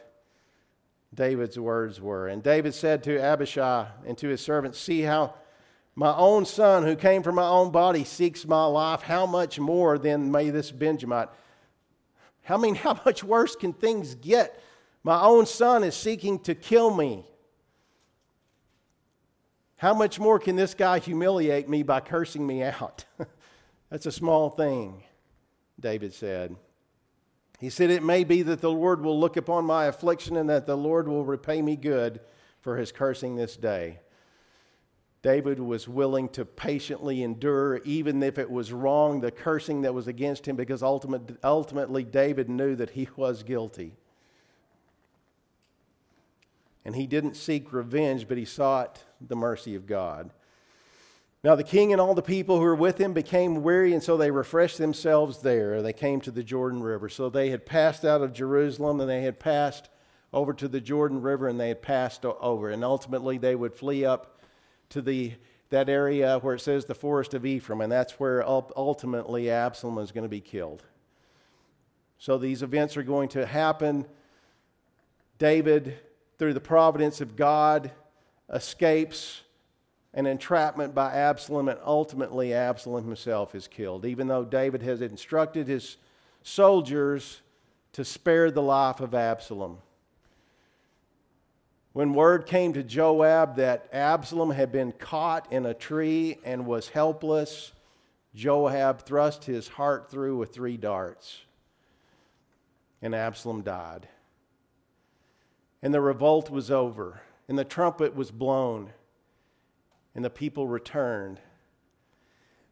David's 1.14 1.60
words 1.60 2.02
were. 2.02 2.28
And 2.28 2.44
David 2.44 2.74
said 2.74 3.04
to 3.04 3.20
Abishai 3.20 3.88
and 4.06 4.18
to 4.18 4.28
his 4.28 4.42
servants, 4.42 4.80
See 4.80 5.02
how 5.02 5.36
my 5.96 6.16
own 6.16 6.46
son 6.46 6.84
who 6.84 6.96
came 6.96 7.24
from 7.24 7.36
my 7.36 7.48
own 7.48 7.72
body 7.72 8.04
seeks 8.04 8.46
my 8.46 8.66
life. 8.66 9.02
How 9.02 9.26
much 9.26 9.60
more 9.60 9.98
then 9.98 10.32
may 10.32 10.50
this 10.50 10.72
Benjamite? 10.72 11.30
I 12.50 12.58
mean, 12.58 12.76
how 12.76 13.00
much 13.06 13.24
worse 13.24 13.56
can 13.56 13.74
things 13.74 14.16
get? 14.16 14.62
My 15.04 15.22
own 15.22 15.46
son 15.46 15.84
is 15.84 15.96
seeking 15.96 16.40
to 16.40 16.56
kill 16.56 16.94
me. 16.94 17.26
How 19.78 19.94
much 19.94 20.20
more 20.20 20.40
can 20.40 20.56
this 20.56 20.74
guy 20.74 21.00
humiliate 21.00 21.68
me 21.68 21.84
by 21.84 22.00
cursing 22.00 22.46
me 22.46 22.64
out? 22.64 23.06
That's 23.90 24.06
a 24.06 24.12
small 24.12 24.50
thing, 24.50 25.04
David 25.80 26.14
said. 26.14 26.56
He 27.60 27.70
said, 27.70 27.90
It 27.90 28.04
may 28.04 28.24
be 28.24 28.42
that 28.42 28.62
the 28.62 28.72
Lord 28.72 29.02
will 29.02 29.20
look 29.20 29.38
upon 29.38 29.66
my 29.66 29.86
affliction 29.86 30.38
and 30.38 30.50
that 30.50 30.66
the 30.66 30.78
Lord 30.78 31.08
will 31.08 31.26
repay 31.26 31.62
me 31.62 31.76
good 31.76 32.20
for 32.62 32.78
his 32.78 32.92
cursing 32.92 33.36
this 33.36 33.56
day. 33.58 34.00
David 35.22 35.60
was 35.60 35.88
willing 35.88 36.30
to 36.30 36.46
patiently 36.46 37.24
endure, 37.24 37.78
even 37.84 38.22
if 38.22 38.38
it 38.38 38.50
was 38.50 38.72
wrong, 38.72 39.22
the 39.22 39.32
cursing 39.32 39.82
that 39.82 39.94
was 39.94 40.08
against 40.08 40.48
him, 40.48 40.56
because 40.56 40.84
ultimate, 40.84 41.38
ultimately 41.44 42.04
David 42.04 42.48
knew 42.48 42.76
that 42.76 42.92
he 42.92 43.10
was 43.16 43.42
guilty. 43.42 43.94
And 46.86 46.96
he 46.96 47.08
didn't 47.08 47.36
seek 47.36 47.74
revenge, 47.74 48.28
but 48.28 48.38
he 48.38 48.46
sought 48.46 49.02
the 49.22 49.36
mercy 49.36 49.76
of 49.76 49.86
God. 49.86 50.32
Now, 51.46 51.54
the 51.54 51.64
king 51.64 51.92
and 51.92 52.02
all 52.02 52.16
the 52.16 52.24
people 52.24 52.58
who 52.58 52.64
were 52.64 52.76
with 52.76 53.00
him 53.00 53.14
became 53.14 53.62
weary, 53.62 53.94
and 53.94 54.02
so 54.02 54.18
they 54.18 54.32
refreshed 54.32 54.80
themselves 54.80 55.44
there. 55.44 55.84
They 55.84 55.94
came 55.94 56.20
to 56.22 56.32
the 56.32 56.42
Jordan 56.42 56.82
River. 56.82 57.08
So 57.08 57.30
they 57.30 57.52
had 57.52 57.68
passed 57.68 58.04
out 58.04 58.24
of 58.24 58.34
Jerusalem 58.34 59.00
and 59.00 59.08
they 59.08 59.22
had 59.22 59.40
passed 59.40 59.90
over 60.34 60.54
to 60.54 60.68
the 60.68 60.82
Jordan 60.82 61.22
River 61.22 61.48
and 61.48 61.60
they 61.60 61.68
had 61.68 61.84
passed 61.84 62.26
over. 62.26 62.72
And 62.72 62.84
ultimately, 62.84 63.38
they 63.38 63.56
would 63.56 63.76
flee 63.76 64.06
up 64.06 64.40
to 64.90 65.04
the, 65.04 65.34
that 65.70 65.88
area 65.88 66.40
where 66.40 66.56
it 66.56 66.62
says 66.62 66.86
the 66.86 66.96
forest 66.96 67.36
of 67.36 67.46
Ephraim, 67.46 67.82
and 67.82 67.92
that's 67.92 68.20
where 68.20 68.44
ultimately 68.48 69.52
Absalom 69.52 70.00
is 70.00 70.12
going 70.12 70.24
to 70.24 70.30
be 70.30 70.42
killed. 70.42 70.84
So 72.18 72.40
these 72.40 72.64
events 72.64 72.98
are 72.98 73.04
going 73.04 73.30
to 73.30 73.46
happen. 73.46 74.08
David, 75.38 75.96
through 76.40 76.56
the 76.56 76.60
providence 76.60 77.22
of 77.22 77.36
God, 77.36 77.92
escapes 78.52 79.42
an 80.14 80.26
entrapment 80.26 80.96
by 80.96 81.14
Absalom, 81.14 81.68
and 81.68 81.80
ultimately 81.84 82.54
Absalom 82.54 83.04
himself 83.04 83.54
is 83.54 83.68
killed, 83.68 84.06
even 84.06 84.28
though 84.28 84.46
David 84.46 84.82
has 84.82 85.02
instructed 85.02 85.68
his 85.68 85.98
soldiers 86.42 87.42
to 87.94 88.06
spare 88.06 88.50
the 88.50 88.62
life 88.62 89.02
of 89.02 89.14
Absalom. 89.14 89.80
When 91.92 92.14
word 92.14 92.46
came 92.46 92.74
to 92.74 92.84
Joab 92.84 93.56
that 93.56 93.88
Absalom 93.92 94.52
had 94.52 94.72
been 94.72 94.92
caught 94.92 95.52
in 95.52 95.66
a 95.66 95.74
tree 95.74 96.40
and 96.44 96.66
was 96.66 96.90
helpless, 96.90 97.72
Joab 98.34 99.02
thrust 99.02 99.46
his 99.46 99.70
heart 99.70 100.12
through 100.12 100.38
with 100.38 100.54
three 100.54 100.76
darts, 100.76 101.42
and 103.02 103.16
Absalom 103.16 103.62
died. 103.62 104.10
And 105.82 105.94
the 105.94 106.02
revolt 106.02 106.50
was 106.50 106.70
over, 106.70 107.22
and 107.48 107.58
the 107.58 107.64
trumpet 107.64 108.16
was 108.16 108.32
blown, 108.32 108.92
and 110.14 110.24
the 110.24 110.30
people 110.30 110.68
returned. 110.68 111.40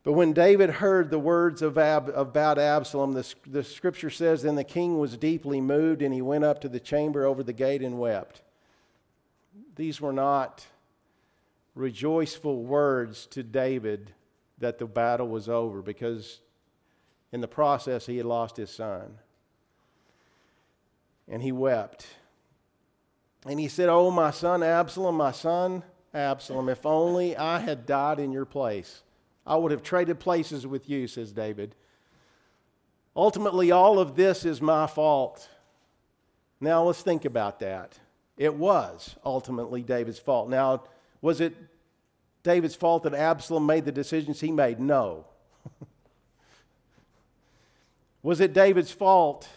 But 0.03 0.13
when 0.13 0.33
David 0.33 0.69
heard 0.69 1.09
the 1.09 1.19
words 1.19 1.61
of 1.61 1.77
Ab, 1.77 2.09
about 2.13 2.57
Absalom, 2.57 3.13
the, 3.13 3.33
the 3.47 3.63
scripture 3.63 4.09
says, 4.09 4.41
Then 4.41 4.55
the 4.55 4.63
king 4.63 4.99
was 4.99 5.15
deeply 5.15 5.61
moved, 5.61 6.01
and 6.01 6.13
he 6.13 6.21
went 6.21 6.43
up 6.43 6.59
to 6.61 6.69
the 6.69 6.79
chamber 6.79 7.25
over 7.25 7.41
the 7.41 7.53
gate 7.53 7.81
and 7.81 7.97
wept 7.97 8.41
these 9.75 9.99
were 9.99 10.13
not 10.13 10.65
rejoiceful 11.75 12.63
words 12.63 13.25
to 13.27 13.43
David 13.43 14.13
that 14.59 14.77
the 14.77 14.85
battle 14.85 15.27
was 15.27 15.49
over 15.49 15.81
because 15.81 16.39
in 17.31 17.41
the 17.41 17.47
process 17.47 18.05
he 18.05 18.17
had 18.17 18.25
lost 18.25 18.57
his 18.57 18.69
son. 18.69 19.17
And 21.27 21.41
he 21.41 21.51
wept. 21.51 22.05
And 23.45 23.59
he 23.59 23.67
said, 23.67 23.89
Oh, 23.89 24.09
my 24.11 24.31
son 24.31 24.63
Absalom, 24.63 25.15
my 25.15 25.31
son 25.31 25.83
Absalom, 26.13 26.69
if 26.69 26.85
only 26.85 27.35
I 27.35 27.59
had 27.59 27.85
died 27.85 28.19
in 28.19 28.31
your 28.31 28.45
place. 28.45 29.01
I 29.45 29.55
would 29.55 29.71
have 29.71 29.83
traded 29.83 30.19
places 30.19 30.65
with 30.65 30.89
you, 30.89 31.07
says 31.07 31.31
David. 31.31 31.75
Ultimately, 33.15 33.71
all 33.71 33.99
of 33.99 34.15
this 34.15 34.45
is 34.45 34.61
my 34.61 34.87
fault. 34.87 35.47
Now 36.59 36.83
let's 36.83 37.01
think 37.01 37.25
about 37.25 37.59
that. 37.59 37.99
It 38.37 38.55
was 38.55 39.15
ultimately 39.25 39.83
David's 39.83 40.17
fault. 40.17 40.49
Now, 40.49 40.83
was 41.21 41.41
it 41.41 41.55
David's 42.41 42.75
fault 42.75 43.03
that 43.03 43.13
Absalom 43.13 43.65
made 43.65 43.85
the 43.85 43.91
decisions 43.91 44.39
he 44.39 44.51
made? 44.51 44.79
No. 44.79 45.25
was 48.23 48.39
it 48.39 48.53
David's 48.53 48.91
fault? 48.91 49.47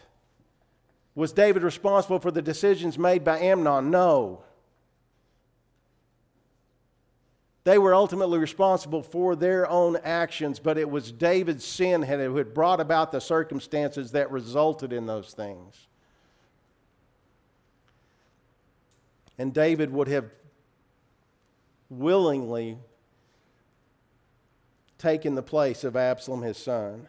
Was 1.17 1.33
David 1.33 1.63
responsible 1.63 2.21
for 2.21 2.31
the 2.31 2.43
decisions 2.43 2.99
made 2.99 3.25
by 3.25 3.41
Amnon? 3.41 3.91
No. 3.91 4.45
They 7.65 7.79
were 7.79 7.95
ultimately 7.95 8.39
responsible 8.39 9.03
for 9.03 9.35
their 9.35 9.69
own 9.69 9.97
actions, 10.05 10.61
but 10.61 10.79
it 10.79 10.89
was 10.89 11.11
David's 11.11 11.65
sin 11.65 12.03
that 12.03 12.21
had 12.21 12.55
brought 12.55 12.81
about 12.81 13.11
the 13.11 13.21
circumstances 13.21 14.13
that 14.13 14.31
resulted 14.31 14.93
in 14.93 15.07
those 15.07 15.33
things. 15.33 15.89
And 19.39 19.53
David 19.53 19.91
would 19.91 20.09
have 20.09 20.31
willingly 21.89 22.79
taken 24.99 25.35
the 25.35 25.43
place 25.43 25.83
of 25.83 25.97
Absalom, 25.97 26.43
his 26.43 26.59
son. 26.59 27.09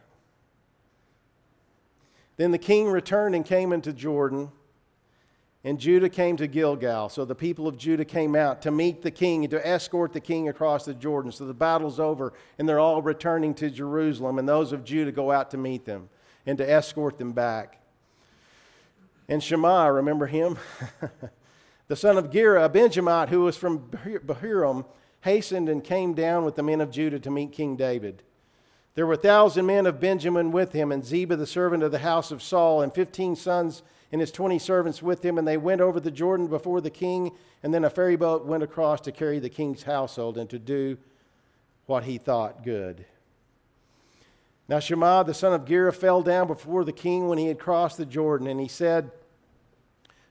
Then 2.37 2.51
the 2.51 2.57
king 2.57 2.87
returned 2.87 3.35
and 3.35 3.45
came 3.45 3.73
into 3.73 3.91
Jordan 3.91 4.51
and 5.67 5.77
Judah 5.79 6.07
came 6.07 6.37
to 6.37 6.47
Gilgal. 6.47 7.09
So 7.09 7.25
the 7.25 7.35
people 7.35 7.67
of 7.67 7.77
Judah 7.77 8.05
came 8.05 8.35
out 8.35 8.61
to 8.61 8.71
meet 8.71 9.01
the 9.01 9.11
king 9.11 9.43
and 9.43 9.51
to 9.51 9.67
escort 9.67 10.13
the 10.13 10.21
king 10.21 10.47
across 10.47 10.85
the 10.85 10.93
Jordan. 10.93 11.29
So 11.29 11.45
the 11.45 11.53
battle's 11.53 11.99
over, 11.99 12.31
and 12.57 12.69
they're 12.69 12.79
all 12.79 13.01
returning 13.01 13.53
to 13.55 13.69
Jerusalem, 13.69 14.39
and 14.39 14.47
those 14.47 14.71
of 14.71 14.85
Judah 14.85 15.11
go 15.11 15.29
out 15.29 15.51
to 15.51 15.57
meet 15.57 15.83
them 15.83 16.07
and 16.45 16.57
to 16.57 16.71
escort 16.71 17.17
them 17.17 17.33
back. 17.33 17.81
And 19.27 19.43
Shimei, 19.43 19.89
remember 19.89 20.27
him? 20.27 20.57
the 21.89 21.97
son 21.97 22.17
of 22.17 22.31
Gera, 22.31 22.63
a 22.63 22.69
Benjamite 22.69 23.27
who 23.27 23.41
was 23.41 23.57
from 23.57 23.89
Bahurim, 23.89 24.85
hastened 25.19 25.67
and 25.67 25.83
came 25.83 26.13
down 26.13 26.45
with 26.45 26.55
the 26.55 26.63
men 26.63 26.79
of 26.79 26.91
Judah 26.91 27.19
to 27.19 27.29
meet 27.29 27.51
King 27.51 27.75
David. 27.75 28.23
There 28.97 29.05
were 29.05 29.13
a 29.13 29.17
thousand 29.17 29.67
men 29.67 29.85
of 29.85 29.99
Benjamin 29.99 30.51
with 30.51 30.71
him, 30.71 30.91
and 30.91 31.05
Ziba, 31.05 31.35
the 31.35 31.45
servant 31.45 31.83
of 31.83 31.91
the 31.91 31.99
house 31.99 32.31
of 32.31 32.41
Saul, 32.41 32.81
and 32.81 32.91
fifteen 32.91 33.35
sons 33.35 33.83
and 34.11 34.19
his 34.19 34.31
20 34.31 34.57
servants 34.57 35.03
with 35.03 35.23
him, 35.23 35.37
and 35.37 35.47
they 35.47 35.55
went 35.55 35.81
over 35.81 35.99
the 35.99 36.09
Jordan 36.09 36.47
before 36.47 36.81
the 36.81 36.89
king, 36.89 37.29
and 37.61 37.71
then 37.71 37.85
a 37.85 37.91
ferry 37.91 38.15
boat 38.15 38.47
went 38.47 38.63
across 38.63 38.99
to 39.01 39.11
carry 39.11 39.37
the 39.37 39.51
king's 39.51 39.83
household 39.83 40.35
and 40.35 40.49
to 40.49 40.57
do 40.57 40.97
what 41.85 42.05
he 42.05 42.17
thought 42.17 42.63
good. 42.63 43.05
Now 44.67 44.79
Shimei, 44.79 45.21
the 45.25 45.33
son 45.35 45.53
of 45.53 45.65
Gera, 45.65 45.93
fell 45.93 46.23
down 46.23 46.47
before 46.47 46.83
the 46.83 46.91
king 46.91 47.27
when 47.27 47.37
he 47.37 47.49
had 47.49 47.59
crossed 47.59 47.97
the 47.97 48.05
Jordan, 48.05 48.47
and 48.47 48.59
he 48.59 48.67
said 48.67 49.11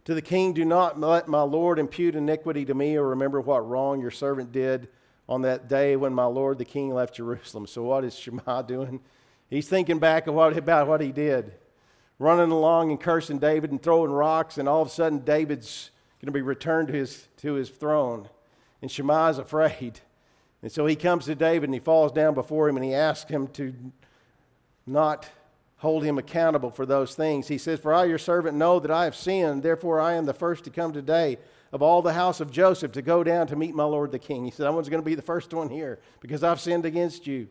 to 0.07 0.13
the 0.13 0.21
king, 0.21 0.53
Do 0.55 0.65
not 0.65 0.99
let 0.99 1.29
my 1.29 1.43
Lord 1.43 1.79
impute 1.79 2.17
iniquity 2.17 2.65
to 2.65 2.75
me, 2.75 2.97
or 2.97 3.11
remember 3.11 3.41
what 3.41 3.69
wrong 3.69 4.01
your 4.01 4.11
servant 4.11 4.51
did 4.51 4.89
on 5.29 5.43
that 5.43 5.69
day 5.69 5.97
when 5.97 6.15
my 6.15 6.27
Lord 6.27 6.59
the 6.59 6.65
king 6.65 6.95
left 6.95 7.17
Jerusalem. 7.17 7.67
So, 7.67 7.83
what 7.83 8.05
is 8.05 8.15
Shimei 8.15 8.63
doing? 8.67 9.01
He's 9.49 9.69
thinking 9.69 9.99
back 9.99 10.27
about 10.27 10.89
what 10.89 11.01
he 11.01 11.13
did 11.13 11.53
running 12.19 12.51
along 12.51 12.91
and 12.91 13.01
cursing 13.01 13.39
David 13.39 13.71
and 13.71 13.83
throwing 13.83 14.11
rocks, 14.11 14.59
and 14.59 14.69
all 14.69 14.83
of 14.83 14.89
a 14.89 14.91
sudden 14.91 15.19
David's 15.21 15.91
going 16.21 16.27
to 16.27 16.33
be 16.33 16.43
returned 16.43 16.89
to 16.89 16.95
his, 16.95 17.29
to 17.39 17.55
his 17.55 17.69
throne. 17.69 18.29
And 18.83 18.91
Shimei 18.91 19.31
is 19.31 19.39
afraid. 19.39 20.01
And 20.63 20.73
so 20.73 20.87
he 20.87 20.97
comes 20.97 21.27
to 21.27 21.35
David 21.35 21.69
and 21.69 21.75
he 21.75 21.81
falls 21.81 22.13
down 22.13 22.35
before 22.35 22.69
him 22.69 22.77
and 22.77 22.85
he 22.85 22.95
asks 22.95 23.31
him 23.31 23.49
to 23.49 23.75
not 24.87 25.29
hold 25.77 26.03
him 26.03 26.17
accountable 26.17 26.71
for 26.71 26.87
those 26.87 27.15
things. 27.15 27.47
He 27.49 27.59
says, 27.59 27.79
For 27.79 27.93
I, 27.93 28.05
your 28.05 28.19
servant, 28.19 28.57
know 28.57 28.81
that 28.81 28.91
I 28.91 29.05
have 29.05 29.15
sinned, 29.15 29.63
therefore 29.63 30.01
I 30.01 30.15
am 30.15 30.25
the 30.25 30.33
first 30.33 30.65
to 30.65 30.71
come 30.71 30.93
today 30.93 31.37
of 31.77 31.83
all 31.83 32.01
the 32.01 32.15
house 32.15 32.41
of 32.41 32.51
Joseph 32.51 32.93
to 32.93 33.03
go 33.03 33.23
down 33.23 33.49
to 33.49 33.55
meet 33.55 33.75
my 33.75 33.85
Lord 33.85 34.11
the 34.11 34.19
king. 34.19 34.47
He 34.47 34.51
said, 34.51 34.67
I 34.67 34.71
was 34.71 34.89
going 34.89 35.03
to 35.03 35.05
be 35.05 35.15
the 35.15 35.21
first 35.21 35.53
one 35.53 35.69
here 35.69 35.99
because 36.21 36.43
I've 36.43 36.59
sinned 36.59 36.87
against 36.87 37.27
you. 37.27 37.49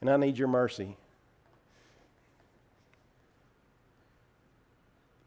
And 0.00 0.10
I 0.10 0.16
need 0.16 0.36
your 0.36 0.48
mercy. 0.48 0.96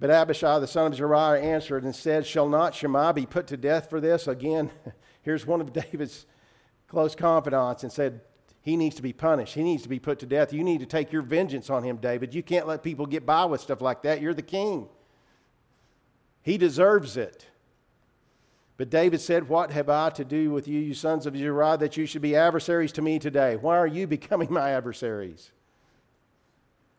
But 0.02 0.10
Abishai, 0.10 0.60
the 0.60 0.68
son 0.68 0.92
of 0.92 0.98
Zeruiah, 0.98 1.40
answered 1.40 1.86
and 1.86 1.96
said, 1.96 2.28
Shall 2.28 2.50
not 2.50 2.76
Shimei 2.76 3.14
be 3.14 3.26
put 3.26 3.48
to 3.48 3.58
death 3.58 3.90
for 3.90 4.02
this? 4.02 4.28
Again, 4.28 4.70
here's 5.22 5.48
one 5.48 5.62
of 5.62 5.72
David's 5.72 6.26
close 6.90 7.16
confidants 7.16 7.84
and 7.84 7.92
said, 7.92 8.20
He 8.62 8.76
needs 8.76 8.98
to 8.98 9.02
be 9.02 9.14
punished. 9.14 9.54
He 9.54 9.64
needs 9.64 9.84
to 9.84 9.90
be 9.90 9.98
put 9.98 10.20
to 10.20 10.26
death. 10.26 10.52
You 10.52 10.62
need 10.62 10.82
to 10.82 10.86
take 10.86 11.14
your 11.14 11.22
vengeance 11.22 11.70
on 11.70 11.84
him, 11.84 11.96
David. 11.96 12.36
You 12.36 12.44
can't 12.44 12.68
let 12.68 12.84
people 12.84 13.06
get 13.06 13.26
by 13.26 13.46
with 13.46 13.62
stuff 13.62 13.80
like 13.80 14.02
that. 14.02 14.20
You're 14.20 14.34
the 14.34 14.42
king. 14.42 14.90
He 16.48 16.58
deserves 16.58 17.18
it. 17.18 17.46
But 18.78 18.90
David 18.90 19.20
said, 19.20 19.50
What 19.50 19.70
have 19.72 19.90
I 19.90 20.12
to 20.12 20.24
do 20.24 20.50
with 20.50 20.66
you, 20.66 20.80
you 20.80 20.94
sons 20.94 21.26
of 21.26 21.36
Zeruiah, 21.36 21.76
that 21.80 21.98
you 21.98 22.06
should 22.06 22.22
be 22.22 22.38
adversaries 22.38 22.94
to 22.94 23.02
me 23.02 23.20
today? 23.20 23.58
Why 23.58 23.78
are 23.78 23.86
you 23.86 24.08
becoming 24.18 24.54
my 24.54 24.70
adversaries? 24.70 25.52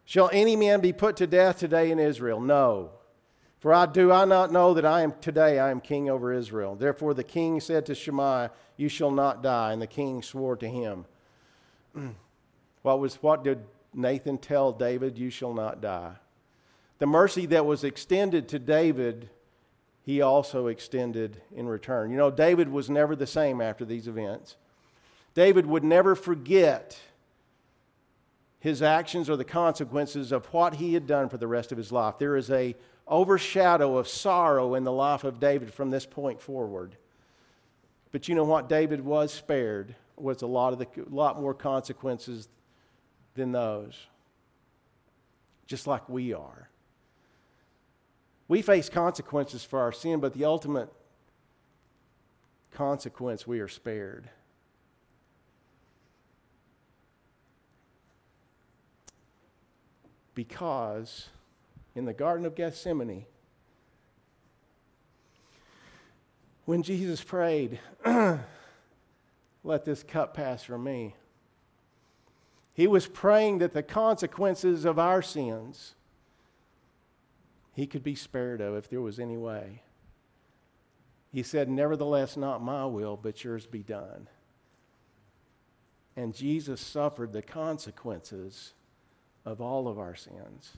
Shall 0.05 0.29
any 0.35 0.55
man 0.55 0.83
be 0.83 0.93
put 0.93 1.17
to 1.17 1.27
death 1.27 1.59
today 1.59 1.91
in 1.91 1.99
Israel? 1.99 2.43
No. 2.43 2.91
For 3.59 3.73
I 3.73 3.87
do 3.87 4.13
I 4.13 4.27
not 4.27 4.53
know 4.53 4.75
that 4.75 4.85
I 4.85 5.01
am 5.01 5.15
today 5.19 5.59
I 5.59 5.71
am 5.71 5.81
king 5.81 6.11
over 6.11 6.31
Israel. 6.31 6.75
Therefore 6.75 7.15
the 7.15 7.25
king 7.25 7.59
said 7.59 7.87
to 7.87 7.95
Shimei, 7.95 8.51
You 8.77 8.91
shall 8.91 9.11
not 9.11 9.43
die. 9.43 9.73
And 9.73 9.81
the 9.81 9.87
king 9.87 10.21
swore 10.23 10.57
to 10.57 10.69
him. 10.69 11.07
what 12.83 13.01
was 13.01 13.15
what 13.23 13.45
did 13.45 13.65
Nathan 13.95 14.37
tell 14.37 14.73
David? 14.73 15.17
You 15.17 15.31
shall 15.31 15.55
not 15.55 15.81
die. 15.81 16.17
The 16.99 17.07
mercy 17.07 17.47
that 17.47 17.65
was 17.65 17.83
extended 17.83 18.49
to 18.49 18.59
David, 18.59 19.31
he 20.09 20.23
also 20.23 20.69
extended 20.69 21.43
in 21.55 21.69
return. 21.69 22.11
You 22.11 22.17
know, 22.17 22.31
David 22.31 22.71
was 22.71 22.89
never 22.89 23.15
the 23.15 23.27
same 23.27 23.61
after 23.61 23.85
these 23.85 24.09
events. 24.09 24.57
David 25.35 25.67
would 25.67 25.85
never 25.85 26.15
forget 26.15 26.99
his 28.59 28.81
actions 28.81 29.29
or 29.29 29.37
the 29.37 29.45
consequences 29.45 30.33
of 30.33 30.47
what 30.47 30.77
he 30.77 30.95
had 30.95 31.07
done 31.07 31.29
for 31.29 31.37
the 31.37 31.47
rest 31.47 31.73
of 31.73 31.77
his 31.77 31.93
life. 31.93 32.15
There 32.19 32.37
is 32.37 32.51
a 32.51 32.75
overshadow 33.07 33.99
of 33.99 34.09
sorrow 34.09 34.75
in 34.77 34.85
the 34.85 34.93
life 34.93 35.25
of 35.25 35.41
David 35.41 35.75
from 35.75 35.91
this 35.91 36.07
point 36.07 36.41
forward. 36.41 36.97
But 38.11 38.29
you 38.29 38.35
know 38.35 38.45
what 38.45 38.67
David 38.67 39.03
was 39.03 39.31
spared 39.31 39.95
was 40.17 40.41
a 40.41 40.47
lot 40.47 40.73
of 40.73 40.79
the 40.79 40.87
lot 41.11 41.39
more 41.39 41.53
consequences 41.53 42.49
than 43.35 43.53
those. 43.53 43.95
Just 45.67 45.87
like 45.87 46.09
we 46.09 46.33
are. 46.33 46.71
We 48.49 48.63
face 48.63 48.89
consequences 48.89 49.63
for 49.63 49.79
our 49.79 49.93
sin, 49.93 50.21
but 50.21 50.35
the 50.35 50.47
ultimate 50.47 50.91
consequence 52.73 53.47
we 53.47 53.61
are 53.61 53.69
spared. 53.69 54.31
because 60.39 61.31
in 61.97 62.05
the 62.05 62.13
Garden 62.13 62.47
of 62.47 62.55
Gethsemane, 62.55 63.27
when 66.65 66.85
Jesus 66.85 67.21
prayed, 67.25 67.81
Let 69.65 69.85
this 69.85 70.05
cup 70.05 70.35
pass 70.35 70.63
from 70.63 70.85
me, 70.85 71.17
he 72.73 72.87
was 72.87 73.09
praying 73.09 73.59
that 73.59 73.73
the 73.75 73.83
consequences 73.83 74.85
of 74.85 74.97
our 74.97 75.23
sins 75.23 75.97
he 77.79 77.87
could 77.87 78.03
be 78.03 78.17
spared 78.17 78.61
of 78.61 78.75
if 78.75 78.91
there 78.91 79.01
was 79.01 79.21
any 79.21 79.37
way. 79.37 79.83
He 81.31 81.45
said, 81.45 81.69
Nevertheless, 81.69 82.37
not 82.37 82.61
my 82.61 82.85
will, 82.85 83.17
but 83.17 83.45
yours 83.45 83.67
be 83.67 83.85
done. 83.85 84.27
And 86.17 86.35
Jesus 86.35 86.81
suffered 86.81 87.33
the 87.33 87.41
consequences 87.41 88.75
of 89.45 89.61
all 89.61 89.87
of 89.87 89.97
our 89.97 90.17
sins 90.17 90.73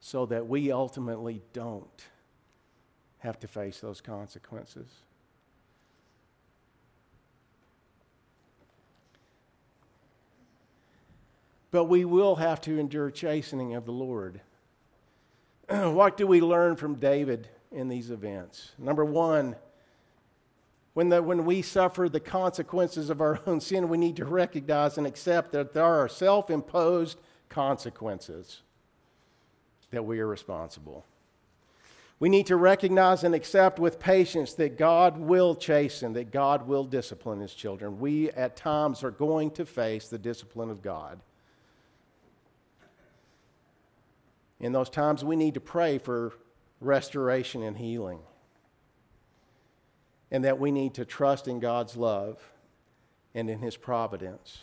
so 0.00 0.26
that 0.26 0.48
we 0.48 0.72
ultimately 0.72 1.42
don't 1.52 2.06
have 3.18 3.38
to 3.38 3.46
face 3.46 3.78
those 3.78 4.00
consequences. 4.00 4.88
But 11.70 11.84
we 11.84 12.04
will 12.04 12.34
have 12.34 12.60
to 12.62 12.80
endure 12.80 13.12
chastening 13.12 13.76
of 13.76 13.86
the 13.86 13.92
Lord. 13.92 14.40
what 15.92 16.16
do 16.16 16.26
we 16.26 16.40
learn 16.40 16.74
from 16.74 16.96
David 16.96 17.48
in 17.70 17.88
these 17.88 18.10
events? 18.10 18.72
Number 18.76 19.04
one, 19.04 19.54
when, 20.94 21.10
the, 21.10 21.22
when 21.22 21.44
we 21.44 21.62
suffer 21.62 22.08
the 22.08 22.18
consequences 22.18 23.08
of 23.08 23.20
our 23.20 23.40
own 23.46 23.60
sin, 23.60 23.88
we 23.88 23.96
need 23.96 24.16
to 24.16 24.24
recognize 24.24 24.98
and 24.98 25.06
accept 25.06 25.52
that 25.52 25.72
there 25.72 25.84
are 25.84 26.08
self 26.08 26.50
imposed 26.50 27.20
consequences 27.48 28.62
that 29.92 30.04
we 30.04 30.18
are 30.18 30.26
responsible. 30.26 31.04
We 32.18 32.28
need 32.28 32.46
to 32.46 32.56
recognize 32.56 33.24
and 33.24 33.34
accept 33.34 33.78
with 33.78 33.98
patience 33.98 34.54
that 34.54 34.76
God 34.76 35.18
will 35.18 35.54
chasten, 35.54 36.12
that 36.14 36.32
God 36.32 36.66
will 36.66 36.84
discipline 36.84 37.40
his 37.40 37.54
children. 37.54 37.98
We 37.98 38.30
at 38.32 38.56
times 38.56 39.02
are 39.02 39.10
going 39.10 39.52
to 39.52 39.64
face 39.64 40.08
the 40.08 40.18
discipline 40.18 40.70
of 40.70 40.82
God. 40.82 41.20
In 44.60 44.72
those 44.72 44.90
times, 44.90 45.24
we 45.24 45.36
need 45.36 45.54
to 45.54 45.60
pray 45.60 45.98
for 45.98 46.34
restoration 46.80 47.62
and 47.62 47.76
healing. 47.76 48.20
And 50.30 50.44
that 50.44 50.60
we 50.60 50.70
need 50.70 50.94
to 50.94 51.04
trust 51.04 51.48
in 51.48 51.58
God's 51.58 51.96
love 51.96 52.40
and 53.34 53.50
in 53.50 53.60
his 53.60 53.76
providence 53.76 54.58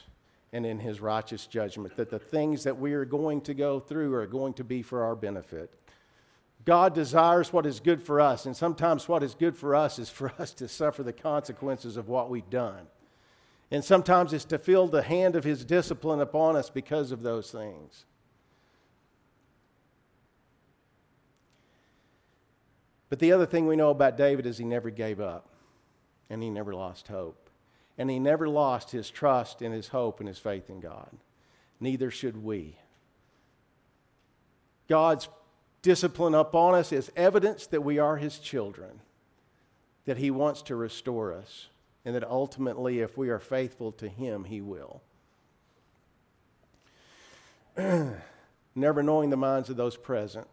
and 0.54 0.66
in 0.66 0.80
his 0.80 1.02
righteous 1.02 1.46
judgment, 1.46 1.98
that 1.98 2.10
the 2.10 2.20
things 2.20 2.64
that 2.64 2.78
we 2.78 2.94
are 2.94 3.06
going 3.06 3.42
to 3.42 3.54
go 3.54 3.80
through 3.80 4.14
are 4.14 4.26
going 4.26 4.54
to 4.54 4.64
be 4.64 4.82
for 4.82 5.04
our 5.04 5.16
benefit. 5.16 5.74
God 6.64 6.94
desires 6.94 7.52
what 7.52 7.66
is 7.66 7.80
good 7.80 8.02
for 8.02 8.22
us, 8.22 8.46
and 8.46 8.56
sometimes 8.56 9.08
what 9.08 9.24
is 9.24 9.36
good 9.36 9.58
for 9.58 9.76
us 9.76 10.00
is 10.00 10.10
for 10.10 10.32
us 10.40 10.54
to 10.54 10.68
suffer 10.68 11.04
the 11.04 11.14
consequences 11.14 11.98
of 11.98 12.08
what 12.08 12.30
we've 12.30 12.50
done. 12.50 12.88
And 13.72 13.84
sometimes 13.84 14.32
it's 14.32 14.46
to 14.46 14.58
feel 14.58 14.88
the 14.88 15.02
hand 15.02 15.36
of 15.36 15.44
His 15.44 15.66
discipline 15.66 16.22
upon 16.22 16.56
us 16.56 16.70
because 16.70 17.12
of 17.12 17.22
those 17.22 17.52
things. 17.52 18.06
But 23.10 23.20
the 23.20 23.32
other 23.32 23.46
thing 23.46 23.68
we 23.68 23.76
know 23.76 23.90
about 23.90 24.18
David 24.18 24.46
is 24.46 24.58
he 24.58 24.66
never 24.66 24.90
gave 24.90 25.20
up 25.20 25.50
and 26.30 26.44
he 26.44 26.50
never 26.50 26.74
lost 26.74 27.08
hope. 27.08 27.50
And 27.98 28.10
he 28.10 28.20
never 28.20 28.48
lost 28.48 28.92
his 28.92 29.10
trust 29.10 29.62
and 29.62 29.74
his 29.74 29.88
hope 29.88 30.20
and 30.20 30.28
his 30.28 30.38
faith 30.38 30.70
in 30.70 30.80
God. 30.80 31.10
Neither 31.80 32.12
should 32.12 32.44
we. 32.44 32.78
God's 34.88 35.28
discipline 35.82 36.36
upon 36.36 36.76
us 36.76 36.92
is 36.92 37.12
evidence 37.16 37.68
that 37.68 37.82
we 37.82 37.98
are 38.00 38.18
his 38.18 38.40
children, 38.40 39.02
that 40.06 40.18
he 40.18 40.32
wants 40.32 40.62
to 40.64 40.76
restore 40.76 41.34
us, 41.34 41.68
and 42.06 42.16
that 42.16 42.24
ultimately, 42.24 43.00
if 43.00 43.18
we 43.18 43.30
are 43.30 43.40
faithful 43.40 43.92
to 43.94 44.08
him, 44.08 44.44
he 44.44 44.62
will. 44.62 45.02
Never 48.76 49.04
knowing 49.04 49.30
the 49.30 49.38
minds 49.38 49.70
of 49.70 49.76
those 49.76 49.98
present. 49.98 50.48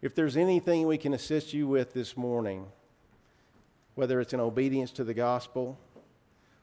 If 0.00 0.14
there's 0.14 0.36
anything 0.36 0.86
we 0.86 0.96
can 0.96 1.12
assist 1.12 1.52
you 1.52 1.66
with 1.66 1.92
this 1.92 2.16
morning, 2.16 2.66
whether 3.96 4.20
it's 4.20 4.32
in 4.32 4.38
obedience 4.38 4.92
to 4.92 5.02
the 5.02 5.14
gospel, 5.14 5.76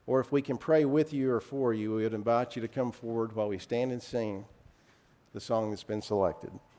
or 0.07 0.21
if 0.21 0.31
we 0.31 0.41
can 0.41 0.57
pray 0.57 0.85
with 0.85 1.11
you 1.11 1.31
or 1.31 1.41
for 1.41 1.73
you, 1.73 1.95
we 1.95 2.03
would 2.03 2.13
invite 2.13 2.55
you 2.55 2.61
to 2.61 2.69
come 2.69 2.93
forward 2.93 3.35
while 3.35 3.49
we 3.49 3.57
stand 3.57 3.91
and 3.91 4.01
sing 4.01 4.45
the 5.33 5.41
song 5.41 5.69
that's 5.69 5.83
been 5.83 6.01
selected. 6.01 6.51